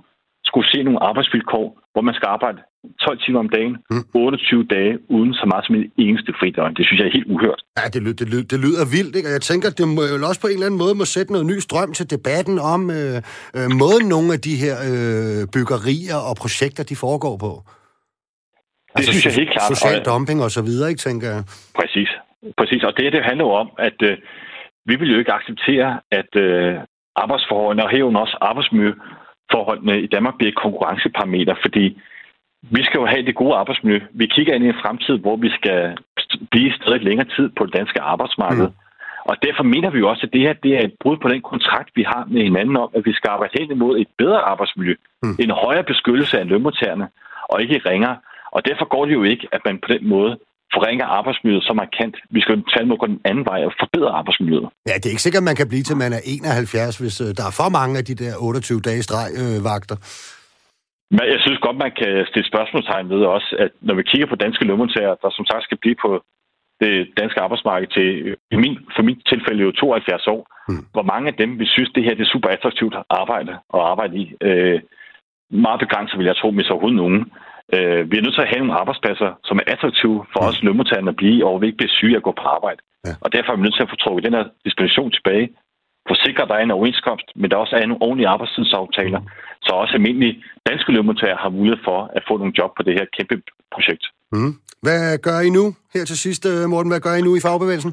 skulle 0.49 0.69
se 0.73 0.79
nogle 0.83 1.03
arbejdsvilkår, 1.09 1.67
hvor 1.93 2.03
man 2.09 2.15
skal 2.15 2.29
arbejde 2.37 2.59
12 3.01 3.19
timer 3.25 3.41
om 3.45 3.49
dagen, 3.49 3.75
28 4.15 4.63
mm. 4.63 4.69
dage, 4.69 4.93
uden 5.17 5.35
så 5.35 5.45
meget 5.53 5.65
som 5.67 5.75
en 5.75 5.87
eneste 6.07 6.33
fridøgn. 6.41 6.75
Det 6.79 6.85
synes 6.87 6.99
jeg 7.01 7.07
er 7.09 7.17
helt 7.19 7.31
uhørt. 7.35 7.61
Ja, 7.79 7.85
det, 7.93 8.01
det, 8.07 8.29
det, 8.33 8.51
det 8.51 8.59
lyder 8.67 8.85
vildt, 8.97 9.17
ikke? 9.17 9.29
Og 9.29 9.33
jeg 9.39 9.45
tænker, 9.51 9.69
det 9.71 9.89
må 9.89 10.03
jo 10.11 10.15
også 10.31 10.41
på 10.41 10.47
en 10.47 10.53
eller 10.53 10.67
anden 10.67 10.83
måde 10.85 10.95
må 11.01 11.05
sætte 11.05 11.33
noget 11.33 11.47
ny 11.53 11.59
strøm 11.67 11.93
til 11.99 12.07
debatten 12.15 12.57
om 12.75 12.81
øh, 12.99 13.17
øh, 13.57 13.69
måden 13.83 14.07
nogle 14.15 14.29
af 14.37 14.41
de 14.49 14.55
her 14.65 14.77
øh, 14.91 15.41
byggerier 15.55 16.19
og 16.29 16.35
projekter, 16.43 16.83
de 16.91 16.97
foregår 17.05 17.37
på. 17.47 17.53
Det 18.93 18.99
altså, 18.99 19.13
synes 19.13 19.27
jeg 19.27 19.35
helt 19.35 19.51
klart. 19.51 19.77
Social 19.77 20.05
dumping 20.05 20.39
og 20.47 20.51
så 20.51 20.63
videre, 20.63 20.89
ikke, 20.91 20.99
tænker 21.09 21.29
jeg? 21.35 21.43
Præcis. 21.81 22.11
Præcis. 22.61 22.83
Og 22.89 22.93
det, 22.97 23.13
det 23.13 23.25
handler 23.25 23.45
jo 23.45 23.53
om, 23.63 23.69
at 23.79 23.99
øh, 24.03 24.17
vi 24.87 24.95
vil 24.97 25.13
jo 25.13 25.19
ikke 25.19 25.33
acceptere, 25.33 26.01
at 26.11 26.37
øh, 26.37 26.75
arbejdsforholdene 27.17 27.85
og 27.85 27.91
herunder 27.91 28.21
også 28.21 28.37
arbejdsmiljøforholdene 28.41 29.95
i 30.07 30.07
Danmark 30.07 30.35
bliver 30.37 30.53
et 30.53 30.63
konkurrenceparameter, 30.65 31.55
fordi 31.65 31.85
vi 32.77 32.83
skal 32.85 32.99
jo 32.99 33.07
have 33.07 33.27
det 33.27 33.35
gode 33.35 33.55
arbejdsmiljø. 33.55 34.01
Vi 34.13 34.27
kigger 34.27 34.55
ind 34.55 34.65
i 34.65 34.69
en 34.69 34.83
fremtid, 34.83 35.19
hvor 35.19 35.37
vi 35.37 35.51
skal 35.59 35.97
blive 36.51 36.73
stadig 36.81 37.03
længere 37.03 37.29
tid 37.37 37.47
på 37.57 37.67
det 37.67 37.75
danske 37.75 38.01
arbejdsmarked. 38.01 38.69
Mm. 38.69 38.75
Og 39.31 39.37
derfor 39.43 39.63
mener 39.63 39.91
vi 39.91 39.99
jo 39.99 40.09
også, 40.09 40.27
at 40.27 40.33
det 40.33 40.41
her 40.41 40.53
det 40.53 40.73
er 40.79 40.85
et 40.85 40.95
brud 41.01 41.17
på 41.23 41.29
den 41.29 41.43
kontrakt, 41.43 41.91
vi 41.95 42.03
har 42.03 42.25
med 42.31 42.43
hinanden 42.43 42.77
om, 42.77 42.91
at 42.97 43.03
vi 43.05 43.13
skal 43.13 43.29
arbejde 43.31 43.55
hen 43.59 43.71
imod 43.71 43.99
et 43.99 44.11
bedre 44.19 44.41
arbejdsmiljø. 44.53 44.95
Mm. 45.23 45.37
En 45.39 45.51
højere 45.51 45.85
beskyttelse 45.85 46.39
af 46.39 46.49
lønmodtagerne, 46.49 47.09
og 47.51 47.63
ikke 47.63 47.83
ringere. 47.91 48.17
Og 48.57 48.61
derfor 48.69 48.85
går 48.95 49.05
det 49.07 49.15
jo 49.19 49.23
ikke, 49.33 49.49
at 49.53 49.61
man 49.69 49.77
på 49.85 49.89
den 49.95 50.05
måde 50.15 50.33
forringer 50.75 51.07
arbejdsmiljøet 51.19 51.65
så 51.69 51.73
markant. 51.83 52.17
Vi 52.35 52.41
skal 52.41 52.53
jo 52.55 52.63
tværtimod 52.73 52.99
gå 53.03 53.07
den 53.15 53.21
anden 53.31 53.45
vej 53.51 53.61
og 53.69 53.73
forbedre 53.83 54.11
arbejdsmiljøet. 54.21 54.69
Ja, 54.89 54.95
det 55.01 55.07
er 55.07 55.15
ikke 55.15 55.27
sikkert, 55.27 55.43
at 55.45 55.51
man 55.51 55.61
kan 55.61 55.69
blive 55.73 55.85
til, 55.87 55.97
man 56.05 56.13
er 56.19 56.23
71, 56.25 56.99
hvis 57.03 57.17
øh, 57.25 57.31
der 57.39 57.45
er 57.51 57.55
for 57.61 57.69
mange 57.79 57.95
af 58.01 58.05
de 58.11 58.15
der 58.23 58.33
28 58.39 58.81
dage 58.89 59.03
streg 59.07 59.29
øh. 59.43 59.59
Men 61.17 61.25
jeg 61.35 61.41
synes 61.45 61.59
godt, 61.67 61.79
man 61.85 61.93
kan 62.01 62.13
stille 62.31 62.49
spørgsmålstegn 62.53 63.09
ved 63.13 63.23
også, 63.37 63.51
at 63.65 63.71
når 63.87 63.95
vi 63.99 64.03
kigger 64.11 64.27
på 64.31 64.37
danske 64.45 64.65
lønmodtagere, 64.65 65.17
der 65.23 65.31
som 65.31 65.47
sagt 65.51 65.65
skal 65.65 65.79
blive 65.83 65.97
på 66.05 66.11
det 66.83 66.95
danske 67.21 67.41
arbejdsmarked 67.45 67.89
til, 67.97 68.09
i 68.55 68.57
min, 68.63 68.75
for 68.95 69.03
mit 69.09 69.21
tilfælde 69.31 69.63
jo 69.67 69.71
72 69.73 70.27
år, 70.35 70.43
mm. 70.69 70.85
hvor 70.95 71.07
mange 71.13 71.27
af 71.31 71.35
dem 71.43 71.51
vi 71.63 71.67
synes, 71.75 71.91
det 71.95 72.05
her 72.05 72.15
det 72.15 72.25
er 72.25 72.35
super 72.35 72.49
attraktivt 72.49 72.95
at 73.01 73.05
arbejde 73.11 73.53
og 73.69 73.81
arbejde 73.93 74.15
i. 74.23 74.25
Øh, 74.49 74.81
meget 75.67 75.81
begrænset, 75.85 76.19
vil 76.19 76.31
jeg 76.31 76.37
tro, 76.37 76.51
hvis 76.51 76.71
overhovedet 76.71 77.03
nogen. 77.05 77.21
Øh, 77.77 78.01
vi 78.11 78.15
er 78.17 78.25
nødt 78.25 78.35
til 78.37 78.47
at 78.47 78.53
have 78.53 78.63
nogle 78.63 78.81
arbejdspladser, 78.83 79.31
som 79.49 79.57
er 79.61 79.67
attraktive 79.75 80.19
for 80.33 80.41
mm. 80.43 80.49
os 80.49 80.63
lønmodtagerne 80.67 81.13
at 81.15 81.21
blive, 81.23 81.47
og 81.47 81.61
vi 81.61 81.67
ikke 81.67 81.81
bliver 81.81 81.99
syge 81.99 82.17
at 82.17 82.27
gå 82.29 82.33
på 82.41 82.47
arbejde. 82.57 82.81
Ja. 83.07 83.15
Og 83.25 83.29
derfor 83.35 83.51
er 83.53 83.57
vi 83.57 83.63
nødt 83.63 83.77
til 83.77 83.87
at 83.87 83.93
få 83.93 83.97
trukket 83.97 84.25
den 84.27 84.35
her 84.39 84.45
dispensation 84.67 85.11
tilbage, 85.19 85.47
for 86.09 86.15
sikre, 86.27 86.43
at 86.43 86.49
der 86.51 86.57
er 86.59 86.65
en 86.65 86.77
overenskomst, 86.79 87.27
men 87.41 87.51
der 87.51 87.57
også 87.57 87.75
er 87.77 87.87
nogle 87.87 88.03
ordentlige 88.07 88.33
arbejdstidsaftaler, 88.35 89.21
mm. 89.21 89.29
så 89.67 89.73
også 89.83 89.95
almindelige 89.95 90.35
danske 90.71 90.93
lønmodtagere 90.93 91.43
har 91.45 91.51
mulighed 91.59 91.81
for 91.89 91.99
at 92.17 92.23
få 92.29 92.35
nogle 92.37 92.55
job 92.59 92.71
på 92.77 92.83
det 92.83 92.95
her 92.99 93.07
kæmpe 93.17 93.37
projekt. 93.75 94.05
Mm. 94.33 94.53
Hvad 94.85 95.19
gør 95.27 95.39
I 95.49 95.51
nu 95.59 95.65
her 95.95 96.05
til 96.05 96.19
sidst, 96.19 96.43
øh, 96.51 96.71
Morten? 96.73 96.93
Hvad 96.93 97.01
gør 97.07 97.15
I 97.15 97.23
nu 97.29 97.33
i 97.37 97.45
fagbevægelsen? 97.47 97.93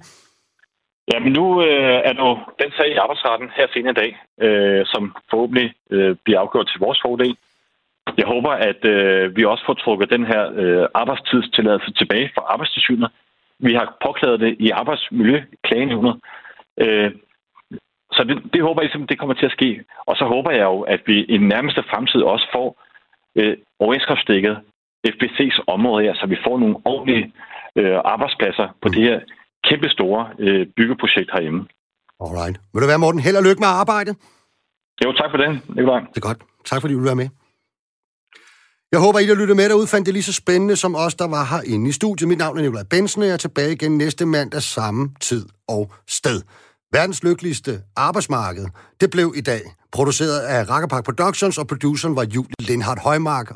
Jamen 1.12 1.32
nu 1.40 1.46
øh, 1.68 2.00
er 2.10 2.14
der 2.14 2.54
den 2.62 2.72
sag 2.78 2.90
i 2.92 3.02
arbejdsretten 3.04 3.50
her 3.58 3.68
senere 3.74 3.94
i 3.96 4.00
dag, 4.02 4.12
øh, 4.46 4.82
som 4.86 5.16
forhåbentlig 5.30 5.74
øh, 5.96 6.16
bliver 6.24 6.40
afgjort 6.40 6.68
til 6.68 6.80
vores 6.86 7.00
fordel. 7.06 7.36
Jeg 8.18 8.28
håber, 8.28 8.52
at 8.70 8.86
øh, 8.86 9.36
vi 9.38 9.46
også 9.46 9.64
får 9.66 9.74
trukket 9.74 10.10
den 10.10 10.26
her 10.26 10.44
øh, 10.62 10.88
arbejdstidstilladelse 10.94 11.94
tilbage 11.94 12.32
fra 12.36 12.44
arbejdstilsynet. 12.54 13.10
Vi 13.60 13.74
har 13.74 13.98
påklaget 14.06 14.40
det 14.40 14.56
i 14.60 14.70
arbejdsmiljøklagenævnet. 14.70 16.16
Øh, 16.84 17.12
så 18.12 18.24
det, 18.24 18.54
det 18.54 18.62
håber 18.62 18.82
jeg, 18.82 18.92
at 18.96 19.10
det 19.10 19.20
kommer 19.20 19.36
til 19.36 19.46
at 19.46 19.52
ske. 19.52 19.84
Og 20.10 20.16
så 20.16 20.26
håber 20.26 20.52
jeg 20.52 20.64
jo, 20.64 20.82
at 20.82 21.02
vi 21.06 21.24
i 21.24 21.38
den 21.38 21.48
nærmeste 21.48 21.84
fremtid 21.92 22.22
også 22.22 22.48
får 22.56 22.68
øh, 23.36 23.58
overenskomstdækket 23.80 24.58
FBC's 25.08 25.64
område 25.68 26.04
her, 26.06 26.14
så 26.14 26.26
vi 26.26 26.38
får 26.46 26.60
nogle 26.60 26.78
ordentlige 26.86 27.34
øh, 27.76 27.98
arbejdspladser 28.14 28.68
på 28.82 28.88
mm. 28.88 28.94
det 28.94 29.04
her 29.04 29.20
kæmpe 29.68 29.90
store 29.90 30.30
øh, 30.40 30.68
byggeprojekt 30.78 31.30
herhjemme. 31.34 31.68
Alright. 32.24 32.56
Vil 32.74 32.82
du 32.82 32.88
være, 32.88 33.00
Morten? 33.00 33.22
Held 33.22 33.38
og 33.42 33.44
lykke 33.44 33.62
med 33.66 33.72
arbejde. 33.84 34.12
Jo, 35.04 35.10
tak 35.14 35.30
for 35.32 35.38
det. 35.38 35.50
Det 36.14 36.20
er 36.22 36.28
godt. 36.30 36.40
Tak 36.66 36.82
fordi 36.82 36.94
du 36.94 37.00
vil 37.00 37.12
være 37.12 37.22
med. 37.24 37.30
Jeg 38.92 39.00
håber, 39.00 39.20
I 39.20 39.28
der 39.28 39.36
lytter 39.36 39.56
med 39.56 39.70
derude, 39.70 39.88
fandt 39.88 40.06
det 40.06 40.14
lige 40.14 40.24
så 40.24 40.34
spændende 40.34 40.76
som 40.76 40.96
os, 40.96 41.16
der 41.16 41.28
var 41.28 41.44
herinde 41.44 41.90
i 41.90 41.92
studiet. 41.92 42.28
Mit 42.28 42.38
navn 42.38 42.58
er 42.58 42.62
Nikolaj 42.62 42.84
Bensen, 42.84 43.22
og 43.22 43.28
jeg 43.28 43.34
er 43.34 43.38
tilbage 43.38 43.72
igen 43.72 43.98
næste 43.98 44.26
mandag 44.26 44.62
samme 44.62 45.10
tid 45.22 45.46
og 45.68 45.92
sted. 46.08 46.42
Verdens 46.94 47.24
lykkeligste 47.24 47.82
arbejdsmarked, 47.96 48.66
det 49.02 49.10
blev 49.10 49.34
i 49.36 49.42
dag 49.42 49.62
produceret 49.92 50.40
af 50.40 50.70
Rakkerpark 50.70 51.06
Productions, 51.06 51.58
og 51.58 51.68
produceren 51.68 52.16
var 52.16 52.24
Julie 52.24 52.56
Lindhardt 52.60 53.02
Højmark. 53.02 53.52